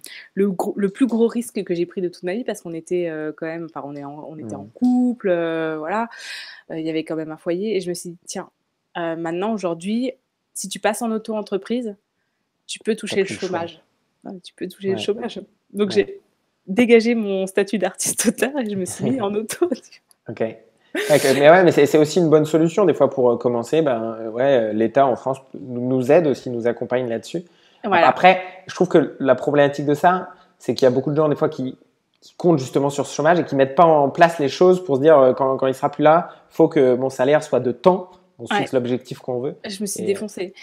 le, 0.75 0.89
plus 0.89 1.07
gros 1.07 1.27
risque 1.27 1.63
que 1.63 1.73
j'ai 1.73 1.85
pris 1.85 2.01
de 2.01 2.09
toute 2.09 2.23
ma 2.23 2.33
vie 2.33 2.43
parce 2.43 2.61
qu'on 2.61 2.73
était 2.73 3.09
euh, 3.09 3.31
quand 3.35 3.45
même, 3.45 3.65
enfin 3.65 3.81
on, 3.85 3.95
est 3.95 4.03
on 4.03 4.37
était 4.37 4.55
en 4.55 4.65
couple, 4.65 5.29
euh, 5.29 5.77
voilà, 5.77 6.09
euh, 6.69 6.79
il 6.79 6.85
y 6.85 6.89
avait 6.89 7.03
quand 7.03 7.15
même 7.15 7.31
un 7.31 7.37
foyer 7.37 7.75
et 7.75 7.81
je 7.81 7.89
me 7.89 7.93
suis 7.93 8.11
dit 8.11 8.17
tiens, 8.25 8.49
maintenant 8.95 9.53
aujourd'hui, 9.53 10.11
si 10.53 10.69
tu 10.69 10.79
passes 10.79 11.01
en 11.01 11.11
auto-entreprise, 11.11 11.95
tu 12.67 12.79
peux 12.79 12.95
toucher 12.95 13.21
le 13.21 13.25
chômage. 13.25 13.81
tu 14.43 14.53
peux 14.53 14.67
toucher 14.67 14.91
le 14.91 14.97
chômage. 14.97 15.41
Donc 15.73 15.91
j'ai 15.91 16.21
dégagé 16.67 17.15
mon 17.15 17.47
statut 17.47 17.77
d'artiste 17.77 18.25
auteur 18.27 18.57
et 18.59 18.69
je 18.69 18.75
me 18.75 18.85
suis 18.85 19.05
mis 19.09 19.21
en 19.21 19.33
auto. 19.35 19.69
ok 20.29 20.43
mais 20.93 21.49
ouais, 21.49 21.63
mais 21.63 21.71
c'est 21.71 21.97
aussi 21.97 22.19
une 22.19 22.29
bonne 22.29 22.45
solution 22.45 22.85
des 22.85 22.93
fois 22.93 23.09
pour 23.09 23.31
euh, 23.31 23.37
commencer. 23.37 23.81
Ben 23.81 24.17
euh, 24.19 24.29
ouais, 24.29 24.43
euh, 24.43 24.73
l'État 24.73 25.05
en 25.05 25.15
France 25.15 25.37
nous 25.59 26.11
aide 26.11 26.27
aussi, 26.27 26.49
nous 26.49 26.67
accompagne 26.67 27.07
là-dessus. 27.07 27.43
Après, 27.83 28.41
je 28.67 28.75
trouve 28.75 28.89
que 28.89 29.15
la 29.19 29.35
problématique 29.35 29.85
de 29.85 29.93
ça, 29.93 30.29
c'est 30.59 30.75
qu'il 30.75 30.85
y 30.85 30.87
a 30.87 30.91
beaucoup 30.91 31.11
de 31.11 31.15
gens 31.15 31.29
des 31.29 31.35
fois 31.35 31.49
qui, 31.49 31.77
qui, 32.21 32.35
comptent 32.35 32.59
justement 32.59 32.91
sur 32.91 33.07
ce 33.07 33.15
chômage 33.15 33.39
et 33.39 33.43
qui 33.43 33.55
mettent 33.55 33.75
pas 33.75 33.85
en 33.85 34.09
place 34.09 34.37
les 34.37 34.49
choses 34.49 34.83
pour 34.83 34.97
se 34.97 35.01
dire 35.01 35.33
quand, 35.35 35.57
quand 35.57 35.65
il 35.65 35.73
sera 35.73 35.89
plus 35.89 36.03
là, 36.03 36.29
faut 36.49 36.67
que 36.67 36.93
mon 36.95 37.09
salaire 37.09 37.41
soit 37.41 37.59
de 37.59 37.71
temps 37.71 38.11
on 38.41 38.55
fixe 38.55 38.73
l'objectif 38.73 39.19
qu'on 39.19 39.39
veut. 39.39 39.55
Je 39.67 39.81
me 39.81 39.85
suis 39.85 40.03
défoncée. 40.03 40.53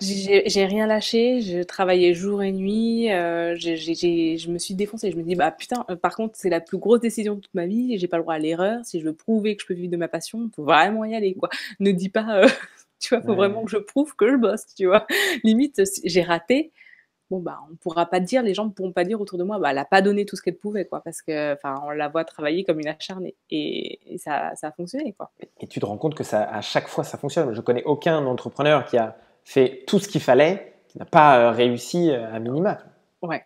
J'ai 0.00 0.64
rien 0.64 0.86
lâché, 0.86 1.40
je 1.40 1.62
travaillais 1.62 2.14
jour 2.14 2.42
et 2.42 2.52
nuit, 2.52 3.10
euh, 3.12 3.54
je 3.56 4.50
me 4.50 4.58
suis 4.58 4.74
défoncée. 4.74 5.10
Je 5.10 5.16
me 5.16 5.22
dis, 5.22 5.34
bah 5.34 5.50
putain, 5.50 5.84
euh, 5.90 5.96
par 5.96 6.16
contre, 6.16 6.34
c'est 6.36 6.50
la 6.50 6.60
plus 6.60 6.78
grosse 6.78 7.00
décision 7.00 7.34
de 7.34 7.40
toute 7.40 7.54
ma 7.54 7.66
vie, 7.66 7.98
j'ai 7.98 8.08
pas 8.08 8.16
le 8.16 8.22
droit 8.22 8.34
à 8.34 8.38
l'erreur. 8.38 8.84
Si 8.84 9.00
je 9.00 9.04
veux 9.04 9.14
prouver 9.14 9.56
que 9.56 9.62
je 9.62 9.66
peux 9.66 9.74
vivre 9.74 9.90
de 9.90 9.96
ma 9.96 10.08
passion, 10.08 10.50
faut 10.54 10.64
vraiment 10.64 11.04
y 11.04 11.14
aller, 11.14 11.34
quoi. 11.34 11.48
Ne 11.80 11.92
dis 11.92 12.08
pas, 12.08 12.42
euh, 12.42 12.48
tu 12.98 13.14
vois, 13.14 13.22
faut 13.22 13.34
vraiment 13.34 13.64
que 13.64 13.70
je 13.70 13.78
prouve 13.78 14.14
que 14.16 14.30
je 14.30 14.36
bosse, 14.36 14.66
tu 14.76 14.86
vois. 14.86 15.06
Limite, 15.44 15.82
j'ai 16.04 16.22
raté, 16.22 16.72
bon 17.30 17.40
bah 17.40 17.58
on 17.70 17.76
pourra 17.76 18.06
pas 18.06 18.20
dire, 18.20 18.42
les 18.42 18.54
gens 18.54 18.64
ne 18.64 18.70
pourront 18.70 18.92
pas 18.92 19.04
dire 19.04 19.20
autour 19.20 19.38
de 19.38 19.44
moi, 19.44 19.58
bah 19.58 19.68
elle 19.70 19.78
a 19.78 19.84
pas 19.84 20.02
donné 20.02 20.24
tout 20.24 20.36
ce 20.36 20.42
qu'elle 20.42 20.56
pouvait 20.56 20.84
quoi, 20.84 21.00
parce 21.00 21.22
que 21.22 21.54
enfin 21.54 21.82
on 21.86 21.90
la 21.90 22.08
voit 22.08 22.24
travailler 22.24 22.64
comme 22.64 22.80
une 22.80 22.88
acharnée 22.88 23.34
et, 23.50 23.98
ça, 24.18 24.52
ça, 24.54 24.68
a 24.68 24.72
fonctionné 24.72 25.12
quoi. 25.12 25.30
Et 25.60 25.66
tu 25.66 25.80
te 25.80 25.86
rends 25.86 25.98
compte 25.98 26.14
que 26.14 26.24
ça 26.24 26.42
à 26.42 26.60
chaque 26.60 26.88
fois 26.88 27.04
ça 27.04 27.18
fonctionne. 27.18 27.52
Je 27.54 27.60
connais 27.60 27.84
aucun 27.84 28.24
entrepreneur 28.26 28.84
qui 28.84 28.96
a 28.96 29.16
fait 29.44 29.84
tout 29.86 29.98
ce 29.98 30.08
qu'il 30.08 30.20
fallait, 30.20 30.74
qui 30.88 30.98
n'a 30.98 31.04
pas 31.04 31.38
euh, 31.38 31.50
réussi 31.50 32.10
euh, 32.10 32.32
à 32.32 32.38
minima. 32.38 32.78
Ouais. 33.22 33.44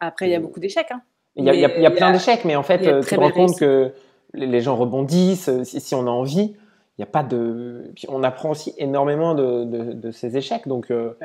Après 0.00 0.28
il 0.28 0.32
y 0.32 0.36
a 0.36 0.40
beaucoup 0.40 0.60
d'échecs. 0.60 0.90
Hein. 0.90 1.02
Il 1.36 1.44
y, 1.44 1.50
a, 1.50 1.54
y 1.54 1.86
a, 1.86 1.90
plein 1.90 2.12
d'échecs, 2.12 2.44
mais 2.44 2.54
en 2.54 2.62
fait 2.62 2.86
euh, 2.86 3.02
tu 3.02 3.16
te 3.16 3.20
rends 3.20 3.30
compte 3.30 3.58
que 3.58 3.92
les 4.34 4.60
gens 4.60 4.76
rebondissent 4.76 5.50
si, 5.64 5.80
si 5.80 5.94
on 5.94 6.06
a 6.06 6.10
envie 6.10 6.56
il 6.96 7.00
n'y 7.00 7.04
a 7.04 7.10
pas 7.10 7.24
de. 7.24 7.92
on 8.08 8.22
apprend 8.22 8.50
aussi 8.50 8.72
énormément 8.78 9.34
de, 9.34 9.64
de, 9.64 10.10
ces 10.12 10.36
échecs. 10.36 10.68
Donc, 10.68 10.90
euh, 10.90 11.16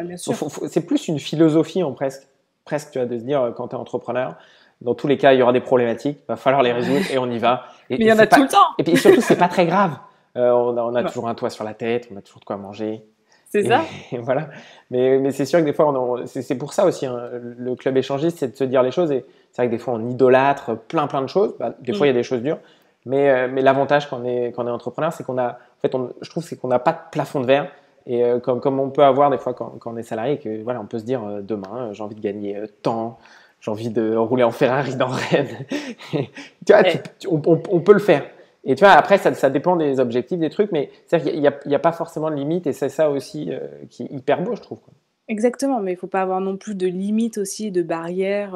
c'est 0.68 0.86
plus 0.86 1.08
une 1.08 1.20
philosophie 1.20 1.84
en 1.84 1.94
presque, 1.94 2.24
presque, 2.66 2.92
tu 2.92 3.00
vois, 3.00 3.08
de 3.08 3.18
se 3.18 3.24
dire 3.24 3.54
quand 3.56 3.68
tu 3.68 3.76
es 3.76 3.80
entrepreneur, 3.80 4.36
dans 4.82 4.96
tous 4.96 5.08
les 5.08 5.18
cas, 5.18 5.34
il 5.34 5.40
y 5.40 5.44
aura 5.44 5.54
des 5.54 5.62
problématiques, 5.62 6.20
il 6.22 6.28
va 6.28 6.38
falloir 6.38 6.64
les 6.64 6.72
résoudre 6.72 7.06
et 7.12 7.18
on 7.18 7.30
y 7.30 7.38
va. 7.38 7.66
Et, 7.90 7.98
Mais 7.98 8.06
il 8.06 8.08
y 8.08 8.14
en 8.14 8.20
a 8.20 8.28
tout 8.28 8.42
le 8.42 8.48
temps. 8.48 8.58
Et 8.78 8.84
puis 8.84 8.98
surtout, 8.98 9.22
c'est 9.22 9.38
pas 9.38 9.48
très 9.48 9.66
grave. 9.66 9.92
Euh, 10.38 10.52
on 10.52 10.96
a, 10.96 11.04
toujours 11.04 11.28
un 11.28 11.36
toit 11.36 11.50
sur 11.50 11.64
la 11.64 11.74
tête, 11.74 12.08
on 12.14 12.18
a 12.18 12.22
toujours 12.22 12.40
de 12.40 12.46
quoi 12.46 12.58
manger. 12.58 13.04
C'est 13.50 13.64
ça. 13.64 13.82
voilà. 14.20 14.50
Mais, 14.90 15.20
mais 15.20 15.32
c'est 15.32 15.46
sûr 15.46 15.60
que 15.60 15.66
des 15.66 15.74
fois, 15.74 16.24
c'est 16.26 16.58
pour 16.58 16.74
ça 16.74 16.86
aussi, 16.86 17.06
hein, 17.06 17.30
le 17.58 17.76
club 17.76 17.98
échangiste, 17.98 18.38
c'est 18.40 18.52
de 18.52 18.56
se 18.56 18.64
dire 18.64 18.84
les 18.84 18.92
choses. 18.92 19.12
Et 19.12 19.26
c'est 19.52 19.64
vrai 19.64 19.68
que 19.68 19.72
des 19.72 19.80
fois, 19.80 19.96
on 19.96 20.08
idolâtre 20.08 20.78
plein, 20.78 21.08
plein 21.08 21.22
de 21.22 21.28
choses. 21.28 21.56
Bah, 21.60 21.76
des 21.80 21.94
fois, 21.94 22.08
il 22.08 22.12
y 22.12 22.14
a 22.14 22.16
des 22.16 22.24
choses 22.24 22.42
dures. 22.42 22.60
Mais, 23.06 23.30
euh, 23.30 23.48
mais 23.52 23.62
l'avantage 23.62 24.10
quand 24.10 24.22
on 24.22 24.26
est, 24.26 24.52
quand 24.52 24.64
on 24.64 24.68
est 24.68 24.72
entrepreneur, 24.72 25.14
c'est 25.14 25.24
qu'on 25.24 25.38
a, 25.38 25.52
en 25.52 25.82
fait, 25.82 25.96
on, 25.96 26.12
je 26.22 26.30
trouve, 26.30 26.44
c'est 26.44 26.58
qu'on 26.58 26.68
n'a 26.68 26.80
pas 26.80 26.92
de 26.92 27.00
plafond 27.12 27.42
de 27.42 27.46
verre. 27.46 27.72
Et 28.06 28.24
euh, 28.24 28.40
comme, 28.40 28.60
comme 28.60 28.80
on 28.80 28.90
peut 28.90 29.04
avoir 29.04 29.30
des 29.30 29.38
fois 29.38 29.54
quand, 29.54 29.78
quand 29.80 29.94
on 29.94 29.98
est 29.98 30.04
salarié, 30.04 30.38
que 30.38 30.64
voilà, 30.64 30.82
on 30.82 30.86
peut 30.86 31.00
se 31.00 31.06
dire 31.06 31.24
euh, 31.24 31.42
demain, 31.42 31.94
j'ai 31.94 32.04
envie 32.04 32.16
de 32.16 32.22
gagner 32.22 32.62
tant, 32.82 33.18
j'ai 33.62 33.72
envie 33.72 33.90
de 33.90 34.16
rouler 34.16 34.44
en 34.44 34.52
Ferrari 34.52 34.96
dans 34.96 35.08
Rennes. 35.08 35.66
tu 36.12 36.74
vois, 36.74 36.84
on, 37.30 37.62
on, 37.70 37.80
peut 37.80 37.94
le 37.94 38.00
faire. 38.00 38.26
Et 38.66 38.76
tu 38.76 38.84
vois, 38.84 38.94
après, 38.94 39.18
ça, 39.18 39.34
ça 39.34 39.50
dépend 39.50 39.76
des 39.76 40.00
objectifs, 40.00 40.40
des 40.40 40.50
trucs, 40.50 40.72
mais 40.72 40.92
c'est 41.08 41.22
qu'il 41.22 41.40
n'y 41.40 41.48
a, 41.48 41.54
a, 41.72 41.80
pas 41.80 41.92
forcément 41.92 42.30
de 42.30 42.36
limite, 42.36 42.68
et 42.68 42.74
c'est 42.74 42.90
ça 42.90 43.10
aussi 43.10 43.52
qui 43.90 44.04
est 44.04 44.12
hyper 44.12 44.42
beau, 44.42 44.56
je 44.56 44.62
trouve. 44.62 44.80
Exactement, 45.28 45.80
mais 45.80 45.92
il 45.92 45.96
ne 45.96 46.00
faut 46.00 46.08
pas 46.08 46.22
avoir 46.22 46.42
non 46.42 46.58
plus 46.58 46.76
de 46.76 46.88
limites 46.88 47.38
aussi, 47.38 47.72
de 47.72 47.84
barrières 47.84 48.56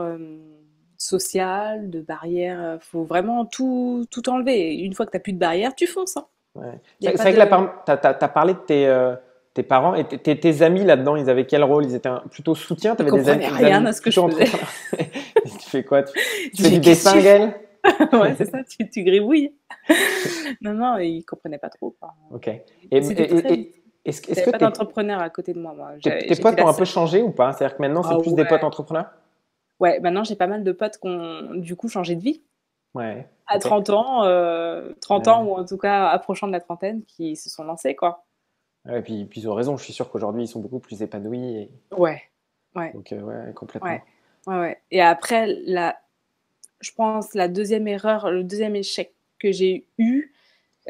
sociales, 1.04 1.90
de 1.90 2.02
barrières. 2.02 2.60
Il 2.60 2.66
euh, 2.66 2.80
faut 2.80 3.04
vraiment 3.04 3.46
tout, 3.46 4.06
tout 4.10 4.30
enlever. 4.30 4.74
Une 4.76 4.94
fois 4.94 5.06
que 5.06 5.12
tu 5.12 5.18
n'as 5.18 5.22
plus 5.22 5.34
de 5.34 5.40
barrières, 5.40 5.76
tu 5.76 5.88
fonces. 5.88 6.18
Hein. 6.18 6.26
C'est 7.02 7.16
vrai 7.16 7.34
que 7.34 7.86
tu 7.86 8.08
as, 8.08 8.28
parlé 8.30 8.54
de 8.54 8.60
tes, 8.60 8.88
euh, 8.88 9.16
tes 9.54 9.64
parents 9.64 9.96
et 9.96 10.06
tes, 10.06 10.40
tes 10.40 10.62
amis 10.62 10.84
là-dedans, 10.84 11.16
ils 11.16 11.30
avaient 11.30 11.46
quel 11.46 11.64
rôle? 11.64 11.86
Ils 11.86 11.96
étaient 11.96 12.10
plutôt 12.32 12.56
soutien? 12.56 12.96
Tu 12.96 13.02
avais 13.02 13.12
des 13.12 13.30
amis, 13.30 13.46
rien 13.48 13.86
à 13.86 13.94
ce 13.94 14.02
que 14.02 14.12
je 14.12 14.22
faisais. 14.22 14.46
tu 15.44 15.70
fais 15.70 15.84
quoi? 15.84 16.04
Tu, 16.04 16.14
fais 16.64 16.70
du 16.70 16.80
dessin, 16.80 17.20
Gaëlle? 17.20 17.54
Ouais, 18.14 18.34
c'est 18.38 18.46
ça, 18.46 18.60
tu, 18.64 18.90
tu 18.90 19.04
gribouilles. 19.04 19.54
non, 20.62 20.72
non, 20.74 20.98
ils 21.00 21.18
ne 21.18 21.22
comprenaient 21.24 21.58
pas 21.58 21.68
trop. 21.70 21.94
Ok. 22.32 22.48
Et, 22.48 22.64
est-ce 24.06 24.22
que 24.22 24.52
pas 24.52 24.58
d'entrepreneur 24.58 25.20
à 25.22 25.30
côté 25.30 25.54
de 25.54 25.60
moi. 25.60 25.74
moi. 25.74 25.92
Tes 26.02 26.36
potes 26.42 26.62
ont 26.62 26.68
un 26.68 26.74
peu 26.74 26.86
changé 26.86 27.22
ou 27.22 27.32
pas? 27.32 27.52
C'est-à-dire 27.52 27.76
que 27.76 27.82
maintenant, 27.82 28.04
c'est 28.04 28.14
ah 28.14 28.22
plus 28.22 28.36
des 28.36 28.46
potes 28.46 28.64
entrepreneurs? 28.64 29.08
Ouais, 29.84 30.00
maintenant 30.00 30.24
j'ai 30.24 30.38
pas 30.38 30.48
mal 30.48 30.64
de 30.64 30.72
potes 30.72 30.98
qui 30.98 31.08
ont 31.10 31.56
du 31.56 31.76
coup 31.76 31.90
changé 31.90 32.16
de 32.16 32.22
vie. 32.22 32.42
Ouais. 32.94 33.28
À 33.48 33.60
30 33.60 33.90
ans, 33.90 34.22
30 34.22 34.24
euh, 34.26 34.94
ans 35.30 35.44
ou 35.44 35.56
en 35.56 35.66
tout 35.66 35.78
cas 35.78 36.08
approchant 36.08 36.48
de 36.48 36.54
la 36.54 36.62
trentaine, 36.62 37.04
qui 37.04 37.36
se 37.36 37.50
sont 37.50 37.66
lancés 37.66 37.94
quoi. 37.94 38.24
Ouais, 38.86 39.00
et 39.00 39.02
puis, 39.02 39.26
puis 39.26 39.42
ils 39.42 39.50
ont 39.50 39.54
raison, 39.54 39.76
je 39.76 39.84
suis 39.84 39.92
sûr 39.92 40.10
qu'aujourd'hui 40.10 40.44
ils 40.44 40.48
sont 40.48 40.62
beaucoup 40.62 40.80
plus 40.80 41.02
épanouis. 41.02 41.58
Et... 41.58 41.72
Ouais, 41.98 42.22
ouais. 42.78 42.94
Donc, 42.94 43.12
euh, 43.12 43.20
ouais, 43.24 43.54
complètement. 43.54 43.90
Ouais. 43.90 44.04
ouais, 44.48 44.58
ouais. 44.58 44.82
Et 44.90 45.02
après, 45.02 45.48
la, 45.66 45.98
je 46.80 46.92
pense 46.94 47.34
la 47.34 47.50
deuxième 47.50 47.90
erreur, 47.90 48.32
le 48.32 48.46
deuxième 48.46 48.78
échec 48.78 49.14
que 49.38 49.52
j'ai 49.52 49.86
eu, 49.98 50.34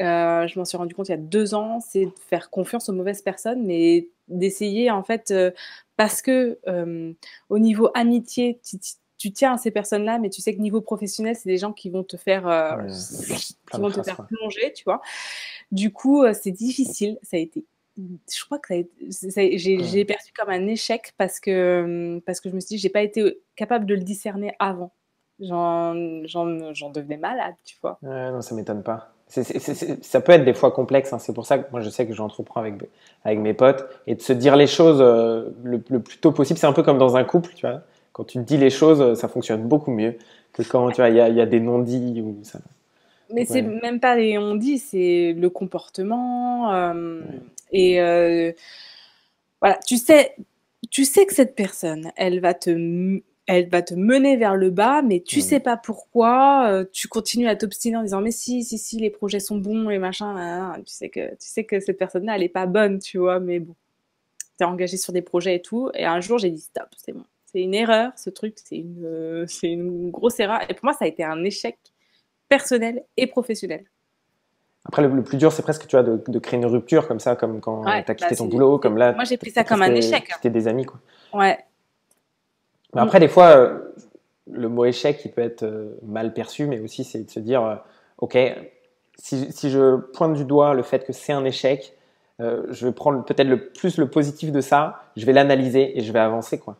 euh, 0.00 0.46
je 0.46 0.56
m'en 0.56 0.64
suis 0.64 0.76
rendu 0.76 0.94
compte 0.94 1.08
il 1.08 1.12
y 1.12 1.14
a 1.14 1.18
deux 1.18 1.54
ans, 1.54 1.80
c'est 1.80 2.06
de 2.06 2.18
faire 2.28 2.48
confiance 2.48 2.88
aux 2.88 2.92
mauvaises 2.92 3.22
personnes, 3.22 3.66
mais 3.66 4.06
d'essayer 4.28 4.92
en 4.92 5.02
fait, 5.02 5.32
euh, 5.32 5.50
parce 5.96 6.22
que 6.22 6.58
euh, 6.66 7.12
au 7.48 7.58
niveau 7.58 7.90
amitié, 7.94 8.60
tu, 9.18 9.32
tiens 9.32 9.54
à 9.54 9.56
ces 9.58 9.70
personnes-là, 9.70 10.18
mais 10.18 10.30
tu 10.30 10.40
sais 10.40 10.54
que 10.54 10.60
niveau 10.60 10.80
professionnel, 10.80 11.34
c'est 11.36 11.48
des 11.48 11.58
gens 11.58 11.72
qui 11.72 11.90
vont 11.90 12.04
te 12.04 12.16
faire, 12.16 12.42
qui 13.72 13.80
vont 13.80 13.90
te 13.90 14.02
faire 14.02 14.26
plonger, 14.26 14.72
tu 14.74 14.84
vois. 14.84 15.00
Du 15.72 15.92
coup, 15.92 16.24
c'est 16.34 16.52
difficile, 16.52 17.18
ça 17.22 17.36
a 17.36 17.40
été 17.40 17.64
je 17.96 18.44
crois 18.44 18.58
que 18.58 18.74
j'ai 19.06 20.04
perçu 20.04 20.32
comme 20.32 20.50
un 20.50 20.66
échec 20.66 21.12
parce 21.16 21.38
que, 21.38 22.20
parce 22.26 22.40
que 22.40 22.50
je 22.50 22.54
me 22.54 22.60
suis 22.60 22.76
dit, 22.76 22.78
j'ai 22.78 22.88
pas 22.88 23.02
été 23.02 23.40
capable 23.56 23.86
de 23.86 23.94
le 23.94 24.02
discerner 24.02 24.54
avant. 24.58 24.92
J'en 25.38 25.94
devenais 25.94 27.16
malade, 27.16 27.54
tu 27.64 27.76
vois. 27.80 27.98
Ouais, 28.02 28.30
non, 28.30 28.40
ça 28.40 28.54
m'étonne 28.54 28.82
pas. 28.82 29.13
Ça 29.42 30.20
peut 30.20 30.32
être 30.32 30.44
des 30.44 30.54
fois 30.54 30.70
complexe. 30.70 31.12
Hein. 31.12 31.18
C'est 31.18 31.32
pour 31.32 31.46
ça 31.46 31.58
que 31.58 31.70
moi, 31.70 31.80
je 31.80 31.90
sais 31.90 32.06
que 32.06 32.14
j'entreprends 32.14 32.60
avec, 32.60 32.74
avec 33.24 33.38
mes 33.38 33.54
potes 33.54 33.84
et 34.06 34.14
de 34.14 34.20
se 34.20 34.32
dire 34.32 34.56
les 34.56 34.66
choses 34.66 34.98
euh, 35.00 35.50
le, 35.62 35.78
plus 35.78 36.18
tôt 36.18 36.32
possible. 36.32 36.58
C'est 36.58 36.66
un 36.66 36.72
peu 36.72 36.82
comme 36.82 36.98
dans 36.98 37.16
un 37.16 37.24
couple, 37.24 37.52
tu 37.54 37.66
vois. 37.66 37.82
Quand 38.12 38.24
tu 38.24 38.38
te 38.38 38.44
dis 38.44 38.56
les 38.56 38.70
choses, 38.70 39.18
ça 39.18 39.28
fonctionne 39.28 39.62
beaucoup 39.62 39.90
mieux 39.90 40.16
que 40.52 40.62
quand 40.62 40.88
tu 40.90 40.96
vois 40.96 41.08
il 41.08 41.16
y 41.16 41.20
a, 41.20 41.28
y 41.28 41.40
a, 41.40 41.46
des 41.46 41.58
non-dits 41.58 42.22
ou 42.22 42.38
ça. 42.42 42.60
Mais 43.32 43.44
c'est 43.44 43.62
même 43.62 44.00
pas 44.00 44.16
les 44.16 44.38
on-dit, 44.38 44.78
c'est 44.78 45.34
le 45.36 45.50
comportement. 45.50 46.72
Euh, 46.72 47.20
et 47.72 48.00
euh, 48.00 48.52
voilà, 49.60 49.78
tu 49.86 49.96
sais, 49.96 50.36
tu 50.90 51.04
sais 51.04 51.26
que 51.26 51.34
cette 51.34 51.56
personne, 51.56 52.12
elle 52.16 52.40
va 52.40 52.54
te 52.54 52.70
elle 53.46 53.68
va 53.68 53.82
te 53.82 53.94
mener 53.94 54.36
vers 54.36 54.56
le 54.56 54.70
bas, 54.70 55.02
mais 55.02 55.20
tu 55.20 55.40
sais 55.40 55.60
pas 55.60 55.76
pourquoi. 55.76 56.68
Euh, 56.68 56.84
tu 56.92 57.08
continues 57.08 57.48
à 57.48 57.56
t'obstiner 57.56 57.96
en 57.96 58.02
disant 58.02 58.20
mais 58.20 58.30
si, 58.30 58.64
si, 58.64 58.78
si, 58.78 58.98
les 58.98 59.10
projets 59.10 59.40
sont 59.40 59.58
bons 59.58 59.90
et 59.90 59.98
machin. 59.98 60.74
tu 60.78 60.92
sais 60.92 61.10
que 61.10 61.30
tu 61.30 61.36
sais 61.48 61.64
que 61.64 61.80
cette 61.80 61.98
personne-là, 61.98 62.36
elle 62.36 62.42
est 62.42 62.48
pas 62.48 62.66
bonne, 62.66 62.98
tu 62.98 63.18
vois. 63.18 63.40
Mais 63.40 63.58
bon, 63.60 63.74
t'es 64.56 64.64
engagé 64.64 64.96
sur 64.96 65.12
des 65.12 65.22
projets 65.22 65.56
et 65.56 65.62
tout. 65.62 65.90
Et 65.94 66.04
un 66.06 66.20
jour, 66.20 66.38
j'ai 66.38 66.50
dit 66.50 66.62
stop, 66.62 66.88
c'est 66.96 67.12
bon, 67.12 67.24
c'est 67.44 67.60
une 67.60 67.74
erreur, 67.74 68.12
ce 68.16 68.30
truc, 68.30 68.56
c'est 68.64 68.76
une, 68.76 69.44
c'est 69.46 69.70
une 69.70 70.10
grosse 70.10 70.40
erreur. 70.40 70.60
Et 70.68 70.74
pour 70.74 70.84
moi, 70.84 70.94
ça 70.94 71.04
a 71.04 71.08
été 71.08 71.22
un 71.22 71.44
échec 71.44 71.76
personnel 72.48 73.04
et 73.16 73.26
professionnel. 73.26 73.84
Après, 74.86 75.02
le, 75.02 75.22
plus 75.22 75.38
dur, 75.38 75.50
c'est 75.50 75.62
presque 75.62 75.86
tu 75.86 75.96
vois, 75.96 76.02
de, 76.02 76.38
créer 76.38 76.58
une 76.58 76.66
rupture 76.66 77.08
comme 77.08 77.20
ça, 77.20 77.36
comme 77.36 77.60
quand 77.60 77.84
tu 77.84 77.90
as 77.90 78.02
quitté 78.14 78.30
bah, 78.30 78.36
ton 78.36 78.46
boulot, 78.46 78.78
comme 78.78 78.98
là. 78.98 79.12
Moi, 79.12 79.24
j'ai 79.24 79.38
pris 79.38 79.50
ça 79.50 79.64
comme 79.64 79.82
un 79.82 79.94
échec. 79.94 80.30
C'était 80.34 80.50
des 80.50 80.68
amis, 80.68 80.84
quoi. 80.84 81.00
Ouais. 81.32 81.58
Mais 82.94 83.00
après, 83.00 83.20
des 83.20 83.28
fois, 83.28 83.56
euh, 83.56 83.78
le 84.50 84.68
mot 84.68 84.84
échec, 84.84 85.20
il 85.24 85.32
peut 85.32 85.42
être 85.42 85.62
euh, 85.62 85.96
mal 86.02 86.32
perçu, 86.32 86.66
mais 86.66 86.80
aussi, 86.80 87.04
c'est 87.04 87.24
de 87.24 87.30
se 87.30 87.40
dire, 87.40 87.64
euh, 87.64 87.76
OK, 88.18 88.38
si, 89.16 89.52
si, 89.52 89.70
je 89.70 89.96
pointe 89.96 90.34
du 90.34 90.44
doigt 90.44 90.74
le 90.74 90.82
fait 90.82 91.04
que 91.04 91.12
c'est 91.12 91.32
un 91.32 91.44
échec, 91.44 91.96
je 92.40 92.86
vais 92.86 92.92
prendre 92.92 93.24
peut-être 93.24 93.48
le 93.48 93.68
plus 93.68 93.96
le 93.96 94.08
positif 94.08 94.50
de 94.50 94.60
ça, 94.60 95.02
je 95.16 95.24
vais 95.24 95.32
l'analyser 95.32 95.96
et 95.96 96.02
je 96.02 96.12
vais 96.12 96.18
avancer, 96.18 96.58
quoi. 96.58 96.76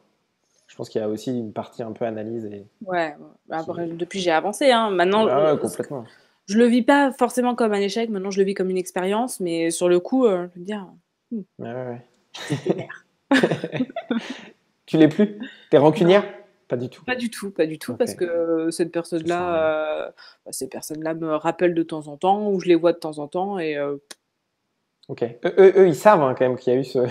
Je 0.66 0.74
pense 0.74 0.88
qu'il 0.88 1.00
y 1.00 1.04
a 1.04 1.08
aussi 1.08 1.30
une 1.30 1.52
partie 1.52 1.84
un 1.84 1.92
peu 1.92 2.04
analyse. 2.04 2.44
Et... 2.46 2.66
Ouais, 2.84 3.14
bah, 3.46 3.64
depuis 3.92 4.18
j'ai 4.18 4.32
avancé. 4.32 4.72
Hein. 4.72 4.90
Maintenant, 4.90 5.28
ah 5.28 5.56
complètement 5.56 6.04
je 6.46 6.58
le 6.58 6.66
vis 6.66 6.82
pas 6.82 7.12
forcément 7.12 7.54
comme 7.54 7.72
un 7.72 7.80
échec, 7.80 8.10
maintenant 8.10 8.30
je 8.30 8.38
le 8.38 8.44
vis 8.44 8.54
comme 8.54 8.70
une 8.70 8.76
expérience, 8.76 9.40
mais 9.40 9.70
sur 9.70 9.88
le 9.88 10.00
coup, 10.00 10.26
euh, 10.26 10.46
je 10.54 10.58
veux 10.58 10.64
dire. 10.64 10.86
Hmm. 11.30 11.40
Ouais, 11.58 11.72
ouais, 11.72 12.88
tu 14.86 14.96
l'es 14.96 15.08
plus? 15.08 15.38
T'es 15.70 15.78
rancunière? 15.78 16.24
Pas 16.68 16.76
du 16.76 16.88
tout. 16.88 17.04
Pas 17.04 17.16
du 17.16 17.30
tout, 17.30 17.50
pas 17.50 17.66
du 17.66 17.78
tout, 17.78 17.94
parce 17.94 18.14
que 18.14 18.24
euh, 18.24 18.70
cette 18.70 18.90
personne-là, 18.90 19.54
euh, 19.54 20.10
bah, 20.44 20.52
ces 20.52 20.68
personnes-là 20.68 21.14
me 21.14 21.34
rappellent 21.36 21.74
de 21.74 21.82
temps 21.82 22.08
en 22.08 22.16
temps, 22.16 22.50
ou 22.50 22.60
je 22.60 22.68
les 22.68 22.74
vois 22.74 22.92
de 22.92 22.98
temps 22.98 23.18
en 23.18 23.28
temps, 23.28 23.58
et. 23.58 23.78
Ok. 25.08 25.22
Eux, 25.44 25.86
ils 25.86 25.94
savent 25.94 26.22
hein, 26.22 26.34
quand 26.36 26.48
même 26.48 26.56
qu'il 26.56 26.72
y 26.72 26.76
a 26.76 26.80
eu 26.80 26.84
ce. 26.84 27.00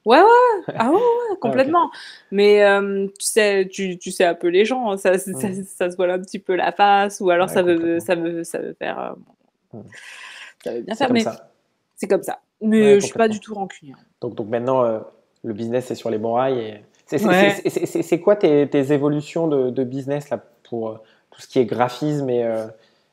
Ouais, 0.06 0.18
ouais, 0.18 0.74
ah 0.78 0.90
ouais, 0.90 0.98
ah, 0.98 1.34
complètement. 1.40 1.90
Mais 2.30 2.64
euh, 2.64 3.06
tu 3.18 3.26
sais, 3.26 3.68
tu, 3.70 3.98
tu, 3.98 4.10
sais 4.10 4.24
un 4.24 4.34
peu 4.34 4.48
les 4.48 4.64
gens, 4.64 4.96
ça, 4.96 5.18
ça, 5.18 5.32
ça, 5.32 5.90
se 5.90 5.96
voit 5.96 6.10
un 6.10 6.18
petit 6.20 6.38
peu 6.38 6.54
la 6.54 6.72
face, 6.72 7.20
ou 7.20 7.28
alors 7.28 7.50
ça, 7.50 7.62
veut, 7.62 8.00
ça, 8.00 8.14
veut, 8.14 8.42
ça 8.42 8.58
veut 8.60 8.72
faire. 8.72 9.14
Euh, 9.74 9.78
ça 10.64 10.72
veut 10.72 10.80
bien 10.80 10.94
faire, 10.94 11.12
mais 11.12 11.24
c'est 11.96 12.08
comme 12.08 12.22
ça. 12.22 12.40
Mais 12.62 12.98
je 12.98 13.06
suis 13.06 13.14
pas 13.14 13.28
du 13.28 13.40
tout 13.40 13.52
rancunière. 13.52 13.98
Donc, 14.22 14.34
donc 14.34 14.48
maintenant, 14.48 14.84
euh, 14.84 15.00
le 15.44 15.52
business 15.52 15.90
est 15.90 15.94
sur 15.94 16.08
les 16.08 16.18
bons 16.18 16.32
rails. 16.32 16.58
Et... 16.58 16.80
C'est 17.18 18.20
quoi 18.20 18.36
tes, 18.36 18.68
tes 18.68 18.92
évolutions 18.92 19.48
de, 19.48 19.70
de, 19.70 19.84
business 19.84 20.30
là, 20.30 20.40
pour 20.68 21.00
tout 21.30 21.40
ce 21.40 21.48
qui 21.48 21.58
est 21.58 21.64
graphisme 21.64 22.30
et, 22.30 22.48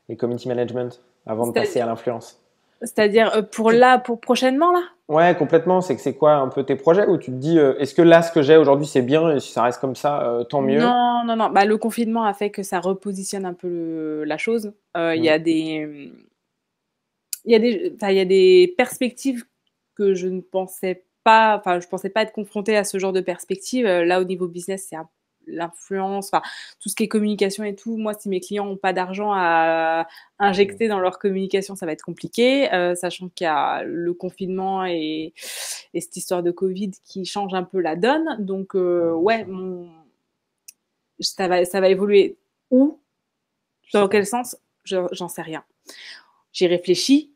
et 0.10 0.16
community 0.16 0.48
management 0.48 1.00
avant 1.26 1.48
de 1.48 1.52
passer 1.52 1.82
à 1.82 1.86
l'influence? 1.86 2.40
C'est-à-dire 2.82 3.36
euh, 3.36 3.42
pour 3.42 3.72
là, 3.72 3.98
pour 3.98 4.20
prochainement 4.20 4.72
là? 4.72 4.84
Ouais, 5.08 5.36
complètement. 5.36 5.82
C'est 5.82 5.96
que 5.96 6.02
c'est 6.02 6.16
quoi 6.16 6.34
un 6.34 6.50
peu 6.50 6.64
tes 6.64 6.76
projets? 6.76 7.08
Où 7.08 7.18
tu 7.18 7.32
te 7.32 7.36
dis 7.38 7.58
euh, 7.58 7.78
est-ce 7.80 7.96
que 7.96 8.02
là 8.02 8.22
ce 8.22 8.32
que 8.32 8.42
j'ai 8.42 8.58
aujourd'hui 8.58 8.86
c'est 8.86 9.02
bien 9.02 9.36
et 9.36 9.40
si 9.40 9.52
ça 9.52 9.64
reste 9.64 9.80
comme 9.80 9.96
ça 9.96 10.22
euh, 10.24 10.44
tant 10.44 10.62
mieux? 10.62 10.80
Non, 10.80 11.24
non, 11.26 11.36
non. 11.36 11.50
Bah, 11.50 11.66
le 11.66 11.78
confinement 11.78 12.26
a 12.26 12.34
fait 12.34 12.52
que 12.52 12.64
ça 12.64 12.80
repositionne 12.80 13.46
un 13.46 13.54
peu 13.54 14.24
la 14.26 14.38
chose. 14.38 14.74
Il 14.96 15.24
y 15.24 15.30
a 15.30 15.40
des, 15.40 16.12
il 17.46 17.52
y 17.52 17.56
a 17.56 17.60
des, 17.60 17.94
il 18.02 18.16
y 18.16 18.20
a 18.20 18.26
des 18.26 18.74
perspectives 18.78 19.46
que 19.96 20.14
je 20.14 20.28
ne 20.28 20.42
pensais 20.42 21.04
pas, 21.28 21.58
enfin 21.58 21.80
je 21.80 21.88
pensais 21.88 22.10
pas 22.10 22.22
être 22.24 22.34
confrontée 22.34 22.78
à 22.78 22.84
ce 22.84 22.98
genre 23.00 23.14
de 23.14 23.22
perspectives. 23.22 23.86
Là 23.86 24.22
au 24.22 24.24
niveau 24.24 24.48
business 24.48 24.88
c'est 24.90 24.96
un 24.96 25.10
l'influence, 25.48 26.28
enfin, 26.32 26.42
tout 26.80 26.90
ce 26.90 26.96
qui 26.96 27.04
est 27.04 27.08
communication 27.08 27.64
et 27.64 27.76
tout. 27.76 27.98
Moi, 27.98 28.14
si 28.14 28.30
mes 28.30 28.40
clients 28.40 28.66
n'ont 28.66 28.78
pas 28.78 28.94
d'argent 28.94 29.32
à 29.34 30.08
injecter 30.40 30.88
dans 30.88 31.00
leur 31.00 31.20
communication, 31.20 31.76
ça 31.76 31.86
va 31.86 31.94
être 31.94 32.04
compliqué, 32.04 32.72
euh, 32.74 32.96
sachant 32.96 33.30
qu'il 33.30 33.46
y 33.46 33.48
a 33.48 33.84
le 33.84 34.14
confinement 34.14 34.86
et, 34.86 35.34
cette 35.38 36.16
histoire 36.16 36.44
de 36.44 36.52
Covid 36.52 36.92
qui 37.06 37.26
change 37.26 37.54
un 37.54 37.64
peu 37.64 37.80
la 37.80 37.96
donne. 37.96 38.38
Donc, 38.40 38.76
euh, 38.76 39.14
ouais, 39.14 39.46
mon... 39.46 39.90
ça, 41.20 41.48
va, 41.48 41.66
ça 41.66 41.82
va 41.82 41.90
évoluer. 41.90 42.38
Où? 42.70 43.00
Dans 43.94 44.08
quel 44.08 44.26
sens? 44.26 44.58
J'en 44.84 45.28
sais 45.28 45.42
rien. 45.42 45.64
J'y 46.54 46.68
réfléchis. 46.68 47.32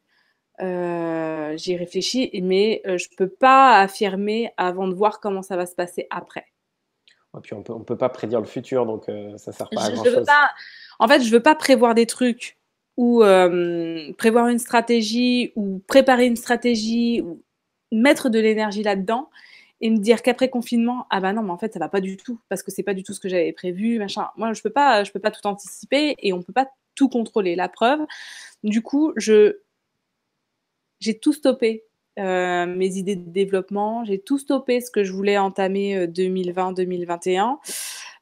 Euh, 0.62 1.58
j'y 1.58 1.76
réfléchis, 1.76 2.30
mais 2.44 2.82
je 2.86 3.08
peux 3.18 3.30
pas 3.30 3.80
affirmer 3.80 4.52
avant 4.58 4.88
de 4.88 4.94
voir 4.94 5.20
comment 5.20 5.42
ça 5.42 5.58
va 5.58 5.66
se 5.66 5.76
passer 5.76 6.08
après. 6.10 6.46
Et 7.38 7.42
puis 7.42 7.54
on 7.54 7.64
peut, 7.64 7.74
ne 7.74 7.84
peut 7.84 7.98
pas 7.98 8.10
prédire 8.10 8.40
le 8.40 8.46
futur, 8.46 8.86
donc 8.86 9.08
euh, 9.08 9.38
ça 9.38 9.52
sert 9.52 9.70
pas 9.70 9.86
à 9.86 9.92
grand 9.92 10.04
chose. 10.04 10.28
En 11.00 11.08
fait, 11.08 11.22
je 11.22 11.32
veux 11.32 11.42
pas 11.42 11.56
prévoir 11.56 11.96
des 11.96 12.06
trucs 12.06 12.58
ou 12.98 13.24
euh, 13.24 14.12
prévoir 14.18 14.48
une 14.50 14.60
stratégie 14.60 15.54
ou 15.56 15.82
préparer 15.88 16.26
une 16.26 16.36
stratégie 16.36 17.22
ou 17.22 17.42
mettre 17.92 18.30
de 18.30 18.40
l'énergie 18.40 18.84
là-dedans 18.84 19.30
et 19.80 19.90
me 19.90 19.98
dire 19.98 20.22
qu'après 20.22 20.50
confinement, 20.50 21.08
ah 21.10 21.22
bah 21.22 21.34
non, 21.34 21.42
mais 21.42 21.52
en 21.52 21.58
fait, 21.58 21.74
ça 21.74 21.80
va 21.80 21.90
pas 21.90 22.02
du 22.02 22.18
tout 22.18 22.40
parce 22.50 22.64
que 22.64 22.70
c'est 22.70 22.84
pas 22.84 22.94
du 22.94 23.04
tout 23.04 23.14
ce 23.14 23.20
que 23.20 23.30
j'avais 23.30 23.54
prévu, 23.54 23.98
machin. 23.98 24.30
Moi, 24.36 24.54
je 24.54 24.62
peux 24.62 24.70
pas, 24.70 25.04
je 25.04 25.12
peux 25.12 25.20
pas 25.20 25.32
tout 25.32 25.46
anticiper 25.48 26.16
et 26.20 26.34
on 26.34 26.44
peut 26.44 26.54
pas 26.54 26.68
tout 26.96 27.10
contrôler. 27.10 27.56
La 27.56 27.70
preuve, 27.70 28.02
du 28.64 28.82
coup, 28.82 29.14
je 29.16 29.58
j'ai 31.02 31.20
tout 31.20 31.34
stoppé 31.34 31.84
euh, 32.20 32.66
mes 32.66 32.96
idées 32.96 33.18
de 33.18 33.30
développement. 33.30 34.06
J'ai 34.06 34.22
tout 34.22 34.38
stoppé 34.38 34.80
ce 34.80 34.90
que 34.92 35.04
je 35.04 35.12
voulais 35.12 35.38
entamer 35.38 36.08
2020-2021 36.08 37.58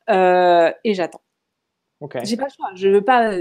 euh, 0.10 0.14
euh, 0.14 0.72
et 0.84 0.94
j'attends. 0.96 1.22
J'ai 2.24 2.38
pas 2.38 2.46
le 2.46 2.52
choix. 2.56 2.72
Je 2.76 2.88
veux 2.88 3.04
pas 3.04 3.34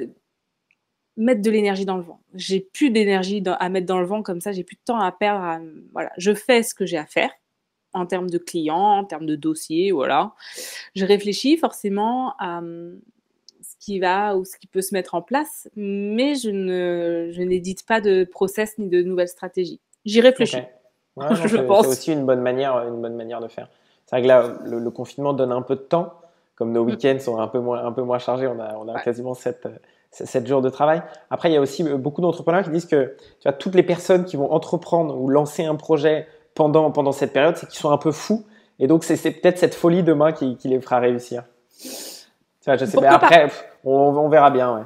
mettre 1.16 1.42
de 1.42 1.50
l'énergie 1.50 1.84
dans 1.84 1.96
le 1.96 2.02
vent. 2.02 2.20
J'ai 2.34 2.60
plus 2.60 2.90
d'énergie 2.90 3.42
à 3.46 3.68
mettre 3.68 3.86
dans 3.86 4.00
le 4.00 4.06
vent 4.06 4.22
comme 4.22 4.40
ça. 4.40 4.52
J'ai 4.52 4.64
plus 4.64 4.76
de 4.76 4.82
temps 4.84 4.98
à 4.98 5.12
perdre. 5.12 5.64
Voilà, 5.92 6.10
je 6.18 6.34
fais 6.34 6.62
ce 6.62 6.74
que 6.74 6.84
j'ai 6.84 6.98
à 6.98 7.06
faire 7.06 7.30
en 7.92 8.06
termes 8.06 8.28
de 8.28 8.38
clients, 8.38 8.98
en 8.98 9.04
termes 9.04 9.26
de 9.26 9.34
dossiers, 9.34 9.92
voilà. 9.92 10.34
Je 10.94 11.06
réfléchis 11.06 11.56
forcément 11.56 12.34
à 12.38 12.60
qui 13.78 14.00
va 14.00 14.36
ou 14.36 14.44
ce 14.44 14.56
qui 14.56 14.66
peut 14.66 14.82
se 14.82 14.94
mettre 14.94 15.14
en 15.14 15.22
place, 15.22 15.68
mais 15.76 16.34
je 16.34 16.50
ne, 16.50 17.30
je 17.32 17.42
n'édite 17.42 17.86
pas 17.86 18.00
de 18.00 18.24
process 18.24 18.76
ni 18.78 18.88
de 18.88 19.02
nouvelles 19.02 19.28
stratégies. 19.28 19.80
J'y 20.04 20.20
réfléchis. 20.20 20.62
je 21.44 21.56
pense. 21.58 21.86
C'est 21.86 21.92
aussi 21.92 22.12
une 22.12 22.26
bonne 22.26 22.40
manière, 22.40 22.76
une 22.88 23.00
bonne 23.00 23.16
manière 23.16 23.40
de 23.40 23.48
faire. 23.48 23.68
C'est 24.06 24.16
vrai 24.16 24.22
que 24.22 24.28
là, 24.28 24.54
le, 24.64 24.90
confinement 24.90 25.32
donne 25.32 25.52
un 25.52 25.62
peu 25.62 25.76
de 25.76 25.80
temps. 25.80 26.14
Comme 26.54 26.72
nos 26.72 26.84
mm. 26.84 26.86
week-ends 26.86 27.18
sont 27.20 27.38
un 27.38 27.48
peu 27.48 27.60
moins, 27.60 27.84
un 27.84 27.92
peu 27.92 28.02
moins 28.02 28.18
chargés, 28.18 28.46
on 28.46 28.58
a, 28.58 28.76
on 28.76 28.88
a 28.88 29.00
quasiment 29.00 29.34
7, 29.34 29.68
7 30.10 30.46
jours 30.46 30.62
de 30.62 30.70
travail. 30.70 31.02
Après, 31.30 31.50
il 31.50 31.54
y 31.54 31.56
a 31.56 31.60
aussi 31.60 31.84
beaucoup 31.84 32.20
d'entrepreneurs 32.20 32.64
qui 32.64 32.70
disent 32.70 32.86
que 32.86 33.16
tu 33.40 33.44
vois, 33.44 33.52
toutes 33.52 33.74
les 33.74 33.82
personnes 33.82 34.24
qui 34.24 34.36
vont 34.36 34.50
entreprendre 34.50 35.20
ou 35.20 35.28
lancer 35.28 35.64
un 35.64 35.76
projet 35.76 36.26
pendant, 36.54 36.90
pendant 36.90 37.12
cette 37.12 37.32
période, 37.32 37.56
c'est 37.56 37.68
qu'ils 37.68 37.78
sont 37.78 37.90
un 37.90 37.98
peu 37.98 38.10
fous. 38.10 38.44
Et 38.80 38.86
donc, 38.86 39.04
c'est 39.04 39.30
peut-être 39.30 39.58
cette 39.58 39.74
folie 39.74 40.02
demain 40.02 40.32
qui, 40.32 40.56
qui, 40.56 40.68
les 40.68 40.80
fera 40.80 40.98
réussir. 40.98 41.44
Tu 42.60 42.64
vois, 42.66 42.76
je 42.76 42.84
sais, 42.84 43.00
mais 43.00 43.06
après, 43.06 43.48
on, 43.84 43.92
on, 43.92 44.28
verra 44.28 44.50
bien. 44.50 44.74
Ouais. 44.74 44.82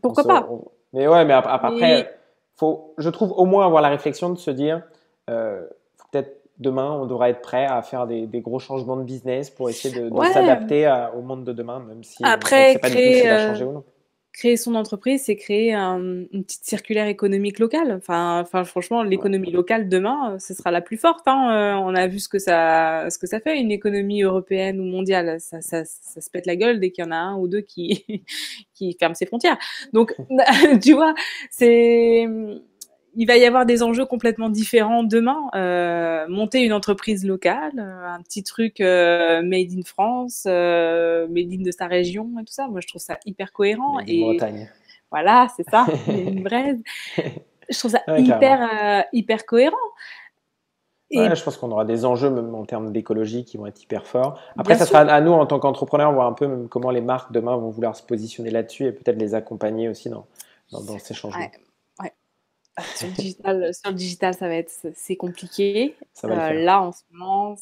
Pourquoi 0.00 0.24
pas? 0.24 0.48
Mais 0.92 1.06
ouais, 1.06 1.24
mais 1.24 1.34
après, 1.34 2.14
faut, 2.56 2.94
je 2.98 3.08
trouve, 3.08 3.32
au 3.32 3.44
moins 3.44 3.66
avoir 3.66 3.82
la 3.82 3.88
réflexion 3.88 4.30
de 4.30 4.38
se 4.38 4.50
dire, 4.50 4.82
euh, 5.30 5.66
peut-être 6.10 6.42
demain, 6.58 6.90
on 6.90 7.06
devra 7.06 7.30
être 7.30 7.40
prêt 7.40 7.64
à 7.64 7.82
faire 7.82 8.06
des, 8.06 8.26
gros 8.40 8.58
changements 8.58 8.96
de 8.96 9.04
business 9.04 9.50
pour 9.50 9.70
essayer 9.70 10.00
de, 10.00 10.10
s'adapter 10.32 10.92
au 11.16 11.22
monde 11.22 11.44
de 11.44 11.52
demain, 11.52 11.80
même 11.80 12.02
si 12.02 12.22
Après, 12.24 12.64
on 12.64 12.68
ne 12.68 12.72
sait 12.72 12.78
pas 12.78 12.90
du 12.90 12.94
tout 12.96 13.00
si 13.00 13.26
va 13.26 13.48
changer 13.48 13.64
ou 13.64 13.72
non 13.72 13.84
créer 14.32 14.56
son 14.56 14.74
entreprise, 14.74 15.24
c'est 15.26 15.36
créer 15.36 15.74
une 15.74 16.44
petite 16.44 16.64
circulaire 16.64 17.06
économique 17.06 17.58
locale. 17.58 17.92
Enfin, 17.92 18.40
enfin 18.40 18.64
franchement, 18.64 19.02
l'économie 19.02 19.50
locale 19.50 19.88
demain, 19.88 20.38
ce 20.38 20.54
sera 20.54 20.70
la 20.70 20.80
plus 20.80 20.96
forte. 20.96 21.26
Hein. 21.26 21.52
Euh, 21.52 21.74
on 21.74 21.94
a 21.94 22.06
vu 22.06 22.18
ce 22.18 22.28
que 22.28 22.38
ça, 22.38 23.08
ce 23.10 23.18
que 23.18 23.26
ça 23.26 23.40
fait, 23.40 23.58
une 23.58 23.70
économie 23.70 24.22
européenne 24.22 24.80
ou 24.80 24.84
mondiale. 24.84 25.38
Ça, 25.40 25.60
ça, 25.60 25.84
ça 25.84 26.20
se 26.20 26.30
pète 26.30 26.46
la 26.46 26.56
gueule 26.56 26.80
dès 26.80 26.90
qu'il 26.90 27.04
y 27.04 27.08
en 27.08 27.10
a 27.10 27.16
un 27.16 27.36
ou 27.36 27.46
deux 27.46 27.60
qui, 27.60 28.24
qui 28.74 28.96
ferment 28.98 29.14
ses 29.14 29.26
frontières. 29.26 29.58
Donc, 29.92 30.14
tu 30.82 30.94
vois, 30.94 31.14
c'est 31.50 32.26
il 33.14 33.26
va 33.26 33.36
y 33.36 33.44
avoir 33.44 33.66
des 33.66 33.82
enjeux 33.82 34.06
complètement 34.06 34.48
différents 34.48 35.02
demain. 35.02 35.48
Euh, 35.54 36.26
monter 36.28 36.62
une 36.62 36.72
entreprise 36.72 37.24
locale, 37.26 37.72
euh, 37.78 38.06
un 38.08 38.22
petit 38.22 38.42
truc 38.42 38.80
euh, 38.80 39.42
made 39.42 39.72
in 39.72 39.82
France, 39.84 40.44
euh, 40.46 41.26
made 41.28 41.52
in 41.52 41.62
de 41.62 41.70
sa 41.70 41.86
région 41.86 42.30
et 42.40 42.44
tout 42.44 42.52
ça. 42.52 42.68
Moi, 42.68 42.80
je 42.80 42.88
trouve 42.88 43.00
ça 43.02 43.18
hyper 43.26 43.52
cohérent. 43.52 43.96
Made 43.96 44.08
et 44.08 44.20
Bretagne. 44.20 44.70
voilà, 45.10 45.48
c'est 45.56 45.68
ça, 45.68 45.86
une 46.08 46.42
braise. 46.42 46.80
Je 47.70 47.78
trouve 47.78 47.90
ça 47.90 48.00
Ouais, 48.08 48.22
hyper, 48.22 49.04
hyper 49.12 49.46
cohérent. 49.46 49.76
Et 51.10 51.18
Ouais, 51.18 51.36
je 51.36 51.42
pense 51.44 51.58
qu'on 51.58 51.70
aura 51.70 51.84
des 51.84 52.04
enjeux 52.06 52.30
même 52.30 52.54
en 52.54 52.64
termes 52.64 52.90
d'écologie 52.90 53.44
qui 53.44 53.58
vont 53.58 53.66
être 53.66 53.82
hyper 53.82 54.06
forts. 54.06 54.40
Après, 54.56 54.74
Bien 54.74 54.78
ça 54.78 54.86
sûr. 54.86 54.98
sera 54.98 55.12
à 55.12 55.20
nous 55.20 55.32
en 55.32 55.44
tant 55.46 55.58
qu'entrepreneurs 55.58 56.12
voir 56.12 56.26
un 56.26 56.32
peu 56.32 56.46
même 56.46 56.68
comment 56.68 56.90
les 56.90 57.02
marques 57.02 57.32
demain 57.32 57.54
vont 57.56 57.68
vouloir 57.68 57.94
se 57.96 58.02
positionner 58.02 58.50
là-dessus 58.50 58.86
et 58.86 58.92
peut-être 58.92 59.18
les 59.18 59.34
accompagner 59.34 59.88
aussi 59.90 60.08
dans, 60.08 60.26
dans, 60.70 60.82
dans 60.82 60.98
ces 60.98 61.12
changements. 61.14 61.40
Ouais, 61.44 61.50
Sur 62.96 63.06
le 63.08 63.12
digital, 63.14 63.74
sur 63.74 63.90
le 63.90 63.96
digital, 63.96 64.34
ça 64.34 64.48
va 64.48 64.54
être, 64.54 64.72
c'est 64.94 65.16
compliqué. 65.16 65.94
Ça 66.14 66.26
va 66.28 66.52
le 66.52 66.58
Euh, 66.60 66.64
là, 66.64 66.80
en 66.82 66.92
ce 66.92 67.02
moment, 67.10 67.54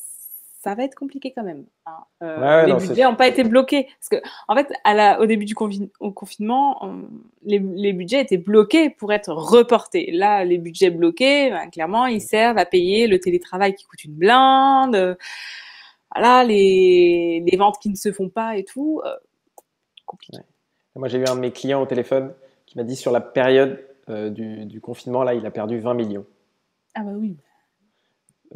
ça 0.63 0.75
va 0.75 0.85
être 0.85 0.95
compliqué 0.95 1.33
quand 1.35 1.43
même. 1.43 1.65
hein. 1.87 2.05
Euh, 2.23 2.39
Ouais, 2.41 2.67
les 2.67 2.73
non, 2.73 2.79
budgets 2.79 3.03
n'ont 3.05 3.17
pas 3.17 3.27
été 3.27 3.43
bloqués. 3.43 3.89
Parce 3.99 4.09
que, 4.23 4.29
en 4.47 4.55
fait, 4.55 4.73
à 4.85 4.95
la, 4.95 5.21
au 5.21 5.27
début 5.27 5.47
du 5.47 5.55
confi- 5.55 5.91
au 6.01 6.13
confinement, 6.13 6.79
on- 6.85 7.09
les, 7.43 7.59
les 7.59 7.93
budgets 7.93 8.21
étaient 8.21 8.37
bloqués 8.39 8.91
pour 8.91 9.13
être 9.13 9.33
reportés. 9.33 10.11
Là, 10.13 10.45
les 10.45 10.59
budgets 10.59 10.91
bloqués, 10.91 11.51
ben, 11.51 11.69
clairement, 11.71 12.07
ils 12.07 12.21
servent 12.21 12.59
à 12.59 12.67
payer 12.67 13.07
le 13.09 13.19
télétravail 13.19 13.75
qui 13.75 13.87
coûte 13.87 14.05
une 14.05 14.15
blinde, 14.15 14.95
euh, 14.95 15.15
voilà, 16.15 16.45
les, 16.45 17.43
les 17.45 17.57
ventes 17.57 17.79
qui 17.81 17.89
ne 17.89 17.97
se 17.97 18.13
font 18.13 18.29
pas 18.29 18.57
et 18.57 18.65
tout. 18.65 19.01
euh, 19.05 19.15
compliqué. 20.07 20.39
Moi, 20.95 21.09
j'ai 21.09 21.19
eu 21.19 21.25
un 21.27 21.35
de 21.37 21.41
mes 21.41 21.53
clients 21.53 21.81
au 21.83 21.87
téléphone 21.87 22.33
qui 22.67 22.77
m'a 22.77 22.85
dit 22.85 22.97
sur 22.97 23.11
la 23.13 23.21
période 23.21 23.85
euh, 24.09 24.30
du, 24.30 24.64
du 24.66 24.80
confinement, 24.80 25.22
là, 25.22 25.34
il 25.34 25.44
a 25.46 25.51
perdu 25.51 25.78
20 25.78 25.94
millions. 25.94 26.26
Ah 26.94 27.03
bah 27.03 27.12
oui. 27.14 27.36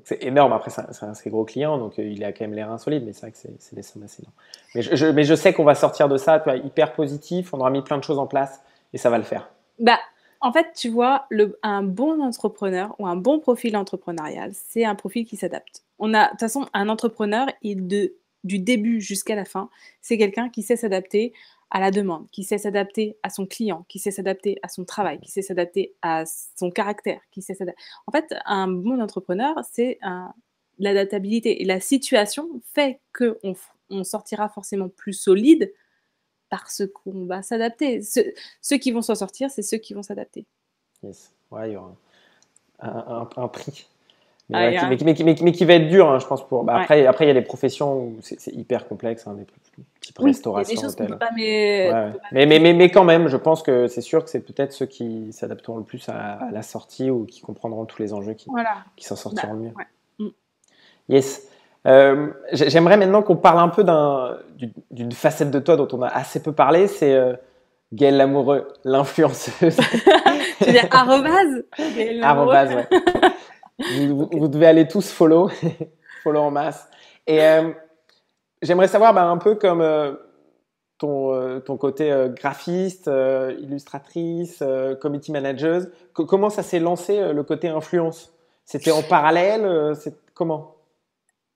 C'est 0.05 0.25
énorme. 0.25 0.53
Après, 0.53 0.71
c'est 0.71 0.81
un, 0.81 1.07
un 1.09 1.11
assez 1.13 1.31
gros 1.31 1.45
client, 1.45 1.79
donc 1.79 1.99
euh, 1.99 2.03
il 2.05 2.25
a 2.25 2.33
quand 2.33 2.45
même 2.45 2.55
l'air 2.55 2.71
insolide, 2.71 3.05
mais 3.07 3.13
c'est 3.13 3.21
vrai 3.23 3.31
que 3.31 3.39
c'est 3.39 3.55
c'est 3.61 3.77
des 3.77 3.83
sommes 3.83 4.03
assez 4.03 4.23
énormes. 4.23 4.35
Mais 4.75 4.83
je, 4.83 4.97
je- 4.97 5.07
mais 5.07 5.23
je 5.23 5.35
sais 5.37 5.53
qu'on 5.53 5.63
va 5.65 5.77
sortir 5.77 6.09
de 6.09 6.17
ça, 6.17 6.41
tu 6.41 6.45
vois, 6.45 6.57
hyper 6.57 6.95
positif. 6.95 7.55
On 7.55 7.61
aura 7.61 7.71
mis 7.71 7.83
plein 7.83 7.99
de 7.99 8.03
choses 8.05 8.19
en 8.19 8.27
place 8.27 8.61
et 8.93 8.99
ça 8.99 9.09
va 9.09 9.19
le 9.19 9.25
faire. 9.25 9.49
Bah, 9.79 9.99
en 10.41 10.53
fait, 10.53 10.73
tu 10.75 10.89
vois, 10.89 11.27
le, 11.31 11.59
un 11.63 11.85
bon 11.85 12.21
entrepreneur 12.21 12.95
ou 12.99 13.07
un 13.07 13.15
bon 13.17 13.39
profil 13.39 13.77
entrepreneurial, 13.77 14.51
c'est 14.53 14.85
un 14.85 14.97
profil 14.97 15.27
qui 15.27 15.37
s'adapte. 15.37 15.85
On 16.01 16.13
a, 16.13 16.25
de 16.25 16.31
toute 16.31 16.41
façon, 16.41 16.67
un 16.75 16.89
entrepreneur, 16.89 17.47
il 17.63 17.87
de, 17.87 18.15
du 18.43 18.59
début 18.59 19.01
jusqu'à 19.01 19.37
la 19.37 19.45
fin, 19.45 19.71
c'est 20.01 20.19
quelqu'un 20.19 20.49
qui 20.49 20.63
sait 20.63 20.77
s'adapter 20.77 21.33
à 21.75 21.81
la 21.81 21.91
demande, 21.91 22.31
qui 22.31 22.45
sait 22.45 22.57
s'adapter 22.57 23.19
à 23.25 23.31
son 23.31 23.47
client, 23.47 23.85
qui 23.89 23.99
sait 23.99 24.13
s'adapter 24.13 24.61
à 24.63 24.69
son 24.69 24.85
travail, 24.85 25.19
qui 25.19 25.33
sait 25.33 25.43
s'adapter 25.43 25.93
à 26.03 26.23
son 26.57 26.71
caractère, 26.71 27.21
qui 27.33 27.43
sait 27.43 27.55
s'adapter. 27.55 27.83
En 28.07 28.13
fait, 28.13 28.33
un 28.47 28.69
bon 28.69 29.03
entrepreneur, 29.03 29.57
c'est 29.73 29.99
l'adaptabilité. 30.79 31.63
Et 31.63 31.65
la 31.65 31.81
situation 31.81 32.49
fait 32.75 33.01
qu'on 33.13 33.57
on 33.91 34.05
sortira 34.05 34.49
forcément 34.49 34.89
plus 34.89 35.15
solide 35.15 35.75
parce 36.49 36.85
qu'on 36.95 37.27
va 37.27 37.43
s'adapter. 37.43 38.03
Ceux, 38.03 38.79
qui 38.79 38.93
vont 38.93 39.03
s'en 39.03 39.17
sortir, 39.17 39.51
c'est 39.51 39.63
ceux 39.63 39.79
qui 39.79 39.95
vont 39.95 40.05
s'adapter. 40.05 40.47
Yes. 41.03 41.33
Ouais, 41.51 41.71
il 41.71 41.73
y 41.73 41.77
aura 41.77 41.97
un 42.79 43.49
prix. 43.49 43.89
Mais, 44.51 44.77
Ah, 44.77 44.81
qui, 44.95 45.05
mais 45.05 45.15
mais 45.25 45.35
mais 45.43 45.65
va 45.67 45.75
être 45.75 45.89
dur, 45.89 46.11
hein, 46.11 46.19
je 46.19 46.27
pense. 46.27 46.47
Pour... 46.47 46.65
Bah, 46.65 46.75
Ouais. 46.77 46.81
après, 46.83 47.07
après, 47.07 47.25
il 47.25 47.29
y 47.29 47.31
a 47.31 47.35
des 47.35 47.41
professions 47.43 47.95
où 47.99 48.17
c'est 48.21 48.53
hyper 48.53 48.87
complexe, 48.87 49.27
hein, 49.27 49.35
des 49.35 49.47
type 50.03 50.19
Oui, 50.21 50.31
restauration, 50.33 50.75
des 50.75 50.81
choses 50.83 50.95
qu'on 50.95 51.05
hôtel. 51.05 51.17
peut 51.17 51.27
pas, 51.27 51.31
mais... 51.35 51.91
Ouais. 51.91 52.13
Mais, 52.33 52.61
mais, 52.61 52.75
mais, 52.75 52.91
quand 52.91 53.05
même, 53.05 53.29
je 53.29 53.39
pense 53.39 53.63
que 53.63 53.87
c'est 53.87 54.03
sûr 54.03 54.23
que 54.23 54.29
c'est 54.29 54.41
peut-être 54.41 54.73
ceux 54.75 54.85
qui 54.85 55.33
s'adapteront 55.33 55.79
le 55.79 55.83
plus 55.85 56.07
à, 56.11 56.35
à 56.35 56.51
la 56.51 56.61
sortie 56.61 57.11
ou 57.11 57.25
qui 57.25 57.41
comprendront 57.41 57.87
tous 57.87 58.03
les 58.03 58.13
enjeux 58.13 58.35
qui, 58.35 58.51
Voilà. 58.51 58.75
qui 58.97 59.07
s'en 59.07 59.17
sortiront 59.17 59.55
le 59.55 59.59
mieux. 59.61 59.73
ouais. 59.79 60.27
Mm. 60.27 60.29
Yes. 61.09 61.49
Euh, 61.87 62.29
j'ai- 62.53 62.69
J'aimerais 62.69 62.99
maintenant 62.99 63.23
qu'on 63.23 63.37
parle 63.37 63.61
un 63.61 63.69
peu 63.69 63.83
d'un- 63.83 64.37
d'une 64.91 65.13
facette 65.13 65.51
de 65.51 65.59
toi 65.59 65.77
dont 65.77 65.89
on 65.93 66.03
a 66.03 66.09
assez 66.09 66.43
peu 66.43 66.53
parlé, 66.53 66.87
c'est 66.87 67.15
euh, 67.15 67.33
Gaëlle 67.95 68.19
Lamoureux, 68.19 68.69
l'influenceuse. 68.85 69.77
Tu 70.59 70.67
veux 70.67 70.73
dire 70.73 70.87
arrobase 70.93 71.65
Arrobase, 72.23 72.75
ouais. 72.75 72.87
Vous, 73.93 74.49
devez 74.49 74.67
aller 74.67 74.89
tous 74.89 75.11
follow, 75.11 75.51
follow 76.23 76.41
en 76.41 76.51
masse. 76.51 76.89
Et 77.27 77.43
euh, 77.43 77.71
j'aimerais 78.63 78.89
savoir 78.89 79.15
bah, 79.15 79.25
un 79.25 79.39
peu 79.39 79.55
comme 79.55 79.81
euh, 79.81 80.15
ton, 80.99 81.33
euh, 81.35 81.61
ton 81.61 81.77
côté 81.77 82.13
graphiste, 82.35 83.11
illustratrice, 83.59 84.63
committee 85.01 85.33
manager, 85.33 85.83
co- 86.13 86.27
comment 86.27 86.51
ça 86.51 86.63
s'est 86.63 86.81
lancé 86.81 87.33
le 87.33 87.43
côté 87.43 87.69
influence? 87.69 88.33
C'était 88.65 88.93
en 88.93 89.03
parallèle 89.03 89.95
Comment? 90.35 90.75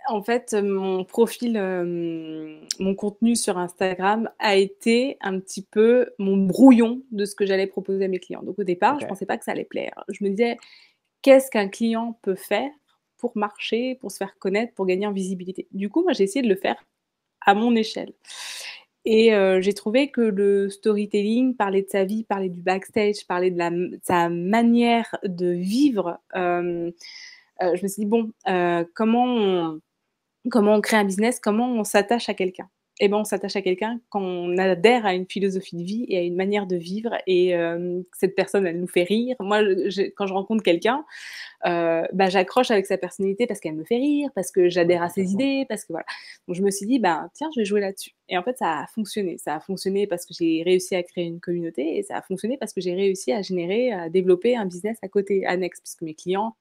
En 0.09 0.23
fait, 0.23 0.55
mon 0.55 1.05
profil, 1.05 1.59
euh, 1.59 2.57
mon 2.79 2.95
contenu 2.95 3.37
sur 3.37 3.59
Instagram 3.59 4.31
a 4.39 4.57
été 4.57 5.19
un 5.21 5.39
petit 5.39 5.63
peu 5.63 6.11
mon 6.19 6.39
brouillon 6.39 7.03
de 7.11 7.27
ce 7.27 7.35
que 7.35 7.45
j'allais 7.45 7.67
proposer 7.67 8.07
à 8.07 8.09
mes 8.09 8.19
clients. 8.19 8.43
Donc 8.43 8.59
au 8.59 8.65
départ, 8.65 8.99
je 9.01 9.07
pensais 9.07 9.27
pas 9.27 9.37
que 9.37 9.45
ça 9.45 9.51
allait 9.53 9.65
plaire. 9.65 10.05
Je 10.09 10.25
me 10.25 10.31
disais, 10.31 10.57
qu'est-ce 11.23 11.51
qu'un 11.51 11.69
client 11.69 12.19
peut 12.23 12.35
faire 12.35 12.71
pour 13.19 13.37
marcher, 13.37 13.97
pour 13.97 14.13
se 14.13 14.19
faire 14.19 14.39
connaître, 14.39 14.75
pour 14.75 14.87
gagner 14.87 15.07
en 15.07 15.13
visibilité 15.13 15.69
Du 15.73 15.89
coup, 15.91 16.03
moi, 16.03 16.13
j'ai 16.13 16.25
essayé 16.25 16.43
de 16.43 16.49
le 16.49 16.57
faire 16.57 16.77
à 17.41 17.55
mon 17.55 17.75
échelle. 17.75 18.13
Et 19.05 19.35
euh, 19.35 19.61
j'ai 19.61 19.73
trouvé 19.73 20.11
que 20.11 20.21
le 20.21 20.69
storytelling, 20.69 21.57
parler 21.57 21.83
de 21.83 21.89
sa 21.89 22.05
vie, 22.05 22.25
parler 22.25 22.51
du 22.51 22.61
backstage, 22.63 23.27
parler 23.27 23.51
de, 23.51 23.99
sa 24.03 24.29
manière 24.29 25.17
de 25.25 25.49
vivre, 25.49 26.19
euh, 26.37 26.91
euh, 27.63 27.75
je 27.75 27.83
me 27.83 27.89
suis 27.89 28.05
dit, 28.05 28.07
bon, 28.07 28.33
comment, 28.95 29.79
comment 30.51 30.75
on 30.75 30.81
crée 30.81 30.97
un 30.99 31.05
business, 31.05 31.41
comment 31.41 31.73
on 31.73 31.85
s'attache 31.85 32.29
à 32.29 32.35
quelqu'un? 32.35 32.69
Eh 33.01 33.09
ben, 33.09 33.19
on 33.19 33.25
s'attache 33.25 33.57
à 33.57 33.63
quelqu'un 33.63 34.01
quand 34.09 34.21
on 34.21 34.59
adhère 34.59 35.07
à 35.07 35.15
une 35.15 35.27
philosophie 35.27 35.77
de 35.77 35.83
vie 35.83 36.05
et 36.09 36.19
à 36.19 36.23
une 36.23 36.35
manière 36.35 36.67
de 36.67 36.77
vivre 36.77 37.11
et 37.27 37.55
euh, 37.55 38.01
cette 38.13 38.35
personne, 38.35 38.67
elle 38.67 38.81
nous 38.81 38.89
fait 38.89 39.05
rire. 39.05 39.37
Moi, 39.41 39.63
je, 39.89 40.11
quand 40.11 40.27
je 40.27 40.33
rencontre 40.33 40.63
quelqu'un, 40.63 41.05
euh, 41.67 42.03
bah, 42.13 42.29
j'accroche 42.29 42.71
avec 42.71 42.87
sa 42.87 42.99
personnalité 42.99 43.47
parce 43.47 43.61
qu'elle 43.61 43.75
me 43.75 43.85
fait 43.85 43.97
rire, 43.97 44.31
parce 44.35 44.51
que 44.51 44.69
j'adhère 44.69 45.03
à 45.03 45.09
ses 45.09 45.33
idées, 45.33 45.65
parce 45.69 45.85
que 45.85 45.93
voilà. 45.93 46.07
Donc 46.47 46.57
je 46.57 46.63
me 46.63 46.71
suis 46.71 46.87
dit, 46.87 46.99
bah, 46.99 47.29
tiens, 47.35 47.49
je 47.55 47.61
vais 47.61 47.65
jouer 47.65 47.81
là-dessus. 47.81 48.13
Et 48.29 48.37
en 48.37 48.43
fait, 48.43 48.59
ça 48.59 48.81
a 48.81 48.87
fonctionné. 48.89 49.39
Ça 49.39 49.55
a 49.55 49.61
fonctionné 49.61 50.07
parce 50.07 50.27
que 50.27 50.35
j'ai 50.35 50.63
réussi 50.65 50.97
à 50.97 51.03
créer 51.03 51.25
une 51.25 51.41
communauté 51.41 51.99
et 51.99 52.03
ça 52.03 52.17
a 52.17 52.23
fonctionné 52.23 52.57
parce 52.59 52.73
que 52.73 52.81
j'ai 52.81 52.95
réussi 52.95 53.33
à 53.33 53.43
générer, 53.43 53.93
à 53.93 54.09
développer 54.09 54.57
un 54.57 54.67
business 54.67 54.99
à 55.03 55.09
côté, 55.09 55.47
annexe, 55.47 55.81
puisque 55.81 56.03
mes 56.03 56.15
clients 56.15 56.57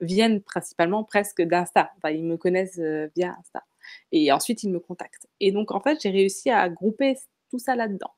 viennent 0.00 0.40
principalement 0.42 1.04
presque 1.04 1.42
d'Insta. 1.42 1.90
Enfin, 1.96 2.10
ils 2.10 2.24
me 2.24 2.36
connaissent 2.36 2.78
euh, 2.78 3.08
via 3.16 3.36
Insta. 3.38 3.64
Et 4.12 4.32
ensuite, 4.32 4.62
ils 4.62 4.70
me 4.70 4.80
contactent. 4.80 5.28
Et 5.40 5.52
donc, 5.52 5.72
en 5.72 5.80
fait, 5.80 5.98
j'ai 6.02 6.10
réussi 6.10 6.50
à 6.50 6.68
grouper 6.68 7.16
tout 7.50 7.58
ça 7.58 7.76
là-dedans. 7.76 8.12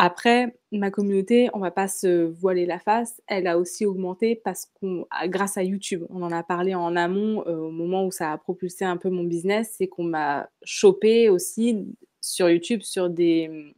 Après, 0.00 0.56
ma 0.70 0.92
communauté, 0.92 1.50
on 1.54 1.58
va 1.58 1.72
pas 1.72 1.88
se 1.88 2.22
voiler 2.24 2.66
la 2.66 2.78
face, 2.78 3.20
elle 3.26 3.48
a 3.48 3.58
aussi 3.58 3.84
augmenté 3.84 4.36
parce 4.36 4.66
qu'on, 4.74 5.06
grâce 5.24 5.56
à 5.56 5.64
YouTube, 5.64 6.04
on 6.08 6.22
en 6.22 6.30
a 6.30 6.44
parlé 6.44 6.76
en 6.76 6.94
amont 6.94 7.42
euh, 7.48 7.56
au 7.56 7.72
moment 7.72 8.06
où 8.06 8.12
ça 8.12 8.30
a 8.30 8.38
propulsé 8.38 8.84
un 8.84 8.96
peu 8.96 9.10
mon 9.10 9.24
business, 9.24 9.74
c'est 9.76 9.88
qu'on 9.88 10.04
m'a 10.04 10.48
chopé 10.62 11.28
aussi 11.28 11.84
sur 12.20 12.48
YouTube 12.48 12.82
sur 12.82 13.10
des, 13.10 13.74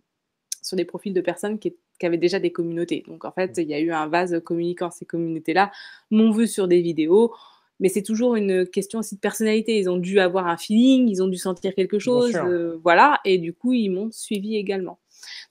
sur 0.60 0.76
des 0.76 0.84
profils 0.84 1.14
de 1.14 1.22
personnes 1.22 1.58
qui, 1.58 1.74
qui 1.98 2.04
avaient 2.04 2.18
déjà 2.18 2.38
des 2.38 2.52
communautés. 2.52 3.02
Donc 3.06 3.24
en 3.24 3.32
fait, 3.32 3.56
il 3.56 3.68
y 3.68 3.74
a 3.74 3.80
eu 3.80 3.90
un 3.90 4.06
vase 4.06 4.42
communiquant. 4.44 4.90
Ces 4.90 5.06
communautés-là 5.06 5.70
m'ont 6.10 6.32
vu 6.32 6.46
sur 6.46 6.68
des 6.68 6.82
vidéos, 6.82 7.32
mais 7.80 7.88
c'est 7.88 8.02
toujours 8.02 8.36
une 8.36 8.66
question 8.66 9.00
aussi 9.00 9.16
de 9.16 9.20
personnalité. 9.20 9.76
Ils 9.78 9.90
ont 9.90 9.96
dû 9.96 10.20
avoir 10.20 10.46
un 10.46 10.56
feeling, 10.56 11.08
ils 11.08 11.22
ont 11.22 11.28
dû 11.28 11.36
sentir 11.38 11.74
quelque 11.74 11.98
chose, 11.98 12.36
euh, 12.36 12.78
voilà, 12.82 13.18
et 13.24 13.38
du 13.38 13.52
coup, 13.52 13.72
ils 13.72 13.88
m'ont 13.90 14.10
suivi 14.12 14.56
également. 14.56 14.98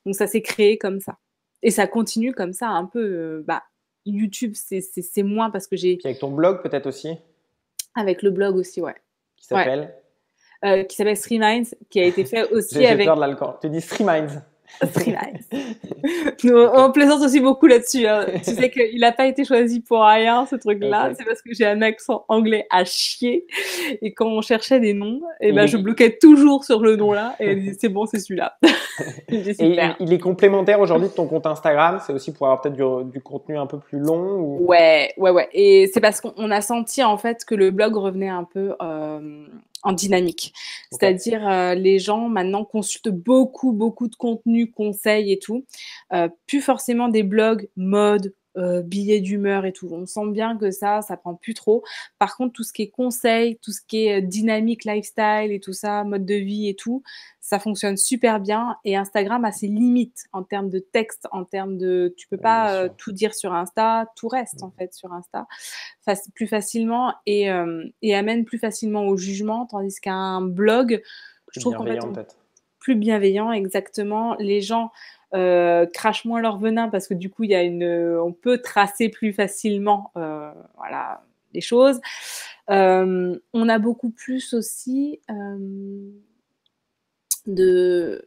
Donc 0.05 0.15
ça 0.15 0.27
s'est 0.27 0.41
créé 0.41 0.77
comme 0.77 0.99
ça. 1.01 1.17
Et 1.61 1.71
ça 1.71 1.87
continue 1.87 2.33
comme 2.33 2.53
ça 2.53 2.69
un 2.69 2.85
peu. 2.85 3.03
Euh, 3.03 3.43
bah, 3.45 3.63
YouTube, 4.05 4.53
c'est 4.55 5.23
moins 5.23 5.49
parce 5.49 5.67
que 5.67 5.75
j'ai. 5.75 5.97
Puis 5.97 6.07
avec 6.07 6.19
ton 6.19 6.31
blog 6.31 6.63
peut-être 6.63 6.87
aussi? 6.87 7.09
Avec 7.95 8.21
le 8.23 8.31
blog 8.31 8.55
aussi, 8.55 8.81
ouais. 8.81 8.95
Qui 9.35 9.45
s'appelle? 9.47 9.93
Ouais. 10.63 10.69
euh, 10.79 10.83
Qui 10.85 10.95
s'appelle 10.95 11.17
Stream 11.17 11.41
Minds, 11.41 11.75
qui 11.89 11.99
a 11.99 12.05
été 12.05 12.23
fait 12.23 12.43
aussi 12.53 12.75
J'ai 12.75 12.87
avec. 12.87 13.05
peur 13.07 13.15
de 13.17 13.21
l'alcool. 13.21 13.55
Tu 13.61 13.69
dis 13.69 13.81
Stream 13.81 14.07
Stream 14.83 15.15
Minds. 15.15 15.63
on 16.75 16.91
plaisante 16.91 17.21
aussi 17.21 17.39
beaucoup 17.39 17.67
là-dessus. 17.67 18.07
Hein. 18.07 18.25
tu 18.43 18.51
sais 18.51 18.69
qu'il 18.69 18.99
n'a 18.99 19.11
pas 19.11 19.27
été 19.27 19.43
choisi 19.43 19.81
pour 19.81 20.03
rien, 20.03 20.45
ce 20.45 20.55
truc-là. 20.55 21.11
C'est 21.17 21.25
parce 21.25 21.41
que 21.41 21.53
j'ai 21.53 21.65
un 21.65 21.81
accent 21.81 22.25
anglais 22.27 22.65
à 22.69 22.85
chier. 22.85 23.45
Et 24.01 24.13
quand 24.13 24.27
on 24.27 24.41
cherchait 24.41 24.79
des 24.79 24.93
noms, 24.93 25.21
et 25.41 25.51
ben, 25.51 25.63
est... 25.63 25.67
je 25.67 25.77
bloquais 25.77 26.17
toujours 26.17 26.63
sur 26.63 26.81
le 26.81 26.95
nom-là. 26.95 27.35
Et 27.39 27.47
elle 27.47 27.59
disait, 27.59 27.77
c'est 27.79 27.89
bon, 27.89 28.05
c'est 28.05 28.19
celui-là. 28.19 28.57
il, 29.29 29.95
il, 29.99 30.13
est 30.13 30.19
complémentaire 30.19 30.79
aujourd'hui 30.79 31.09
de 31.09 31.13
ton 31.13 31.27
compte 31.27 31.45
Instagram. 31.45 31.99
C'est 32.05 32.13
aussi 32.13 32.33
pour 32.33 32.47
avoir 32.47 32.61
peut-être 32.61 32.75
du, 32.75 33.11
du, 33.11 33.21
contenu 33.21 33.57
un 33.57 33.65
peu 33.65 33.79
plus 33.79 33.99
long 33.99 34.37
ou... 34.39 34.65
Ouais, 34.65 35.13
ouais, 35.17 35.31
ouais. 35.31 35.49
Et 35.53 35.89
c'est 35.93 36.01
parce 36.01 36.21
qu'on 36.21 36.51
a 36.51 36.61
senti 36.61 37.03
en 37.03 37.17
fait 37.17 37.45
que 37.45 37.55
le 37.55 37.71
blog 37.71 37.95
revenait 37.95 38.29
un 38.29 38.43
peu 38.43 38.75
euh, 38.81 39.45
en 39.83 39.93
dynamique. 39.93 40.53
Okay. 40.91 40.97
C'est-à-dire, 40.99 41.47
euh, 41.47 41.75
les 41.75 41.99
gens 41.99 42.29
maintenant 42.29 42.65
consultent 42.65 43.09
beaucoup, 43.09 43.71
beaucoup 43.71 44.07
de 44.07 44.15
contenu, 44.15 44.71
conseils 44.71 45.31
et 45.31 45.39
tout. 45.39 45.65
Euh, 46.13 46.29
plus 46.47 46.61
forcément 46.61 47.07
des 47.07 47.23
blogs 47.23 47.69
mode, 47.75 48.33
euh, 48.57 48.81
billets 48.81 49.19
d'humeur 49.19 49.65
et 49.65 49.73
tout. 49.73 49.89
On 49.91 50.05
sent 50.05 50.27
bien 50.31 50.57
que 50.57 50.71
ça, 50.71 51.01
ça 51.01 51.17
prend 51.17 51.35
plus 51.35 51.53
trop. 51.53 51.83
Par 52.17 52.35
contre, 52.35 52.53
tout 52.53 52.63
ce 52.63 52.73
qui 52.73 52.81
est 52.81 52.89
conseil, 52.89 53.57
tout 53.57 53.71
ce 53.71 53.81
qui 53.87 54.07
est 54.07 54.21
dynamique, 54.21 54.85
lifestyle 54.85 55.51
et 55.51 55.59
tout 55.59 55.73
ça, 55.73 56.03
mode 56.03 56.25
de 56.25 56.35
vie 56.35 56.67
et 56.67 56.75
tout, 56.75 57.03
ça 57.39 57.59
fonctionne 57.59 57.97
super 57.97 58.39
bien. 58.39 58.77
Et 58.85 58.95
Instagram 58.95 59.45
a 59.45 59.51
ses 59.51 59.67
limites 59.67 60.25
en 60.33 60.43
termes 60.43 60.69
de 60.69 60.79
texte, 60.79 61.27
en 61.31 61.45
termes 61.45 61.77
de, 61.77 62.13
tu 62.17 62.27
peux 62.27 62.37
pas 62.37 62.89
tout 62.89 63.11
dire 63.11 63.33
sur 63.33 63.53
Insta, 63.53 64.07
tout 64.15 64.27
reste 64.27 64.63
en 64.63 64.71
fait 64.71 64.93
sur 64.93 65.13
Insta, 65.13 65.47
plus 66.33 66.47
facilement 66.47 67.13
et, 67.25 67.49
et 68.01 68.15
amène 68.15 68.45
plus 68.45 68.59
facilement 68.59 69.05
au 69.07 69.17
jugement, 69.17 69.65
tandis 69.65 69.99
qu'un 69.99 70.41
blog, 70.41 71.01
je 71.53 71.59
trouve 71.59 71.75
qu'en 71.75 71.85
fait, 71.85 72.35
plus 72.79 72.95
bienveillant, 72.95 73.51
exactement. 73.51 74.35
Les 74.39 74.61
gens 74.61 74.91
euh, 75.33 75.85
crachent 75.85 76.25
moins 76.25 76.41
leur 76.41 76.57
venin 76.57 76.89
parce 76.89 77.07
que 77.07 77.13
du 77.13 77.29
coup, 77.29 77.43
il 77.43 77.51
y 77.51 77.55
a 77.55 77.63
une, 77.63 77.85
on 77.85 78.33
peut 78.33 78.59
tracer 78.59 79.09
plus 79.09 79.33
facilement, 79.33 80.11
euh, 80.17 80.51
voilà, 80.77 81.23
les 81.53 81.61
choses. 81.61 81.99
Euh, 82.69 83.37
on 83.53 83.69
a 83.69 83.79
beaucoup 83.79 84.11
plus 84.11 84.53
aussi 84.53 85.21
de 87.47 88.23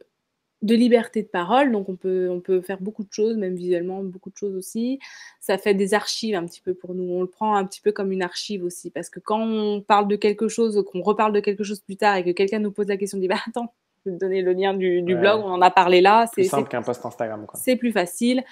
de 0.63 0.75
liberté 0.75 1.21
de 1.21 1.27
parole, 1.27 1.71
donc 1.73 1.89
on 1.89 1.95
peut, 1.97 2.29
on 2.31 2.39
peut 2.39 2.61
faire 2.61 2.79
beaucoup 2.79 3.03
de 3.03 3.11
choses, 3.11 3.35
même 3.37 3.55
visuellement, 3.55 4.01
beaucoup 4.01 4.29
de 4.29 4.37
choses 4.37 4.55
aussi. 4.55 4.97
Ça 5.41 5.57
fait 5.57 5.73
des 5.73 5.93
archives 5.93 6.35
un 6.35 6.45
petit 6.45 6.61
peu 6.61 6.73
pour 6.73 6.95
nous. 6.95 7.03
On 7.03 7.21
le 7.21 7.27
prend 7.27 7.55
un 7.55 7.65
petit 7.65 7.81
peu 7.81 7.91
comme 7.91 8.13
une 8.13 8.23
archive 8.23 8.63
aussi, 8.63 8.89
parce 8.89 9.09
que 9.09 9.19
quand 9.19 9.41
on 9.41 9.81
parle 9.81 10.07
de 10.07 10.15
quelque 10.15 10.47
chose, 10.47 10.83
qu'on 10.89 11.01
reparle 11.01 11.33
de 11.33 11.41
quelque 11.41 11.65
chose 11.65 11.81
plus 11.81 11.97
tard 11.97 12.15
et 12.15 12.23
que 12.23 12.31
quelqu'un 12.31 12.59
nous 12.59 12.71
pose 12.71 12.87
la 12.87 12.97
question, 12.97 13.17
on 13.17 13.21
dit 13.21 13.27
bah 13.27 13.39
attends, 13.45 13.73
je 14.05 14.11
vais 14.11 14.17
te 14.17 14.19
donner 14.19 14.41
le 14.41 14.53
lien 14.53 14.73
du, 14.73 15.01
blog, 15.01 15.41
on 15.45 15.51
en 15.51 15.61
a 15.61 15.71
parlé 15.71 16.01
là. 16.01 16.25
C'est 16.27 16.41
plus 16.41 16.49
simple 16.49 16.69
qu'un 16.69 16.81
post 16.81 17.05
Instagram. 17.05 17.45
C'est 17.53 17.75
plus 17.75 17.91
facile. 17.91 18.43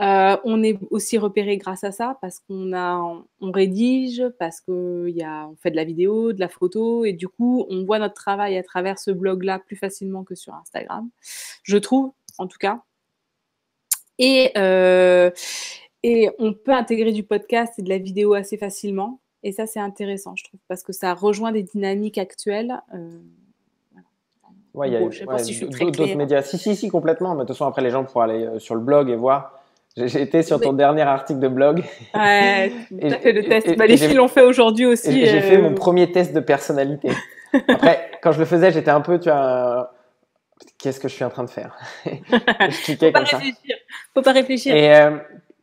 Euh, 0.00 0.36
on 0.44 0.62
est 0.62 0.78
aussi 0.90 1.16
repéré 1.18 1.58
grâce 1.58 1.84
à 1.84 1.92
ça 1.92 2.18
parce 2.20 2.40
qu'on 2.40 2.72
a, 2.72 3.22
on 3.40 3.50
rédige, 3.52 4.22
parce 4.38 4.60
qu'on 4.60 5.06
on 5.06 5.56
fait 5.56 5.70
de 5.70 5.76
la 5.76 5.84
vidéo, 5.84 6.32
de 6.32 6.40
la 6.40 6.48
photo, 6.48 7.04
et 7.04 7.12
du 7.12 7.28
coup, 7.28 7.66
on 7.70 7.84
voit 7.84 7.98
notre 7.98 8.14
travail 8.14 8.56
à 8.56 8.62
travers 8.62 8.98
ce 8.98 9.10
blog-là 9.10 9.60
plus 9.60 9.76
facilement 9.76 10.24
que 10.24 10.34
sur 10.34 10.54
Instagram. 10.54 11.08
Je 11.62 11.76
trouve, 11.76 12.12
en 12.38 12.46
tout 12.46 12.58
cas. 12.58 12.82
Et, 14.18 14.50
euh, 14.56 15.30
et 16.02 16.30
on 16.38 16.52
peut 16.52 16.72
intégrer 16.72 17.12
du 17.12 17.22
podcast 17.22 17.74
et 17.78 17.82
de 17.82 17.88
la 17.88 17.98
vidéo 17.98 18.34
assez 18.34 18.56
facilement. 18.56 19.20
Et 19.42 19.52
ça, 19.52 19.66
c'est 19.66 19.78
intéressant, 19.78 20.34
je 20.34 20.44
trouve, 20.44 20.60
parce 20.66 20.82
que 20.82 20.92
ça 20.92 21.14
rejoint 21.14 21.52
des 21.52 21.62
dynamiques 21.62 22.18
actuelles. 22.18 22.82
Euh, 22.94 23.20
Ouais, 24.76 24.88
il 24.88 24.92
y 24.92 24.96
a 24.96 25.00
d'autres 25.00 26.16
médias. 26.16 26.42
Si, 26.42 26.58
si, 26.58 26.76
si, 26.76 26.88
complètement. 26.88 27.34
Mais 27.34 27.42
de 27.42 27.46
toute 27.46 27.56
façon, 27.56 27.66
après, 27.66 27.82
les 27.82 27.90
gens 27.90 28.04
pourront 28.04 28.20
aller 28.20 28.44
euh, 28.44 28.58
sur 28.58 28.74
le 28.74 28.82
blog 28.82 29.08
et 29.10 29.16
voir. 29.16 29.52
J'ai 29.96 30.20
été 30.20 30.42
sur 30.42 30.60
ton 30.60 30.74
dernier 30.74 31.02
article 31.02 31.40
de 31.40 31.48
blog. 31.48 31.82
Ouais, 32.14 32.70
tu 33.00 33.06
as 33.06 33.18
fait 33.18 33.32
le 33.32 33.44
test. 33.44 33.74
bah, 33.78 33.86
les 33.86 33.96
filles 33.96 34.16
l'ont 34.16 34.28
fait 34.28 34.42
aujourd'hui 34.42 34.84
aussi. 34.84 35.24
J'ai 35.24 35.40
fait 35.40 35.56
mon 35.56 35.70
euh, 35.70 35.74
premier 35.74 36.12
test 36.12 36.34
de 36.34 36.40
personnalité. 36.40 37.10
Après, 37.68 38.10
quand 38.22 38.32
je 38.32 38.38
le 38.38 38.44
faisais, 38.44 38.70
j'étais 38.70 38.90
un 38.90 39.00
peu, 39.00 39.18
tu 39.18 39.30
vois, 39.30 39.94
qu'est-ce 40.76 41.00
que 41.00 41.08
je 41.08 41.14
suis 41.14 41.24
en 41.24 41.30
train 41.30 41.44
de 41.44 41.50
faire? 41.50 41.74
Je 42.04 42.84
cliquais 42.84 43.10
comme 43.10 43.24
ça. 43.24 43.40
Faut 44.12 44.20
pas 44.20 44.32
réfléchir. 44.32 44.76
Et, 44.76 44.94
euh, 44.94 45.16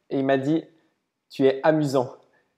et 0.09 0.17
il 0.17 0.25
m'a 0.25 0.37
dit, 0.37 0.63
tu 1.29 1.45
es 1.45 1.59
amusant. 1.61 2.09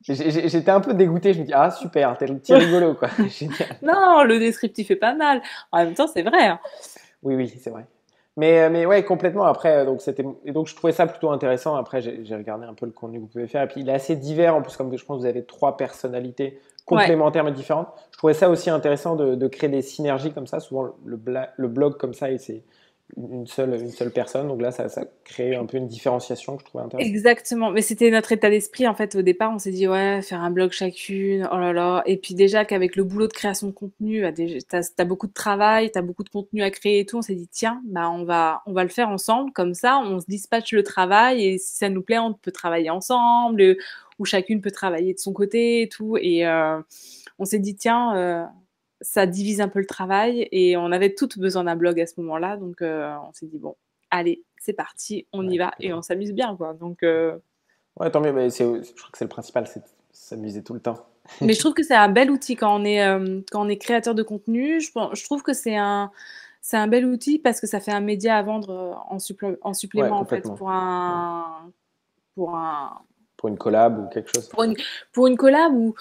J'étais 0.07 0.69
un 0.69 0.81
peu 0.81 0.93
dégoûté. 0.93 1.33
Je 1.33 1.39
me 1.41 1.45
dis, 1.45 1.53
ah 1.53 1.71
super, 1.71 2.17
t'es 2.17 2.27
le 2.27 2.37
petit 2.37 2.53
rigolo, 2.53 2.93
quoi. 2.93 3.09
non, 3.81 4.23
le 4.23 4.37
descriptif 4.39 4.91
est 4.91 4.95
pas 4.95 5.15
mal. 5.15 5.41
En 5.71 5.83
même 5.83 5.93
temps, 5.93 6.07
c'est 6.07 6.21
vrai. 6.21 6.47
Hein. 6.47 6.59
Oui, 7.23 7.35
oui, 7.35 7.51
c'est 7.59 7.71
vrai. 7.71 7.85
Mais, 8.37 8.61
euh, 8.61 8.69
mais 8.69 8.85
ouais, 8.85 9.03
complètement. 9.03 9.45
Après, 9.45 9.77
euh, 9.77 9.85
donc, 9.85 10.01
c'était, 10.01 10.25
et 10.45 10.51
donc, 10.51 10.67
je 10.67 10.75
trouvais 10.75 10.93
ça 10.93 11.07
plutôt 11.07 11.31
intéressant. 11.31 11.75
Après, 11.75 12.01
j'ai 12.01 12.35
regardé 12.35 12.65
un 12.65 12.73
peu 12.73 12.85
le 12.85 12.91
contenu 12.91 13.17
que 13.17 13.21
vous 13.21 13.27
pouvez 13.27 13.47
faire. 13.47 13.63
Et 13.63 13.67
puis, 13.67 13.81
il 13.81 13.89
est 13.89 13.93
assez 13.93 14.15
divers. 14.15 14.55
En 14.55 14.61
plus, 14.61 14.75
comme 14.77 14.95
je 14.95 15.05
pense, 15.05 15.19
vous 15.19 15.25
avez 15.25 15.43
trois 15.43 15.77
personnalités 15.77 16.59
complémentaires 16.85 17.43
mais 17.43 17.51
différentes. 17.51 17.87
Je 18.11 18.17
trouvais 18.17 18.35
ça 18.35 18.49
aussi 18.49 18.69
intéressant 18.69 19.15
de, 19.15 19.33
de 19.33 19.47
créer 19.47 19.69
des 19.69 19.81
synergies 19.81 20.31
comme 20.31 20.45
ça. 20.45 20.59
Souvent, 20.59 20.89
le, 21.03 21.19
le 21.57 21.67
blog 21.67 21.97
comme 21.97 22.13
ça, 22.13 22.29
et 22.29 22.37
c'est 22.37 22.61
une 23.17 23.45
seule, 23.45 23.79
une 23.79 23.91
seule 23.91 24.11
personne. 24.11 24.47
Donc 24.47 24.61
là, 24.61 24.71
ça, 24.71 24.89
ça 24.89 25.05
crée 25.23 25.55
un 25.55 25.65
peu 25.65 25.77
une 25.77 25.87
différenciation 25.87 26.57
que 26.57 26.63
je 26.63 26.65
trouvais 26.65 26.83
intéressante. 26.83 27.07
Exactement. 27.07 27.71
Mais 27.71 27.81
c'était 27.81 28.09
notre 28.09 28.31
état 28.31 28.49
d'esprit. 28.49 28.87
En 28.87 28.95
fait, 28.95 29.15
au 29.15 29.21
départ, 29.21 29.51
on 29.53 29.59
s'est 29.59 29.71
dit, 29.71 29.87
ouais, 29.87 30.21
faire 30.21 30.41
un 30.41 30.51
blog 30.51 30.71
chacune, 30.71 31.47
oh 31.51 31.57
là 31.57 31.71
là. 31.71 32.03
Et 32.05 32.17
puis 32.17 32.33
déjà 32.33 32.65
qu'avec 32.65 32.95
le 32.95 33.03
boulot 33.03 33.27
de 33.27 33.33
création 33.33 33.67
de 33.67 33.71
contenu, 33.71 34.21
bah, 34.21 34.31
tu 34.33 34.59
as, 34.71 35.05
beaucoup 35.05 35.27
de 35.27 35.33
travail, 35.33 35.91
tu 35.91 35.99
as 35.99 36.01
beaucoup 36.01 36.23
de 36.23 36.29
contenu 36.29 36.61
à 36.63 36.71
créer 36.71 36.99
et 36.99 37.05
tout. 37.05 37.17
On 37.17 37.21
s'est 37.21 37.35
dit, 37.35 37.47
tiens, 37.47 37.81
bah, 37.85 38.09
on, 38.09 38.23
va, 38.25 38.63
on 38.65 38.73
va 38.73 38.83
le 38.83 38.89
faire 38.89 39.09
ensemble. 39.09 39.51
Comme 39.53 39.73
ça, 39.73 39.99
on 39.99 40.19
se 40.19 40.25
dispatche 40.27 40.73
le 40.73 40.83
travail. 40.83 41.45
Et 41.45 41.57
si 41.57 41.77
ça 41.77 41.89
nous 41.89 42.01
plaît, 42.01 42.19
on 42.19 42.33
peut 42.33 42.51
travailler 42.51 42.89
ensemble. 42.89 43.77
Ou 44.17 44.25
chacune 44.25 44.61
peut 44.61 44.71
travailler 44.71 45.13
de 45.13 45.19
son 45.19 45.33
côté 45.33 45.81
et 45.83 45.89
tout. 45.89 46.17
Et 46.17 46.45
euh, 46.47 46.79
on 47.39 47.45
s'est 47.45 47.59
dit, 47.59 47.75
tiens... 47.75 48.15
Euh, 48.17 48.43
ça 49.01 49.25
divise 49.25 49.61
un 49.61 49.67
peu 49.67 49.79
le 49.79 49.85
travail 49.85 50.47
et 50.51 50.77
on 50.77 50.91
avait 50.91 51.13
toutes 51.13 51.37
besoin 51.37 51.63
d'un 51.65 51.75
blog 51.75 51.99
à 51.99 52.07
ce 52.07 52.13
moment-là. 52.21 52.57
Donc, 52.57 52.81
euh, 52.81 53.13
on 53.27 53.33
s'est 53.33 53.47
dit, 53.47 53.57
bon, 53.57 53.75
allez, 54.09 54.43
c'est 54.59 54.73
parti, 54.73 55.27
on 55.33 55.47
y 55.47 55.57
va 55.57 55.73
et 55.79 55.93
on 55.93 56.01
s'amuse 56.01 56.33
bien. 56.33 56.55
Quoi. 56.55 56.73
Donc, 56.73 57.03
euh, 57.03 57.37
Ouais, 57.99 58.11
tant 58.11 58.19
mieux. 58.19 58.33
Mais 58.33 58.49
je 58.49 58.63
crois 58.93 59.11
que 59.11 59.17
c'est 59.17 59.25
le 59.25 59.29
principal, 59.29 59.67
c'est 59.67 59.83
s'amuser 60.11 60.63
tout 60.63 60.73
le 60.73 60.79
temps. 60.79 61.05
mais 61.41 61.53
je 61.53 61.59
trouve 61.59 61.73
que 61.73 61.83
c'est 61.83 61.95
un 61.95 62.09
bel 62.09 62.31
outil 62.31 62.55
quand 62.55 62.81
on 62.81 62.85
est, 62.85 63.05
euh, 63.05 63.41
quand 63.51 63.65
on 63.65 63.69
est 63.69 63.77
créateur 63.77 64.15
de 64.15 64.23
contenu. 64.23 64.79
Je, 64.79 64.89
je 65.13 65.23
trouve 65.23 65.43
que 65.43 65.53
c'est 65.53 65.75
un, 65.75 66.11
c'est 66.61 66.77
un 66.77 66.87
bel 66.87 67.05
outil 67.05 67.39
parce 67.39 67.61
que 67.61 67.67
ça 67.67 67.79
fait 67.79 67.91
un 67.91 68.01
média 68.01 68.37
à 68.37 68.43
vendre 68.43 68.97
en, 69.09 69.17
en 69.61 69.73
supplément 69.73 70.19
en 70.19 70.25
fait, 70.25 70.41
pour 70.41 70.69
un, 70.69 71.71
pour 72.33 72.55
un. 72.55 73.01
Pour 73.37 73.49
une 73.49 73.57
collab 73.57 73.99
ou 73.99 74.09
quelque 74.09 74.31
chose. 74.33 74.47
Pour 74.49 74.63
une, 74.63 74.75
pour 75.11 75.27
une 75.27 75.37
collab 75.37 75.73
ou 75.73 75.93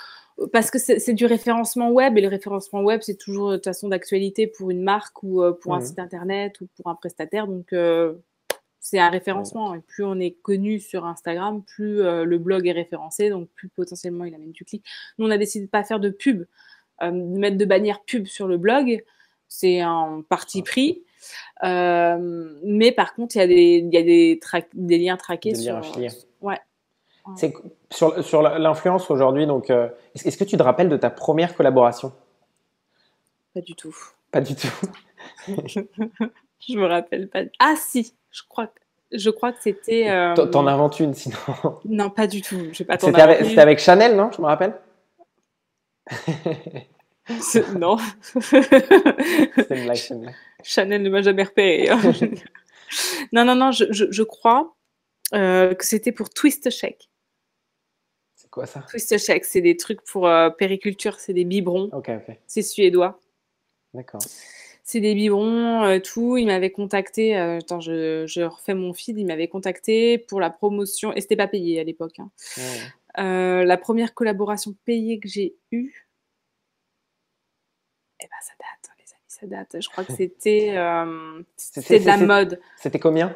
parce 0.53 0.71
que 0.71 0.79
c'est 0.79 1.13
du 1.13 1.27
référencement 1.27 1.91
web 1.91 2.19
et 2.19 2.21
le 2.21 2.29
référencement 2.29 2.83
web 2.83 3.01
c'est 3.03 3.17
toujours 3.17 3.51
de 3.51 3.57
toute 3.57 3.65
façon 3.65 3.89
d'actualité 3.89 4.47
pour 4.47 4.71
une 4.71 4.83
marque 4.83 5.23
ou 5.23 5.43
euh, 5.43 5.53
pour 5.53 5.75
un 5.75 5.81
site 5.81 5.99
internet 5.99 6.61
ou 6.61 6.69
pour 6.77 6.89
un 6.89 6.97
prestataire. 6.97 7.47
Donc 7.47 7.73
euh, 7.73 8.15
c'est 8.81 8.99
un 8.99 9.11
référencement. 9.11 9.75
Et 9.75 9.81
plus 9.81 10.05
on 10.05 10.19
est 10.19 10.33
connu 10.33 10.81
sur 10.81 11.07
Instagram 11.07 11.63
plus 11.63 12.01
euh, 12.01 12.25
le 12.25 12.39
blog 12.39 12.67
est 12.67 12.73
référencé. 12.73 13.31
Donc 13.31 13.49
plus 13.51 13.69
potentiellement 13.69 14.25
il 14.25 14.35
amène 14.35 14.51
du 14.51 14.65
clic. 14.65 14.85
Nous 15.19 15.27
on 15.27 15.31
a 15.31 15.39
décidé 15.39 15.67
de 15.67 15.71
pas 15.71 15.85
faire 15.85 16.01
de 16.01 16.11
pub. 16.11 16.45
De 17.03 17.11
mettre 17.11 17.57
de 17.57 17.65
bannière 17.65 18.03
pub 18.05 18.27
sur 18.27 18.49
le 18.49 18.57
blog 18.57 19.05
c'est 19.47 19.81
un 19.81 20.25
parti 20.29 20.63
pris. 20.63 21.05
Mais 21.63 22.93
par 22.93 23.15
contre 23.15 23.37
il 23.37 23.39
y 23.39 23.43
a 23.43 23.47
des 23.47 23.89
y 23.93 23.97
a 23.97 24.03
des, 24.03 24.41
des 24.75 24.99
liens 24.99 25.17
traqués 25.17 25.53
des 25.53 25.59
sur 25.59 25.81
liens 25.81 26.09
ouais 26.41 26.59
c'est 27.37 27.55
sur, 27.91 28.23
sur 28.23 28.43
l'influence 28.43 29.11
aujourd'hui, 29.11 29.47
donc 29.47 29.71
euh, 29.71 29.89
est-ce 30.15 30.37
que 30.37 30.45
tu 30.45 30.57
te 30.57 30.63
rappelles 30.63 30.89
de 30.89 30.97
ta 30.97 31.11
première 31.11 31.57
collaboration? 31.57 32.13
Pas 33.55 33.61
du 33.61 33.75
tout. 33.75 33.97
Pas 34.31 34.41
du 34.41 34.55
tout. 34.55 34.69
je 35.49 36.77
me 36.77 36.87
rappelle 36.87 37.29
pas. 37.29 37.41
Ah 37.59 37.75
si, 37.77 38.15
je 38.31 38.43
crois 38.49 38.67
que 38.67 38.81
je 39.13 39.31
crois 39.31 39.53
que 39.53 39.63
c'était. 39.63 40.11
Euh... 40.11 40.35
T'en 40.35 40.67
inventes 40.67 41.01
une 41.01 41.15
sinon. 41.15 41.37
Non, 41.85 42.11
pas 42.11 42.27
du 42.27 42.43
tout. 42.43 42.75
C'était 42.75 43.21
avec, 43.21 43.57
avec, 43.57 43.79
Chanel, 43.79 44.17
non 44.17 44.31
Je 44.33 44.43
me 44.43 44.47
rappelle? 44.47 44.75
non. 47.79 47.97
C'était 48.41 49.85
une 49.85 49.95
Chanel. 49.95 50.35
Chanel 50.63 51.03
ne 51.03 51.11
m'a 51.11 51.23
jamais 51.23 51.45
repéré. 51.45 51.89
non, 53.33 53.45
non, 53.45 53.55
non, 53.55 53.71
je, 53.71 53.85
je, 53.91 54.11
je 54.11 54.23
crois 54.23 54.75
euh, 55.33 55.75
que 55.75 55.85
c'était 55.85 56.13
pour 56.13 56.29
Twist 56.31 56.71
Shake 56.71 57.09
quoi 58.55 58.67
ça? 58.67 58.87
C'est 58.97 59.61
des 59.61 59.77
trucs 59.77 60.03
pour 60.03 60.29
euh, 60.29 60.49
périculture, 60.49 61.19
c'est 61.19 61.33
des 61.33 61.45
biberons. 61.45 61.91
Ok, 61.93 62.09
ok. 62.09 62.39
C'est 62.47 62.63
suédois. 62.63 63.21
D'accord. 63.93 64.23
C'est 64.85 65.01
des 65.01 65.15
biberons, 65.15 65.83
euh, 65.83 65.99
tout. 65.99 66.37
Il 66.37 66.47
m'avait 66.47 66.71
contacté, 66.71 67.37
euh, 67.37 67.59
attends, 67.59 67.81
je, 67.81 68.27
je, 68.27 68.43
refais 68.43 68.75
mon 68.75 68.93
feed, 68.93 69.19
il 69.19 69.27
m'avait 69.27 69.49
contacté 69.49 70.19
pour 70.19 70.41
la 70.41 70.51
promotion, 70.51 71.13
et 71.13 71.21
c'était 71.21 71.37
pas 71.37 71.49
payé 71.49 71.81
à 71.81 71.85
l'époque. 71.85 72.21
Hein. 72.21 72.31
la 73.17 73.77
première 73.77 74.15
collaboration 74.15 74.75
payée 74.85 75.19
que 75.19 75.29
j'ai 75.29 75.57
eue, 75.73 76.07
eh 78.21 78.27
ben 78.27 78.37
ça 78.41 78.53
date, 78.59 78.93
les 78.99 79.13
amis, 79.13 79.25
ça 79.27 79.47
date. 79.47 79.83
Je 79.83 79.89
crois 79.89 80.05
que 80.05 80.13
c'était 80.13 80.77
c'était 81.57 81.99
de 81.99 82.07
la 82.07 82.19
mode. 82.19 82.61
C'était 82.77 83.01
combien? 83.01 83.35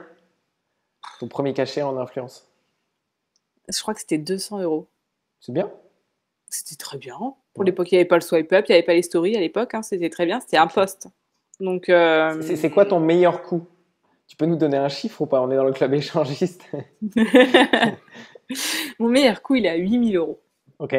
Ton 1.18 1.26
premier 1.26 1.54
cachet 1.54 1.82
en 1.82 1.96
influence? 1.96 2.48
Je 3.68 3.80
crois 3.82 3.94
que 3.94 4.00
c'était 4.00 4.18
200 4.18 4.60
euros. 4.60 4.88
C'est 5.40 5.52
bien. 5.52 5.70
C'était 6.50 6.76
très 6.76 6.98
bien. 6.98 7.16
Pour 7.54 7.64
l'époque, 7.64 7.90
il 7.92 7.96
n'y 7.96 8.00
avait 8.00 8.08
pas 8.08 8.16
le 8.16 8.22
swipe 8.22 8.52
up, 8.52 8.64
il 8.68 8.72
n'y 8.72 8.76
avait 8.76 8.86
pas 8.86 8.94
les 8.94 9.02
stories 9.02 9.36
à 9.36 9.40
l'époque. 9.40 9.74
Hein, 9.74 9.82
c'était 9.82 10.10
très 10.10 10.26
bien. 10.26 10.40
C'était 10.40 10.56
un 10.56 10.66
poste. 10.66 11.08
Donc. 11.60 11.88
Euh, 11.88 12.40
c'est 12.40 12.70
quoi 12.70 12.86
ton 12.86 13.00
meilleur 13.00 13.42
coup? 13.42 13.66
Tu 14.26 14.36
peux 14.36 14.46
nous 14.46 14.56
donner 14.56 14.76
un 14.76 14.88
chiffre 14.88 15.22
ou 15.22 15.26
pas? 15.26 15.40
On 15.40 15.50
est 15.50 15.56
dans 15.56 15.64
le 15.64 15.72
club 15.72 15.94
échangiste. 15.94 16.62
Mon 18.98 19.08
meilleur 19.08 19.42
coup, 19.42 19.54
il 19.56 19.66
est 19.66 19.70
à 19.70 19.76
8000 19.76 20.16
euros. 20.16 20.40
Ok. 20.78 20.96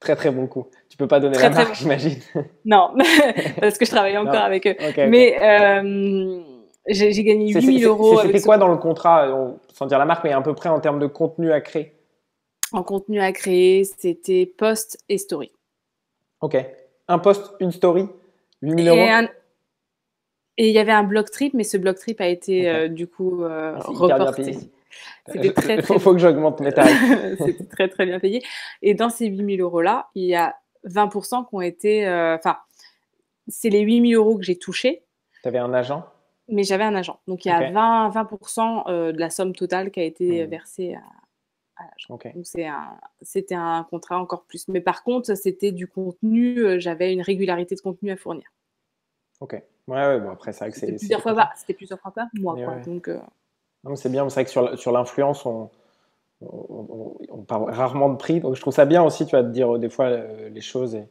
Très 0.00 0.16
très 0.16 0.30
bon 0.30 0.46
coup. 0.46 0.68
Tu 0.88 0.96
peux 0.96 1.06
pas 1.08 1.18
donner 1.18 1.38
la 1.38 1.50
marque, 1.50 1.74
j'imagine. 1.74 2.18
Non, 2.64 2.94
parce 3.60 3.78
que 3.78 3.86
je 3.86 3.90
travaille 3.90 4.16
encore 4.18 4.34
avec 4.34 4.66
eux. 4.66 4.76
Mais 5.08 5.36
euh, 5.40 6.40
J'ai 6.86 7.24
gagné 7.24 7.52
8000 7.52 7.84
euros. 7.86 8.20
C'était 8.20 8.40
quoi 8.40 8.58
dans 8.58 8.68
le 8.68 8.76
contrat, 8.76 9.56
sans 9.72 9.86
dire 9.86 9.98
la 9.98 10.04
marque, 10.04 10.24
mais 10.24 10.32
à 10.32 10.40
peu 10.40 10.54
près 10.54 10.68
en 10.68 10.80
termes 10.80 10.98
de 10.98 11.06
contenu 11.06 11.52
à 11.52 11.60
créer 11.60 11.93
En 12.74 12.82
contenu 12.82 13.20
à 13.20 13.30
créer, 13.30 13.84
c'était 13.84 14.46
post 14.46 14.98
et 15.08 15.16
story. 15.16 15.52
Ok. 16.40 16.56
Un 17.06 17.18
post, 17.20 17.54
une 17.60 17.70
story, 17.70 18.08
8000 18.62 18.88
euros 18.88 19.28
Et 20.56 20.68
il 20.68 20.74
y 20.74 20.80
avait 20.80 20.90
un 20.90 21.04
blog 21.04 21.30
trip, 21.30 21.54
mais 21.54 21.62
ce 21.62 21.76
blog 21.76 21.96
trip 21.96 22.20
a 22.20 22.26
été 22.26 22.68
euh, 22.68 22.88
du 22.88 23.06
coup 23.06 23.44
euh, 23.44 23.78
reporté. 23.78 24.56
C'était 25.28 25.52
très, 25.52 25.76
très... 25.82 25.94
Il 25.94 26.00
faut 26.00 26.12
que 26.12 26.18
j'augmente 26.18 26.58
mes 26.60 26.72
tarifs. 26.72 27.38
C'était 27.38 27.64
très 27.64 27.88
très 27.88 28.06
bien 28.06 28.18
payé. 28.18 28.42
Et 28.82 28.94
dans 28.94 29.08
ces 29.08 29.26
8000 29.26 29.60
euros-là, 29.60 30.08
il 30.16 30.24
y 30.24 30.34
a 30.34 30.56
20% 30.84 31.48
qui 31.48 31.54
ont 31.54 31.60
été... 31.60 32.08
Euh, 32.08 32.34
enfin, 32.34 32.58
c'est 33.46 33.70
les 33.70 33.82
8000 33.82 34.16
euros 34.16 34.36
que 34.36 34.42
j'ai 34.42 34.58
touchés. 34.58 35.04
Tu 35.42 35.48
avais 35.48 35.58
un 35.58 35.72
agent? 35.72 36.04
Mais 36.48 36.64
j'avais 36.64 36.84
un 36.84 36.96
agent. 36.96 37.20
Donc 37.28 37.44
il 37.44 37.48
y 37.48 37.52
a 37.52 37.70
20, 37.70 38.08
20 38.08 38.84
euh, 38.88 39.12
de 39.12 39.20
la 39.20 39.30
somme 39.30 39.54
totale 39.54 39.92
qui 39.92 40.00
a 40.00 40.04
été 40.04 40.44
mmh. 40.44 40.50
versée 40.50 40.94
à, 40.94 41.02
Donc 42.08 42.26
c'était 43.22 43.54
un, 43.54 43.86
contrat 43.90 44.18
encore 44.18 44.44
plus. 44.44 44.68
Mais 44.68 44.80
par 44.80 45.02
contre, 45.02 45.34
c'était 45.34 45.72
du 45.72 45.86
contenu, 45.86 46.58
euh, 46.58 46.78
j'avais 46.78 47.12
une 47.12 47.22
régularité 47.22 47.74
de 47.74 47.80
contenu 47.80 48.10
à 48.10 48.16
fournir. 48.16 48.44
Ok. 49.40 49.52
Ouais, 49.52 49.62
ouais 49.88 50.20
bon 50.20 50.30
après, 50.30 50.52
c'est 50.52 50.64
vrai 50.64 50.70
que 50.72 50.78
c'est. 50.78 50.86
Plusieurs 50.94 51.20
fois 51.20 51.34
pas. 51.34 51.52
C'était 51.56 51.74
plusieurs 51.74 52.00
fois 52.00 52.12
pas 52.12 52.28
moi. 52.34 52.54
Quoi. 52.54 52.76
Donc. 52.86 53.08
Euh, 53.08 53.18
c'est 53.96 54.10
bien, 54.10 54.28
c'est 54.30 54.34
vrai 54.34 54.44
que 54.44 54.50
sur, 54.50 54.78
sur 54.78 54.92
l'influence, 54.92 55.44
on, 55.44 55.68
on, 56.40 57.42
parle 57.46 57.70
rarement 57.70 58.08
de 58.08 58.16
prix. 58.16 58.40
Donc 58.40 58.54
je 58.54 58.60
trouve 58.60 58.72
ça 58.72 58.86
bien 58.86 59.02
aussi, 59.02 59.26
tu 59.26 59.32
vas 59.32 59.42
te 59.42 59.48
dire 59.48 59.78
des 59.78 59.90
fois 59.90 60.08
les 60.08 60.60
choses. 60.62 60.94
Et, 60.94 61.04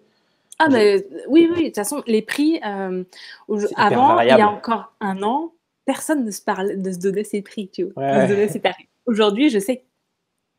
ah, 0.60 0.70
mais 0.70 1.06
oui, 1.28 1.50
oui, 1.52 1.62
de 1.62 1.66
toute 1.68 1.76
façon, 1.76 2.04
les 2.08 2.22
prix, 2.22 2.60
euh, 2.66 3.04
avant, 3.76 4.20
il 4.22 4.28
y 4.28 4.32
a 4.32 4.50
encore 4.50 4.94
un 5.00 5.22
an, 5.24 5.52
personne 5.86 6.26
ne 6.26 6.32
se, 6.32 6.42
parlait, 6.42 6.76
de 6.76 6.92
se 6.92 7.00
donnait 7.00 7.24
ses 7.24 7.42
prix, 7.42 7.70
tu 7.70 7.86
vois. 7.86 8.28
ses 8.28 8.62
Aujourd'hui, 9.06 9.50
je 9.50 9.60
sais 9.60 9.84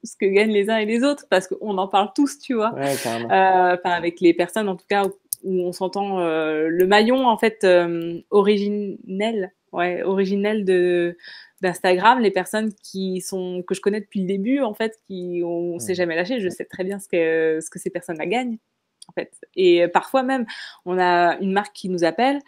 ce 0.04 0.16
que 0.16 0.26
gagnent 0.26 0.52
les 0.52 0.70
uns 0.70 0.76
et 0.76 0.86
les 0.86 1.02
autres 1.02 1.26
parce 1.30 1.48
qu'on 1.48 1.78
en 1.78 1.88
parle 1.88 2.10
tous, 2.14 2.38
tu 2.38 2.54
vois. 2.54 2.74
Euh, 2.76 3.76
avec 3.84 4.20
les 4.20 4.34
personnes, 4.34 4.68
en 4.68 4.76
tout 4.76 4.86
cas, 4.88 5.04
où 5.42 5.60
on 5.60 5.72
s'entend 5.72 6.20
euh, 6.20 6.68
le 6.68 6.86
maillon, 6.86 7.26
en 7.26 7.36
fait, 7.36 7.66
originel, 8.30 9.52
ouais, 9.72 10.02
originel 10.02 10.64
de 10.64 11.16
d'Instagram, 11.62 12.20
les 12.20 12.30
personnes 12.30 12.74
qui 12.74 13.22
sont 13.22 13.62
que 13.66 13.74
je 13.74 13.80
connais 13.80 14.00
depuis 14.00 14.20
le 14.20 14.26
début, 14.26 14.60
en 14.60 14.74
fait, 14.74 14.98
qui 15.06 15.42
on 15.44 15.78
s'est 15.78 15.94
jamais 15.94 16.14
lâché, 16.14 16.40
je 16.40 16.48
sais 16.50 16.64
très 16.64 16.84
bien 16.84 16.98
ce 16.98 17.08
que 17.08 17.60
ce 17.62 17.70
que 17.70 17.78
ces 17.78 17.90
personnes-là 17.90 18.26
gagnent 18.26 18.58
en 19.08 19.12
fait. 19.12 19.32
Et 19.56 19.86
parfois 19.88 20.22
même, 20.22 20.46
on 20.84 20.98
a 20.98 21.38
une 21.40 21.52
marque 21.52 21.74
qui 21.74 21.88
nous 21.88 22.04
appelle. 22.04 22.40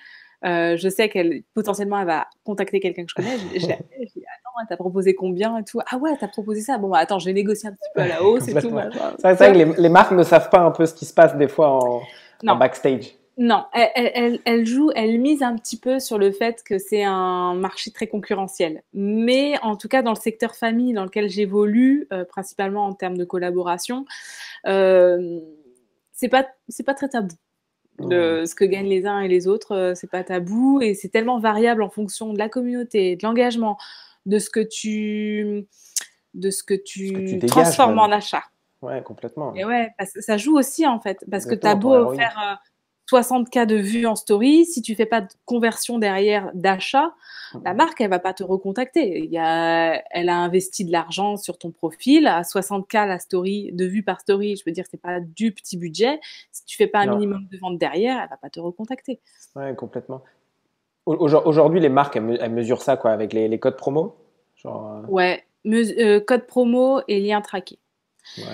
Euh, 0.45 0.77
je 0.77 0.89
sais 0.89 1.09
qu'elle 1.09 1.43
potentiellement 1.55 1.99
elle 1.99 2.07
va 2.07 2.29
contacter 2.45 2.79
quelqu'un 2.81 3.05
que 3.05 3.11
je 3.11 3.15
connais. 3.15 3.39
Je, 3.39 3.61
je, 3.61 3.67
je 3.67 3.67
dis 3.67 4.25
attends, 4.25 4.46
t'as 4.69 4.77
proposé 4.77 5.15
combien 5.15 5.59
et 5.59 5.65
tout? 5.65 5.81
Ah 5.91 5.97
ouais, 5.97 6.17
t'as 6.19 6.29
proposé 6.29 6.61
ça. 6.61 6.79
Bon, 6.79 6.89
bah, 6.89 6.99
attends, 6.99 7.19
je 7.19 7.27
vais 7.27 7.33
négocier 7.33 7.69
un 7.69 7.73
petit 7.73 7.91
peu 7.95 8.01
à 8.03 8.09
la 8.09 8.23
hausse 8.23 8.49
et 8.49 8.55
tout. 8.55 8.71
C'est 9.19 9.33
vrai 9.35 9.53
que 9.53 9.81
les, 9.81 9.89
marques 9.89 10.13
ne 10.13 10.23
savent 10.23 10.51
pas 10.51 10.61
un 10.61 10.71
peu 10.71 10.87
ce 10.87 10.95
qui 10.95 11.05
se 11.05 11.15
passe 11.15 11.37
des 11.37 11.49
fois 11.49 11.71
en, 11.71 12.03
en 12.47 12.57
backstage. 12.57 13.17
Non, 13.39 13.67
elle, 13.75 13.91
elle, 14.15 14.39
elle, 14.47 14.67
joue, 14.67 14.91
elle 14.95 15.21
mise 15.21 15.43
un 15.43 15.57
petit 15.57 15.79
peu 15.79 16.01
sur 16.01 16.17
le 16.17 16.33
fait 16.33 16.63
que 16.65 16.79
c'est 16.79 17.05
un 17.05 17.55
marché 17.55 17.91
très 17.91 18.07
concurrentiel. 18.07 18.83
Mais 18.95 19.59
en 19.63 19.77
tout 19.77 19.89
cas, 19.89 20.01
dans 20.01 20.13
le 20.13 20.19
secteur 20.19 20.55
famille 20.55 20.95
dans 20.95 21.05
lequel 21.05 21.29
j'évolue, 21.29 22.07
euh, 22.15 22.25
principalement 22.25 22.87
en 22.87 22.95
termes 22.95 23.19
de 23.19 23.25
collaboration, 23.25 24.07
euh, 24.67 25.39
c'est 26.13 26.29
pas 26.29 26.47
c'est 26.69 26.83
pas 26.83 26.95
très 26.95 27.11
tabou. 27.11 27.35
De 27.99 28.45
ce 28.47 28.55
que 28.55 28.65
gagnent 28.65 28.89
les 28.89 29.07
uns 29.07 29.21
et 29.21 29.29
les 29.29 29.49
autres, 29.49 29.75
euh, 29.75 29.95
c'est 29.95 30.11
pas 30.11 30.23
tabou 30.23 30.81
et 30.83 30.95
c'est 30.95 31.09
tellement 31.09 31.39
variable 31.39 31.83
en 31.83 31.89
fonction 31.89 32.33
de 32.33 32.39
la 32.39 32.51
communauté, 32.51 33.17
de 33.17 33.23
l'engagement, 33.23 33.79
de 34.27 34.39
ce 34.39 34.51
que 34.51 34.61
tu 34.61 35.67
de 36.35 36.51
ce 36.51 36.63
que 36.63 36.75
tu, 36.75 37.39
transformes 37.47 37.99
en 37.99 38.13
achat. 38.13 38.43
Ouais, 38.83 39.03
complètement. 39.03 39.55
Et 39.55 39.65
ouais, 39.65 39.89
ça 40.21 40.37
joue 40.37 40.59
aussi 40.59 40.87
en 40.87 41.01
fait, 41.01 41.25
parce 41.31 41.47
que 41.47 41.55
tu 41.55 41.67
as 41.67 41.75
beau 41.75 42.13
faire 42.15 42.61
60 43.09 43.49
cas 43.51 43.67
de 43.67 43.77
vues 43.77 44.07
en 44.07 44.17
story, 44.17 44.67
si 44.67 44.83
tu 44.83 44.95
fais 44.95 45.07
pas 45.07 45.21
de 45.21 45.29
conversion 45.45 45.99
derrière 45.99 46.51
d'achat, 46.55 47.15
la 47.65 47.73
marque, 47.73 48.01
elle 48.01 48.11
va 48.11 48.19
pas 48.19 48.35
te 48.35 48.43
recontacter. 48.43 49.21
Il 49.21 49.31
y 49.31 49.39
a, 49.39 50.03
elle 50.11 50.29
a 50.29 50.37
investi 50.37 50.85
de 50.85 50.91
l'argent 50.91 51.37
sur 51.37 51.57
ton 51.57 51.71
profil 51.71 52.27
à 52.27 52.43
60 52.43 52.89
cas 52.89 53.07
la 53.07 53.19
story, 53.19 53.71
de 53.73 53.87
vues 53.87 54.03
par 54.03 54.21
story. 54.21 54.57
Je 54.57 54.65
veux 54.67 54.73
dire, 54.73 54.85
c'est 54.91 55.01
pas 55.01 55.21
du 55.21 55.53
petit 55.53 55.77
budget. 55.77 56.21
Si 56.51 56.65
tu 56.65 56.77
fais 56.77 56.89
pas 56.89 57.01
un 57.01 57.07
minimum 57.07 57.47
de 57.51 57.59
vente 57.59 57.79
derrière, 57.79 58.21
elle 58.21 58.29
va 58.29 58.37
pas 58.37 58.51
te 58.51 58.59
recontacter. 58.59 59.21
Ouais, 59.55 59.75
complètement. 59.77 60.23
Aujourd'hui, 61.07 61.79
les 61.79 61.89
marques, 61.89 62.17
elles 62.17 62.51
mesurent 62.51 62.83
ça 62.83 62.97
quoi, 62.97 63.13
avec 63.13 63.33
les, 63.33 63.59
codes 63.59 63.77
promo? 63.77 64.17
Genre, 64.57 65.05
euh, 65.05 65.07
Ouais, 65.09 65.45
euh, 65.67 66.21
code 66.21 66.47
promo 66.47 67.01
et 67.09 67.21
lien 67.21 67.41
traqué 67.41 67.79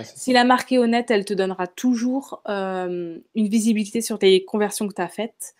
si 0.04 0.34
la 0.34 0.44
marque 0.44 0.70
est 0.70 0.76
honnête, 0.76 1.10
elle 1.10 1.24
te 1.24 1.32
donnera 1.32 1.66
toujours 1.66 2.42
euh, 2.46 3.16
une 3.34 3.48
visibilité 3.48 4.02
sur 4.02 4.18
tes 4.18 4.44
conversions 4.44 4.86
que 4.86 4.92
tu 4.92 5.00
as 5.00 5.08
faites. 5.08 5.54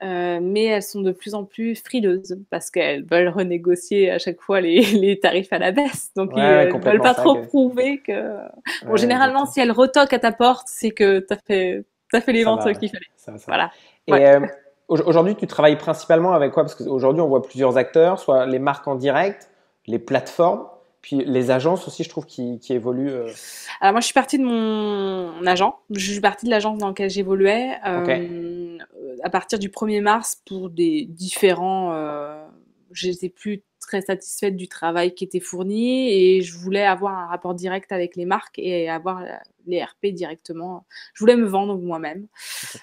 Mais 0.00 0.66
elles 0.66 0.82
sont 0.84 1.00
de 1.00 1.10
plus 1.10 1.34
en 1.34 1.44
plus 1.44 1.74
frileuses 1.74 2.38
parce 2.50 2.70
qu'elles 2.70 3.04
veulent 3.04 3.30
renégocier 3.30 4.12
à 4.12 4.20
chaque 4.20 4.40
fois 4.40 4.60
les, 4.60 5.18
tarifs 5.22 5.52
à 5.52 5.58
la 5.58 5.72
baisse. 5.72 6.12
Donc, 6.14 6.30
ils 6.36 6.40
ne 6.40 6.80
veulent 6.80 7.00
pas 7.00 7.14
trop 7.14 7.34
prouver 7.34 7.98
que. 7.98 8.36
Bon, 8.86 8.94
généralement, 8.94 9.44
si 9.44 9.58
elles 9.58 9.72
retoquent 9.72 10.12
à 10.12 10.20
ta 10.20 10.30
porte, 10.30 10.68
c'est 10.70 10.92
que 10.92 11.18
tu 11.18 11.34
as 11.34 11.38
fait, 11.38 11.84
as 12.12 12.20
fait 12.20 12.32
les 12.32 12.44
ventes 12.44 12.62
qu'il 12.78 12.90
fallait. 12.90 13.40
voilà. 13.48 13.72
Et 14.06 14.12
aujourd'hui, 14.88 15.36
tu 15.36 15.46
travailles 15.46 15.78
principalement 15.78 16.32
avec 16.32 16.52
quoi? 16.52 16.64
Parce 16.64 16.74
qu'aujourd'hui, 16.74 17.22
on 17.22 17.28
voit 17.28 17.42
plusieurs 17.42 17.76
acteurs, 17.76 18.18
soit 18.18 18.46
les 18.46 18.58
marques 18.58 18.88
en 18.88 18.94
direct, 18.94 19.50
les 19.86 19.98
plateformes. 19.98 20.66
Puis 21.00 21.24
les 21.24 21.52
agences 21.52 21.86
aussi, 21.86 22.02
je 22.02 22.08
trouve, 22.08 22.26
qui, 22.26 22.58
qui 22.58 22.72
évoluent. 22.72 23.12
Euh. 23.12 23.30
Alors 23.80 23.92
moi, 23.92 24.00
je 24.00 24.06
suis 24.06 24.14
partie 24.14 24.36
de 24.36 24.44
mon 24.44 25.46
agent. 25.46 25.78
Je 25.90 26.10
suis 26.10 26.20
partie 26.20 26.44
de 26.46 26.50
l'agence 26.50 26.78
dans 26.78 26.88
laquelle 26.88 27.08
j'évoluais 27.08 27.76
euh, 27.86 28.78
à 29.22 29.30
partir 29.30 29.60
du 29.60 29.68
1er 29.68 30.00
mars 30.00 30.42
pour 30.44 30.70
des 30.70 31.06
différents. 31.08 31.92
Euh, 31.92 32.44
J'étais 32.90 33.28
plus 33.28 33.62
très 33.88 34.02
satisfaite 34.02 34.54
du 34.54 34.68
travail 34.68 35.14
qui 35.14 35.24
était 35.24 35.40
fourni 35.40 36.10
et 36.10 36.42
je 36.42 36.56
voulais 36.58 36.84
avoir 36.84 37.16
un 37.16 37.26
rapport 37.26 37.54
direct 37.54 37.90
avec 37.90 38.16
les 38.16 38.26
marques 38.26 38.58
et 38.58 38.90
avoir 38.90 39.24
les 39.66 39.82
RP 39.82 40.08
directement. 40.12 40.84
Je 41.14 41.20
voulais 41.20 41.36
me 41.36 41.46
vendre 41.46 41.78
moi-même. 41.78 42.26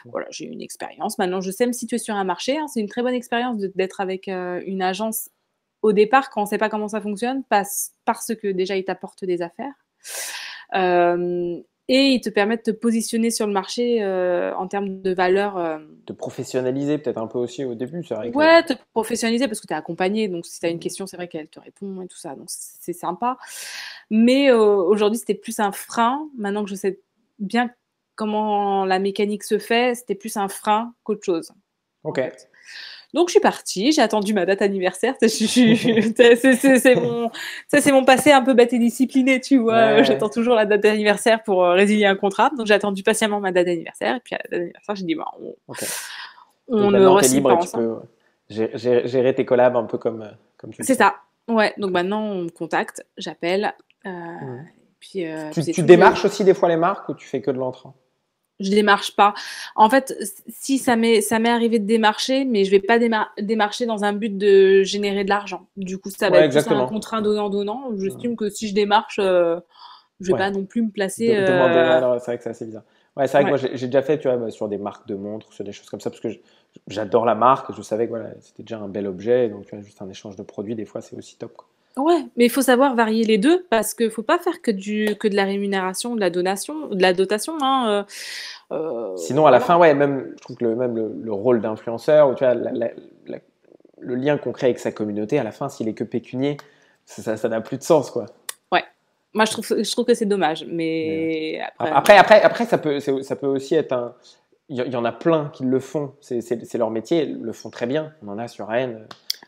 Voilà, 0.06 0.26
j'ai 0.32 0.46
eu 0.46 0.50
une 0.50 0.64
expérience. 0.64 1.20
Maintenant, 1.20 1.42
je 1.42 1.52
sais 1.52 1.68
me 1.68 1.74
situer 1.74 2.00
sur 2.00 2.16
un 2.16 2.24
marché. 2.24 2.58
Hein. 2.58 2.68
C'est 2.68 2.80
une 2.80 2.90
très 2.90 3.04
bonne 3.04 3.14
expérience 3.14 3.58
d'être 3.58 4.02
avec 4.02 4.28
euh, 4.28 4.62
une 4.66 4.82
agence 4.82 5.30
au 5.84 5.94
départ, 5.94 6.32
quand 6.32 6.42
on 6.42 6.46
ne 6.46 6.50
sait 6.50 6.58
pas 6.58 6.70
comment 6.70 6.88
ça 6.88 7.02
fonctionne, 7.02 7.44
parce, 7.50 7.92
parce 8.06 8.34
que 8.34 8.48
déjà, 8.48 8.76
ils 8.76 8.86
t'apportent 8.86 9.26
des 9.26 9.44
affaires. 9.44 9.74
Euh, 10.74 11.62
et 11.88 12.14
ils 12.14 12.22
te 12.22 12.30
permettent 12.30 12.66
de 12.66 12.72
te 12.72 12.78
positionner 12.78 13.30
sur 13.30 13.46
le 13.48 13.54
marché 13.54 14.04
euh, 14.04 14.54
en 14.56 14.68
termes 14.68 15.02
de 15.02 15.14
valeur. 15.14 15.58
Euh, 15.58 15.78
te 16.06 16.14
professionnaliser 16.14 16.98
peut-être 16.98 17.18
un 17.18 17.28
peu 17.28 17.38
aussi 17.38 17.64
au 17.64 17.76
début, 17.76 18.04
c'est 18.04 18.16
vrai. 18.16 18.32
Ouais, 18.34 18.64
te 18.64 18.74
professionnaliser 18.94 19.48
parce 19.48 19.62
que 19.62 19.68
tu 19.68 19.74
es 19.74 19.78
accompagné, 19.78 20.28
donc 20.28 20.46
si 20.46 20.60
tu 20.60 20.66
as 20.66 20.70
une 20.70 20.80
question, 20.80 21.06
c'est 21.08 21.18
vrai 21.18 21.28
qu'elle 21.28 21.48
te 21.48 21.60
répond 21.60 22.02
et 22.02 22.08
tout 22.08 22.18
ça, 22.18 22.36
donc 22.36 22.48
c'est 22.50 22.94
sympa. 22.94 23.38
Mais 24.10 24.52
aujourd'hui, 24.52 25.20
c'était 25.20 25.36
plus 25.36 25.60
un 25.60 25.72
frein. 25.72 26.30
Maintenant 26.38 26.64
que 26.64 26.70
je 26.70 26.76
sais 26.76 27.00
bien 27.40 27.72
comment 28.16 28.86
la 28.86 29.00
mécanique 29.00 29.44
se 29.44 29.60
fait, 29.60 29.96
c'était 29.96 30.16
plus 30.16 30.38
un 30.38 30.48
frein 30.48 30.94
qu'autre 31.04 31.26
chose. 31.26 31.52
Ok. 32.04 32.22
Donc 33.16 33.30
je 33.30 33.32
suis 33.32 33.40
partie, 33.40 33.94
j'ai 33.94 34.02
attendu 34.02 34.34
ma 34.34 34.46
date 34.46 34.62
anniversaire. 34.62 35.16
C'est 35.22 36.96
mon, 36.96 37.32
mon 37.94 38.04
passé 38.04 38.34
un 38.34 38.42
peu 38.42 38.54
bête 38.54 38.74
et 38.74 38.78
discipliné, 38.78 39.40
tu 39.40 39.58
vois. 39.58 40.04
J'attends 40.04 40.28
toujours 40.28 40.54
la 40.54 40.66
date 40.66 40.82
d'anniversaire 40.82 41.42
pour 41.42 41.64
euh, 41.64 41.76
résilier 41.76 42.06
un 42.08 42.18
contrat. 42.18 42.52
Donc 42.58 42.68
j'ai 42.68 42.74
attendu 42.74 43.04
patiemment 43.04 43.40
ma 43.40 43.54
date 43.54 43.68
d'anniversaire. 43.68 44.18
Et 44.18 44.20
puis 44.20 44.36
à 44.36 44.40
la 44.40 44.50
date 44.50 44.60
d'anniversaire, 44.60 44.96
j'ai 44.98 45.06
dit, 45.06 45.16
bon, 45.16 45.24
on, 45.40 45.74
on 46.68 46.92
ne 46.92 47.06
re 47.06 47.42
pas 47.42 47.54
ensemble. 47.54 48.02
Tu 48.50 48.68
peux 48.68 48.78
gérer 48.78 49.34
tes 49.34 49.46
collabs 49.46 49.78
un 49.78 49.86
peu 49.86 49.98
comme, 49.98 50.22
euh, 50.22 50.32
comme 50.58 50.72
tu 50.72 50.84
C'est 50.84 50.96
ça. 50.96 51.16
Ouais, 51.48 51.74
donc 51.78 51.92
maintenant 51.92 52.22
on 52.22 52.42
me 52.42 52.50
contacte, 52.50 53.06
j'appelle. 53.18 53.74
Euh, 54.06 54.12
puis, 55.00 55.26
tu, 55.54 55.72
tu 55.72 55.84
démarches 55.84 56.26
aussi 56.26 56.44
des 56.44 56.54
fois 56.54 56.68
les 56.68 56.76
marques 56.76 57.08
ou 57.08 57.14
tu 57.14 57.26
fais 57.26 57.42
que 57.42 57.52
de 57.52 57.58
l'entrant 57.58 57.96
je 58.60 58.70
démarche 58.70 59.16
pas. 59.16 59.34
En 59.76 59.90
fait, 59.90 60.16
si 60.50 60.78
ça 60.78 60.96
m'est 60.96 61.22
ça 61.22 61.40
m'est 61.40 61.50
arrivé 61.50 61.80
de 61.80 61.86
démarcher, 61.86 62.46
mais 62.46 62.64
je 62.64 62.72
vais 62.72 62.80
pas 62.80 63.00
démarcher 63.42 63.86
dans 63.86 64.04
un 64.04 64.14
but 64.14 64.38
de 64.38 64.84
générer 64.84 65.24
de 65.24 65.30
l'argent. 65.30 65.68
Du 65.78 65.98
coup, 65.98 66.10
ça 66.10 66.30
va 66.30 66.40
être 66.40 66.52
plus 66.52 66.74
un 66.74 66.86
contrat 66.86 67.22
donnant 67.22 67.50
donnant. 67.50 67.92
J'estime 67.98 68.36
que 68.36 68.50
si 68.50 68.68
je 68.68 68.74
démarche, 68.74 69.20
euh, 69.20 69.60
je 70.20 70.32
vais 70.32 70.38
pas 70.38 70.52
non 70.52 70.66
plus 70.66 70.82
me 70.84 70.92
placer. 70.92 71.36
Euh... 71.36 72.20
C'est 72.20 72.26
vrai 72.26 72.38
que 72.38 72.44
c'est 72.44 72.50
assez 72.50 72.66
bizarre. 72.66 72.84
Ouais, 73.18 73.28
c'est 73.28 73.38
vrai 73.42 73.46
que 73.46 73.50
moi 73.50 73.70
j'ai 73.74 73.86
déjà 73.86 74.02
fait, 74.02 74.20
tu 74.20 74.28
vois, 74.28 74.36
bah, 74.36 74.52
sur 74.52 74.68
des 74.68 74.78
marques 74.78 75.08
de 75.08 75.16
montres, 75.16 75.52
sur 75.54 75.64
des 75.64 75.72
choses 75.72 75.90
comme 75.90 76.02
ça, 76.02 76.10
parce 76.10 76.20
que 76.20 76.28
j'adore 76.88 77.26
la 77.26 77.36
marque. 77.36 77.74
Je 77.74 77.82
savais 77.82 78.06
que 78.06 78.10
voilà, 78.10 78.30
c'était 78.42 78.64
déjà 78.64 78.78
un 78.80 78.90
bel 78.90 79.08
objet, 79.08 79.48
donc 79.48 79.66
tu 79.66 79.76
vois, 79.76 79.84
juste 79.84 80.02
un 80.02 80.10
échange 80.10 80.36
de 80.36 80.44
produits, 80.44 80.76
des 80.76 80.86
fois, 80.86 81.00
c'est 81.00 81.16
aussi 81.16 81.38
top. 81.38 81.54
Quoi. 81.56 81.68
Ouais, 81.98 82.26
mais 82.36 82.46
il 82.46 82.50
faut 82.50 82.62
savoir 82.62 82.94
varier 82.94 83.24
les 83.24 83.38
deux 83.38 83.66
parce 83.70 83.94
qu'il 83.94 84.08
ne 84.08 84.12
faut 84.12 84.24
pas 84.24 84.38
faire 84.38 84.62
que, 84.62 84.72
du, 84.72 85.16
que 85.18 85.30
de 85.30 85.36
la 85.36 85.46
rémunération, 85.46 86.16
de 86.16 86.20
la 86.20 86.30
donation, 86.30 86.88
de 86.88 87.02
la 87.02 87.14
dotation. 87.14 87.54
Hein, 87.62 88.06
euh, 88.72 88.76
euh, 88.76 89.16
Sinon, 89.16 89.46
à 89.46 89.52
la 89.52 89.62
fin, 89.62 89.78
ouais, 89.78 89.94
même, 89.94 90.34
je 90.36 90.42
trouve 90.42 90.58
que 90.58 90.66
le, 90.66 90.76
même 90.76 90.96
le, 90.96 91.34
rôle 91.34 91.62
d'influenceur, 91.62 92.36
tu 92.36 92.44
vois, 92.44 92.54
le 92.54 94.16
lien 94.16 94.38
qu'on 94.38 94.52
crée 94.52 94.68
avec 94.68 94.80
sa 94.80 94.92
communauté, 94.92 95.40
à 95.40 95.44
la 95.44 95.52
fin, 95.52 95.70
s'il 95.70 95.88
est 95.88 95.94
que 95.94 96.04
pécunier, 96.04 96.58
ça 97.06 97.48
n'a 97.48 97.62
plus 97.62 97.78
de 97.78 97.84
sens, 97.84 98.12
quoi. 98.12 98.26
Ouais. 98.74 98.84
Moi, 99.34 99.46
je 99.46 99.52
trouve, 99.52 99.66
je 99.66 99.92
trouve 99.92 100.06
que 100.06 100.14
c'est 100.14 100.26
dommage, 100.26 100.66
mais 100.70 101.62
après... 101.80 102.18
après, 102.18 102.42
après, 102.42 102.66
ça 102.66 102.78
peut, 102.78 103.00
ça 103.00 103.36
peut 103.36 103.48
aussi 103.48 103.76
être 103.76 103.94
un. 103.94 104.14
Il 104.68 104.78
y 104.78 104.96
en 104.96 105.06
a 105.06 105.12
plein 105.12 105.52
qui 105.54 105.64
le 105.64 105.80
font. 105.80 106.14
C'est 106.22 106.74
leur 106.74 106.90
métier, 106.90 107.24
ils 107.24 107.40
le 107.40 107.54
font 107.54 107.70
très 107.70 107.86
bien. 107.86 108.14
On 108.26 108.30
en 108.30 108.40
a 108.40 108.48
sur 108.48 108.68
Rennes, 108.68 109.06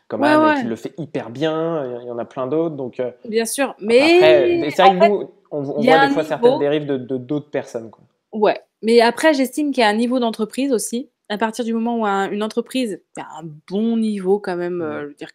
comme 0.08 0.24
Anne, 0.24 0.62
qui 0.62 0.66
le 0.66 0.76
fait 0.76 0.94
hyper 0.98 1.30
bien. 1.30 2.00
Il 2.00 2.06
y 2.06 2.10
en 2.10 2.18
a 2.18 2.24
plein 2.24 2.46
d'autres. 2.46 2.74
Donc, 2.74 2.98
euh, 2.98 3.10
bien 3.24 3.44
sûr, 3.44 3.74
mais. 3.78 4.70
c'est 4.70 4.82
vrai 4.82 4.98
que 4.98 5.08
nous, 5.08 5.30
on, 5.50 5.62
voit 5.62 6.06
des 6.06 6.12
fois 6.12 6.24
certaines 6.24 6.58
dérives 6.58 6.86
de 6.86 7.16
d'autres 7.16 7.50
personnes. 7.50 7.90
Quoi. 7.90 8.04
Ouais, 8.32 8.60
mais 8.82 9.00
après, 9.00 9.34
j'estime 9.34 9.70
qu'il 9.72 9.82
y 9.82 9.84
a 9.84 9.88
un 9.88 9.94
niveau 9.94 10.18
d'entreprise 10.18 10.72
aussi. 10.72 11.10
À 11.28 11.36
partir 11.36 11.64
du 11.64 11.74
moment 11.74 12.00
où 12.00 12.06
une 12.06 12.42
entreprise 12.42 13.02
a 13.18 13.38
un 13.38 13.44
bon 13.68 13.98
niveau, 13.98 14.38
quand 14.38 14.56
même, 14.56 14.80
euh, 14.80 15.02
je 15.02 15.06
veux 15.08 15.14
dire 15.14 15.32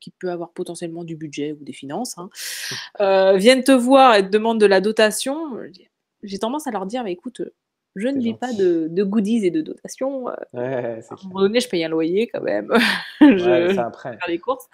qui 0.00 0.10
peut 0.10 0.30
avoir 0.30 0.50
potentiellement 0.50 1.04
du 1.04 1.16
budget 1.16 1.52
ou 1.52 1.64
des 1.64 1.72
finances, 1.72 2.18
hein, 2.18 2.28
euh, 3.00 3.36
viennent 3.36 3.62
te 3.62 3.72
voir 3.72 4.16
et 4.16 4.22
te 4.22 4.30
demandent 4.30 4.60
de 4.60 4.66
la 4.66 4.80
dotation, 4.80 5.56
j'ai 6.22 6.38
tendance 6.38 6.66
à 6.66 6.72
leur 6.72 6.86
dire, 6.86 7.04
mais 7.04 7.12
écoute, 7.12 7.40
je 7.94 8.08
ne 8.08 8.20
vis 8.20 8.34
pas 8.34 8.52
de, 8.52 9.02
goodies 9.02 9.46
et 9.46 9.50
de 9.50 9.60
dotations. 9.60 10.28
Euh, 10.28 10.32
à 10.54 11.14
un 11.14 11.28
moment 11.28 11.40
donné, 11.40 11.60
je 11.60 11.68
paye 11.68 11.84
un 11.84 11.88
loyer 11.88 12.28
quand 12.28 12.42
même. 12.42 12.72
je 13.20 13.78
après. 13.78 14.16
faire 14.16 14.28
les 14.28 14.38
courses. 14.38 14.68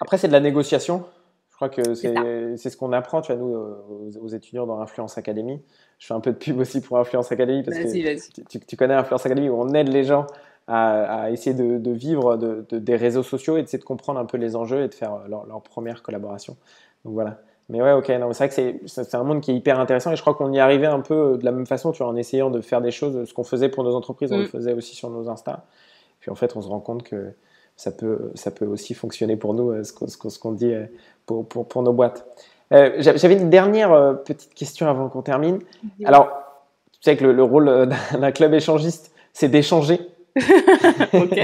Après, 0.00 0.18
c'est 0.18 0.28
de 0.28 0.32
la 0.32 0.40
négociation. 0.40 1.04
Je 1.50 1.56
crois 1.56 1.68
que 1.68 1.94
c'est 1.94 2.70
ce 2.70 2.76
qu'on 2.76 2.92
apprend, 2.92 3.22
tu 3.22 3.32
vois, 3.32 3.40
nous, 3.40 4.20
aux, 4.20 4.28
étudiants 4.28 4.66
dans 4.66 4.80
Influence 4.80 5.18
Academy. 5.18 5.60
Je 5.98 6.06
fais 6.06 6.14
un 6.14 6.20
peu 6.20 6.32
de 6.32 6.36
pub 6.36 6.58
aussi 6.58 6.80
pour 6.80 6.98
Influence 6.98 7.30
Academy 7.30 7.62
parce 7.62 7.78
que 7.78 8.58
tu, 8.66 8.76
connais 8.76 8.94
Influence 8.94 9.24
Academy 9.26 9.48
où 9.48 9.60
on 9.60 9.72
aide 9.74 9.88
les 9.88 10.04
gens 10.04 10.26
à, 10.66 11.30
essayer 11.30 11.54
de, 11.54 11.90
vivre 11.90 12.36
de, 12.36 12.78
des 12.78 12.96
réseaux 12.96 13.22
sociaux 13.22 13.56
et 13.56 13.62
de 13.62 13.76
comprendre 13.78 14.18
un 14.18 14.24
peu 14.24 14.38
les 14.38 14.56
enjeux 14.56 14.82
et 14.82 14.88
de 14.88 14.94
faire 14.94 15.28
leur, 15.28 15.46
leur 15.46 15.62
première 15.62 16.02
collaboration. 16.02 16.56
Donc 17.04 17.14
voilà. 17.14 17.40
Mais 17.68 17.80
ouais, 17.80 17.92
ok, 17.92 18.08
non, 18.10 18.32
c'est 18.32 18.48
vrai 18.48 18.74
que 18.74 18.86
c'est 18.86 19.14
un 19.14 19.22
monde 19.22 19.40
qui 19.40 19.50
est 19.50 19.54
hyper 19.54 19.78
intéressant 19.78 20.12
et 20.12 20.16
je 20.16 20.20
crois 20.20 20.34
qu'on 20.34 20.52
y 20.52 20.58
arrivait 20.58 20.86
un 20.86 21.00
peu 21.00 21.14
euh, 21.14 21.36
de 21.36 21.44
la 21.44 21.52
même 21.52 21.66
façon, 21.66 21.92
tu 21.92 22.02
vois, 22.02 22.12
en 22.12 22.16
essayant 22.16 22.50
de 22.50 22.60
faire 22.60 22.80
des 22.80 22.90
choses, 22.90 23.26
ce 23.28 23.32
qu'on 23.32 23.44
faisait 23.44 23.68
pour 23.68 23.84
nos 23.84 23.94
entreprises, 23.94 24.32
on 24.32 24.38
le 24.38 24.44
mm. 24.44 24.48
faisait 24.48 24.72
aussi 24.72 24.94
sur 24.94 25.10
nos 25.10 25.28
Insta. 25.28 25.64
Puis 26.20 26.30
en 26.30 26.34
fait, 26.34 26.56
on 26.56 26.60
se 26.60 26.68
rend 26.68 26.80
compte 26.80 27.02
que 27.02 27.32
ça 27.76 27.90
peut, 27.90 28.30
ça 28.34 28.50
peut 28.50 28.66
aussi 28.66 28.94
fonctionner 28.94 29.36
pour 29.36 29.54
nous, 29.54 29.70
euh, 29.70 29.84
ce 29.84 30.38
qu'on 30.38 30.52
dit 30.52 30.72
euh, 30.72 30.84
pour, 31.24 31.46
pour, 31.46 31.66
pour, 31.66 31.82
nos 31.82 31.92
boîtes. 31.92 32.26
J'avais 32.70 33.36
une 33.36 33.50
dernière 33.50 34.22
petite 34.24 34.54
question 34.54 34.88
avant 34.88 35.10
qu'on 35.10 35.20
termine. 35.20 35.58
Alors, 36.06 36.30
tu 36.92 37.00
sais 37.02 37.18
que 37.18 37.24
le, 37.26 37.42
rôle 37.42 37.90
d'un 38.18 38.32
club 38.32 38.54
échangiste, 38.54 39.12
c'est 39.34 39.48
d'échanger. 39.48 40.00
ok. 41.12 41.38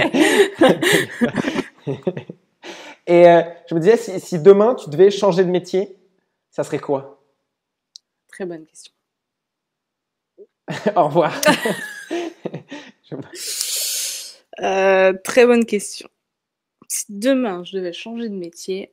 et 3.07 3.25
je 3.67 3.75
me 3.75 3.79
disais, 3.79 3.99
si, 3.99 4.19
si 4.21 4.39
demain 4.39 4.75
tu 4.75 4.89
devais 4.89 5.11
changer 5.11 5.45
de 5.45 5.51
métier, 5.51 5.98
ça 6.59 6.65
serait 6.65 6.81
quoi? 6.81 7.23
Très 8.27 8.45
bonne 8.45 8.67
question. 8.67 8.93
Au 10.97 11.05
revoir. 11.07 11.33
Euh, 14.61 15.13
très 15.23 15.47
bonne 15.47 15.65
question. 15.65 16.09
Si 16.89 17.05
demain 17.09 17.63
je 17.63 17.77
devais 17.77 17.93
changer 17.93 18.29
de 18.29 18.35
métier. 18.35 18.93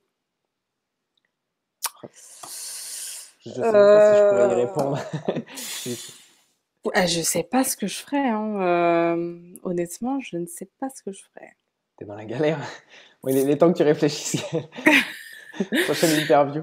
Je 3.44 3.50
ne 3.50 3.56
sais 3.56 3.62
pas 3.62 4.14
si 4.14 4.18
je 4.20 4.30
pourrais 4.30 4.48
y 4.48 4.52
euh, 4.52 4.66
répondre. 4.68 5.00
Je 7.08 7.22
sais 7.24 7.44
pas 7.44 7.64
ce 7.64 7.76
que 7.76 7.88
je 7.88 7.96
ferais. 7.96 8.30
Hein. 8.30 8.62
Euh, 8.62 9.56
honnêtement, 9.64 10.20
je 10.20 10.38
ne 10.38 10.46
sais 10.46 10.70
pas 10.80 10.90
ce 10.96 11.02
que 11.02 11.12
je 11.12 11.24
ferais. 11.34 11.56
T'es 11.98 12.06
dans 12.06 12.14
la 12.14 12.26
galère. 12.26 12.60
il 13.28 13.36
est 13.36 13.58
temps 13.58 13.74
que 13.74 13.78
tu 13.78 13.84
réfléchisses. 13.84 14.46
Prochaine 15.88 16.22
interview. 16.22 16.62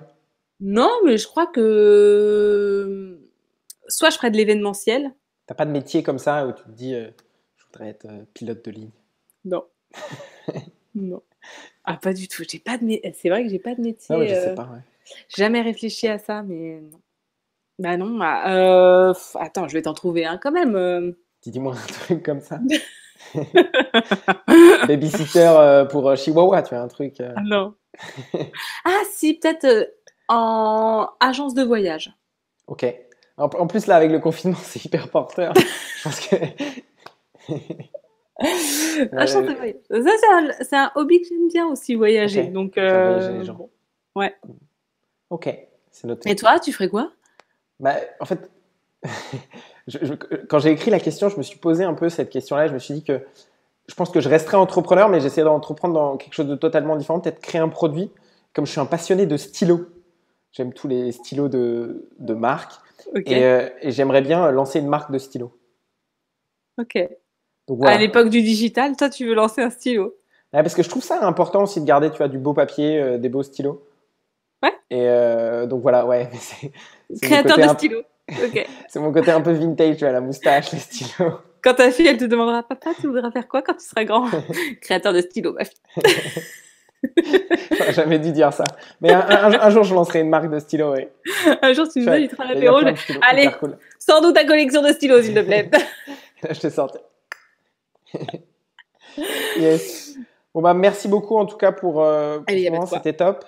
Non, 0.65 0.91
mais 1.05 1.19
je 1.19 1.27
crois 1.27 1.49
que 1.49 3.19
soit 3.89 4.11
je 4.11 4.17
ferais 4.17 4.31
de 4.31 4.37
l'événementiel. 4.37 5.13
T'as 5.47 5.57
pas 5.57 5.67
de 5.67 5.73
métier 5.73 6.05
comme 6.05 6.21
ça 6.21 6.47
où 6.47 6.53
tu 6.53 6.63
te 6.63 6.71
dis 6.71 6.95
euh, 6.95 7.11
je 7.57 7.65
voudrais 7.67 7.89
être 7.91 8.07
euh, 8.07 8.23
pilote 8.33 8.65
de 8.65 8.71
ligne? 8.71 8.91
Non. 9.45 9.65
non. 10.95 11.21
Ah, 11.85 11.97
pas 11.97 12.13
du 12.13 12.29
tout. 12.29 12.45
J'ai 12.49 12.61
pas 12.61 12.79
de 12.79 13.01
C'est 13.13 13.29
vrai 13.29 13.43
que 13.43 13.49
j'ai 13.51 13.59
pas 13.59 13.75
de 13.75 13.81
métier. 13.81 14.15
Non, 14.15 14.23
je 14.23 14.29
sais 14.29 14.51
euh, 14.51 14.55
pas. 14.55 14.71
Jamais 15.37 15.63
réfléchi 15.63 16.07
à 16.07 16.19
ça, 16.19 16.45
mais 16.45 16.81
non. 16.81 17.01
Bah 17.81 17.97
non. 17.97 18.17
Bah, 18.17 19.13
attends, 19.41 19.67
je 19.67 19.73
vais 19.73 19.83
t'en 19.83 19.95
trouver 19.95 20.27
un 20.27 20.39
quand 20.39 20.53
même. 20.53 21.17
Dis-moi 21.45 21.75
un 21.75 21.87
truc 21.87 22.23
comme 22.23 22.41
ça. 22.41 22.61
Babysitter 24.87 25.87
pour 25.91 26.17
Chihuahua, 26.17 26.63
tu 26.63 26.77
as 26.77 26.83
un 26.83 26.89
truc. 26.89 27.21
Non. 27.43 27.75
ah 28.85 29.03
si, 29.11 29.35
peut-être 29.35 29.93
en 30.29 31.09
agence 31.20 31.55
de 31.55 31.62
voyage. 31.62 32.12
Ok. 32.66 32.87
En, 33.37 33.66
plus, 33.66 33.87
là, 33.87 33.97
avec 33.97 34.11
le 34.11 34.20
confinement, 34.20 34.59
c'est 34.62 34.85
hyper 34.85 35.09
porteur. 35.09 35.53
Je 35.57 36.03
pense 36.03 36.20
que. 36.20 36.37
agence 39.16 39.47
de 39.47 39.55
voyage. 39.55 39.77
Ça, 39.91 40.11
c'est 40.61 40.77
un, 40.77 40.93
hobby 40.95 41.23
que 41.23 41.29
j'aime 41.29 41.49
bien 41.49 41.66
aussi, 41.66 41.95
voyager. 41.95 42.45
Donc, 42.45 42.79
euh... 42.79 43.45
ouais. 44.14 44.35
Ok, 45.31 45.49
c'est 45.91 46.07
noté. 46.07 46.31
Et 46.31 46.37
toi, 46.37 46.61
tu 46.61 46.73
ferais 46.73 46.89
quoi? 46.89 47.11
Bah, 47.81 47.97
En 48.20 48.27
fait, 48.27 48.51
quand 50.49 50.59
j'ai 50.59 50.70
écrit 50.70 50.91
la 50.91 51.01
question, 51.01 51.29
je 51.29 51.37
me 51.37 51.43
suis 51.43 51.59
posé 51.59 51.85
un 51.85 51.95
peu 51.95 52.09
cette 52.09 52.31
question-là. 52.31 52.68
Je 52.68 52.75
me 52.75 52.79
suis 52.79 52.95
dit 52.95 53.03
que 53.03 53.20
je 53.89 53.95
pense 53.95 54.11
que 54.11 54.20
je 54.20 54.29
resterai 54.29 54.57
entrepreneur, 54.57 55.09
mais 55.09 55.20
j'essaie 55.20 55.43
d'entreprendre 55.43 55.95
dans 55.95 56.16
quelque 56.16 56.35
chose 56.35 56.47
de 56.47 56.55
totalement 56.55 56.97
différent, 56.97 57.20
peut-être 57.20 57.41
créer 57.41 57.61
un 57.61 57.68
produit. 57.68 58.11
Comme 58.55 58.66
je 58.66 58.70
suis 58.70 58.81
un 58.81 58.87
passionné 58.87 59.27
de 59.27 59.37
stylo, 59.37 59.87
J'aime 60.53 60.74
tous 60.74 60.86
les 60.86 61.12
stylos 61.12 61.48
de, 61.48 62.09
de 62.18 62.34
marque. 62.34 62.72
Euh, 63.28 63.68
et, 63.80 63.90
j'aimerais 63.90 64.20
bien 64.20 64.50
lancer 64.50 64.78
une 64.78 64.86
marque 64.86 65.11
de 65.11 65.18
stylo. 65.18 65.59
Ok. 66.78 66.96
À 67.84 67.96
l'époque 67.96 68.28
du 68.28 68.42
digital, 68.42 68.96
toi, 68.96 69.09
tu 69.09 69.26
veux 69.26 69.34
lancer 69.34 69.62
un 69.62 69.70
stylo 69.70 70.14
Parce 70.53 70.74
que 70.74 70.82
je 70.82 70.88
trouve 70.88 71.03
ça 71.03 71.26
important 71.26 71.62
aussi 71.62 71.80
de 71.80 71.86
garder 71.86 72.11
tu 72.11 72.18
vois, 72.18 72.28
du 72.28 72.38
beau 72.38 72.53
papier, 72.53 73.00
euh, 73.00 73.18
des 73.18 73.28
beaux 73.28 73.42
stylos. 73.42 73.82
Ouais. 74.62 74.74
Et 74.90 75.09
euh, 75.09 75.66
donc 75.66 75.82
voilà, 75.82 76.05
ouais. 76.07 76.28
Créateur 77.22 77.57
de 77.57 77.68
stylos. 77.68 78.03
c'est 78.88 79.00
mon 79.00 79.12
côté 79.12 79.30
un 79.30 79.40
peu 79.40 79.53
vintage, 79.53 79.96
tu 79.96 80.05
vois, 80.05 80.12
la 80.12 80.20
moustache, 80.20 80.72
les 80.72 80.78
stylos. 80.78 81.32
Quand 81.62 81.74
ta 81.74 81.90
fille, 81.90 82.09
elle 82.09 82.18
te 82.18 82.24
demandera, 82.24 82.62
papa, 82.62 82.90
tu 83.00 83.07
voudras 83.07 83.30
faire 83.30 83.48
quoi 83.48 83.62
quand 83.62 83.74
tu 83.74 83.86
seras 83.86 84.05
grand 84.05 84.28
Créateur 84.80 85.12
de 85.12 85.20
stylos, 85.20 85.53
ma 85.53 85.64
fille. 85.64 86.42
J'aurais 87.72 87.92
jamais 87.92 88.18
dû 88.18 88.32
dire 88.32 88.53
ça. 88.53 88.64
Mais 89.00 89.12
un, 89.12 89.70
jour, 89.70 89.84
je 89.84 89.94
lancerai 89.94 90.20
une 90.20 90.28
marque 90.28 90.50
de 90.50 90.59
stylos. 90.59 90.94
Un 91.62 91.72
jour, 91.72 91.88
tu 91.88 92.00
nous 92.00 92.09
inviteras 92.09 92.44
à 92.44 92.55
l'apéro. 92.55 92.78
Allez, 93.28 93.50
sors-nous 93.98 94.32
ta 94.32 94.44
collection 94.44 94.82
de 94.82 94.88
stylos, 94.88 95.22
s'il 95.22 95.34
te 95.34 95.40
plaît. 95.40 95.70
je 96.50 96.61
te 96.61 96.70
sortais. 96.70 97.00
yes. 99.59 100.16
Bon, 100.55 100.61
bah, 100.61 100.74
merci 100.74 101.09
beaucoup 101.09 101.36
en 101.36 101.46
tout 101.46 101.57
cas 101.57 101.72
pour, 101.72 102.03
euh, 102.03 102.40
C'était 102.86 103.14
top. 103.14 103.44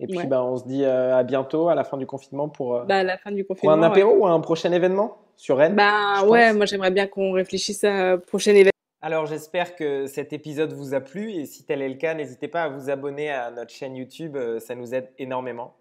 Et 0.00 0.06
puis, 0.06 0.26
bah, 0.26 0.42
on 0.42 0.56
se 0.56 0.64
dit 0.64 0.82
euh, 0.82 1.16
à 1.16 1.22
bientôt, 1.22 1.68
à 1.68 1.74
la 1.74 1.84
fin 1.84 1.98
du 1.98 2.06
confinement, 2.06 2.48
pour, 2.48 2.74
euh, 2.74 2.84
bah, 2.84 3.02
la 3.02 3.18
fin 3.18 3.30
du 3.30 3.44
confinement, 3.44 3.76
pour 3.76 3.84
un 3.84 3.86
apéro 3.86 4.16
ou 4.16 4.26
un 4.26 4.40
prochain 4.40 4.72
événement 4.72 5.18
sur 5.36 5.58
Rennes. 5.58 5.74
Bah 5.74 6.24
ouais, 6.26 6.52
moi 6.52 6.66
j'aimerais 6.66 6.90
bien 6.90 7.06
qu'on 7.06 7.32
réfléchisse 7.32 7.84
à 7.84 8.12
un 8.12 8.18
prochain 8.18 8.52
événement. 8.52 8.69
Alors 9.02 9.24
j'espère 9.24 9.76
que 9.76 10.06
cet 10.06 10.34
épisode 10.34 10.74
vous 10.74 10.92
a 10.92 11.00
plu 11.00 11.32
et 11.32 11.46
si 11.46 11.64
tel 11.64 11.80
est 11.80 11.88
le 11.88 11.94
cas, 11.94 12.12
n'hésitez 12.12 12.48
pas 12.48 12.64
à 12.64 12.68
vous 12.68 12.90
abonner 12.90 13.30
à 13.30 13.50
notre 13.50 13.70
chaîne 13.70 13.96
YouTube, 13.96 14.36
euh, 14.36 14.60
ça 14.60 14.74
nous 14.74 14.94
aide 14.94 15.10
énormément. 15.18 15.74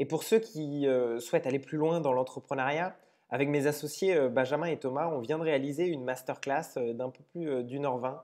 Et 0.00 0.04
pour 0.04 0.24
ceux 0.24 0.40
qui 0.40 0.88
euh, 0.88 1.20
souhaitent 1.20 1.46
aller 1.46 1.60
plus 1.60 1.78
loin 1.78 2.00
dans 2.00 2.12
l'entrepreneuriat, 2.12 2.96
avec 3.30 3.48
mes 3.48 3.68
associés 3.68 4.16
euh, 4.16 4.28
Benjamin 4.28 4.66
et 4.66 4.80
Thomas, 4.80 5.06
on 5.06 5.20
vient 5.20 5.38
de 5.38 5.44
réaliser 5.44 5.86
une 5.86 6.02
masterclass 6.02 6.74
d'un 6.76 7.10
peu 7.10 7.22
plus 7.30 7.62
d'une 7.62 7.86
heure 7.86 7.98
vingt 7.98 8.22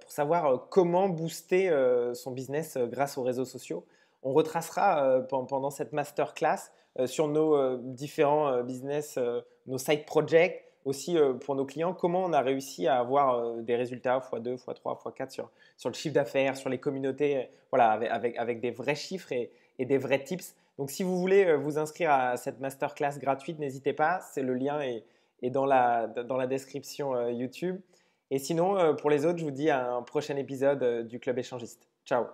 pour 0.00 0.12
savoir 0.12 0.68
comment 0.68 1.08
booster 1.08 1.68
son 2.14 2.30
business 2.30 2.78
grâce 2.78 3.18
aux 3.18 3.24
réseaux 3.24 3.44
sociaux. 3.44 3.84
On 4.22 4.32
retracera 4.32 5.26
pendant 5.28 5.70
cette 5.70 5.92
masterclass 5.92 6.70
sur 7.06 7.26
nos 7.26 7.76
différents 7.78 8.62
business, 8.62 9.18
nos 9.66 9.78
side 9.78 10.04
projects, 10.04 10.64
aussi 10.88 11.18
euh, 11.18 11.34
pour 11.34 11.54
nos 11.54 11.66
clients, 11.66 11.92
comment 11.92 12.24
on 12.24 12.32
a 12.32 12.40
réussi 12.40 12.86
à 12.86 12.98
avoir 12.98 13.34
euh, 13.34 13.60
des 13.60 13.76
résultats 13.76 14.18
x2, 14.18 14.56
x3, 14.56 15.02
x4 15.02 15.30
sur, 15.30 15.50
sur 15.76 15.90
le 15.90 15.94
chiffre 15.94 16.14
d'affaires, 16.14 16.56
sur 16.56 16.70
les 16.70 16.78
communautés, 16.78 17.36
euh, 17.36 17.42
voilà, 17.70 17.90
avec, 17.90 18.36
avec, 18.38 18.60
des 18.60 18.70
vrais 18.70 18.94
chiffres 18.94 19.30
et, 19.32 19.50
des 19.78 19.98
vrais 19.98 20.24
tips. 20.24 20.56
Donc 20.78 20.90
si 20.90 21.02
vous 21.02 21.18
voulez 21.18 21.54
vous 21.56 21.78
inscrire 21.78 22.10
à 22.10 22.36
cette 22.36 22.58
masterclass 22.60 23.18
gratuite, 23.18 23.58
n'hésitez 23.58 23.92
pas, 23.92 24.20
c'est 24.20 24.42
le 24.42 24.54
lien 24.54 24.80
est, 24.80 25.04
est, 25.42 25.50
dans, 25.50 25.66
la, 25.66 26.06
dans 26.06 26.36
la 26.36 26.46
description 26.46 27.28
YouTube. 27.28 27.80
Et 28.30 28.38
sinon, 28.38 28.96
pour 28.96 29.10
les 29.10 29.24
autres, 29.24 29.38
je 29.38 29.44
vous 29.44 29.50
dis 29.50 29.70
à 29.70 29.92
un 29.92 30.02
prochain 30.02 30.36
épisode 30.36 31.06
du 31.06 31.18
Club 31.20 31.38
échangiste. 31.38 31.88
Ciao 32.04 32.26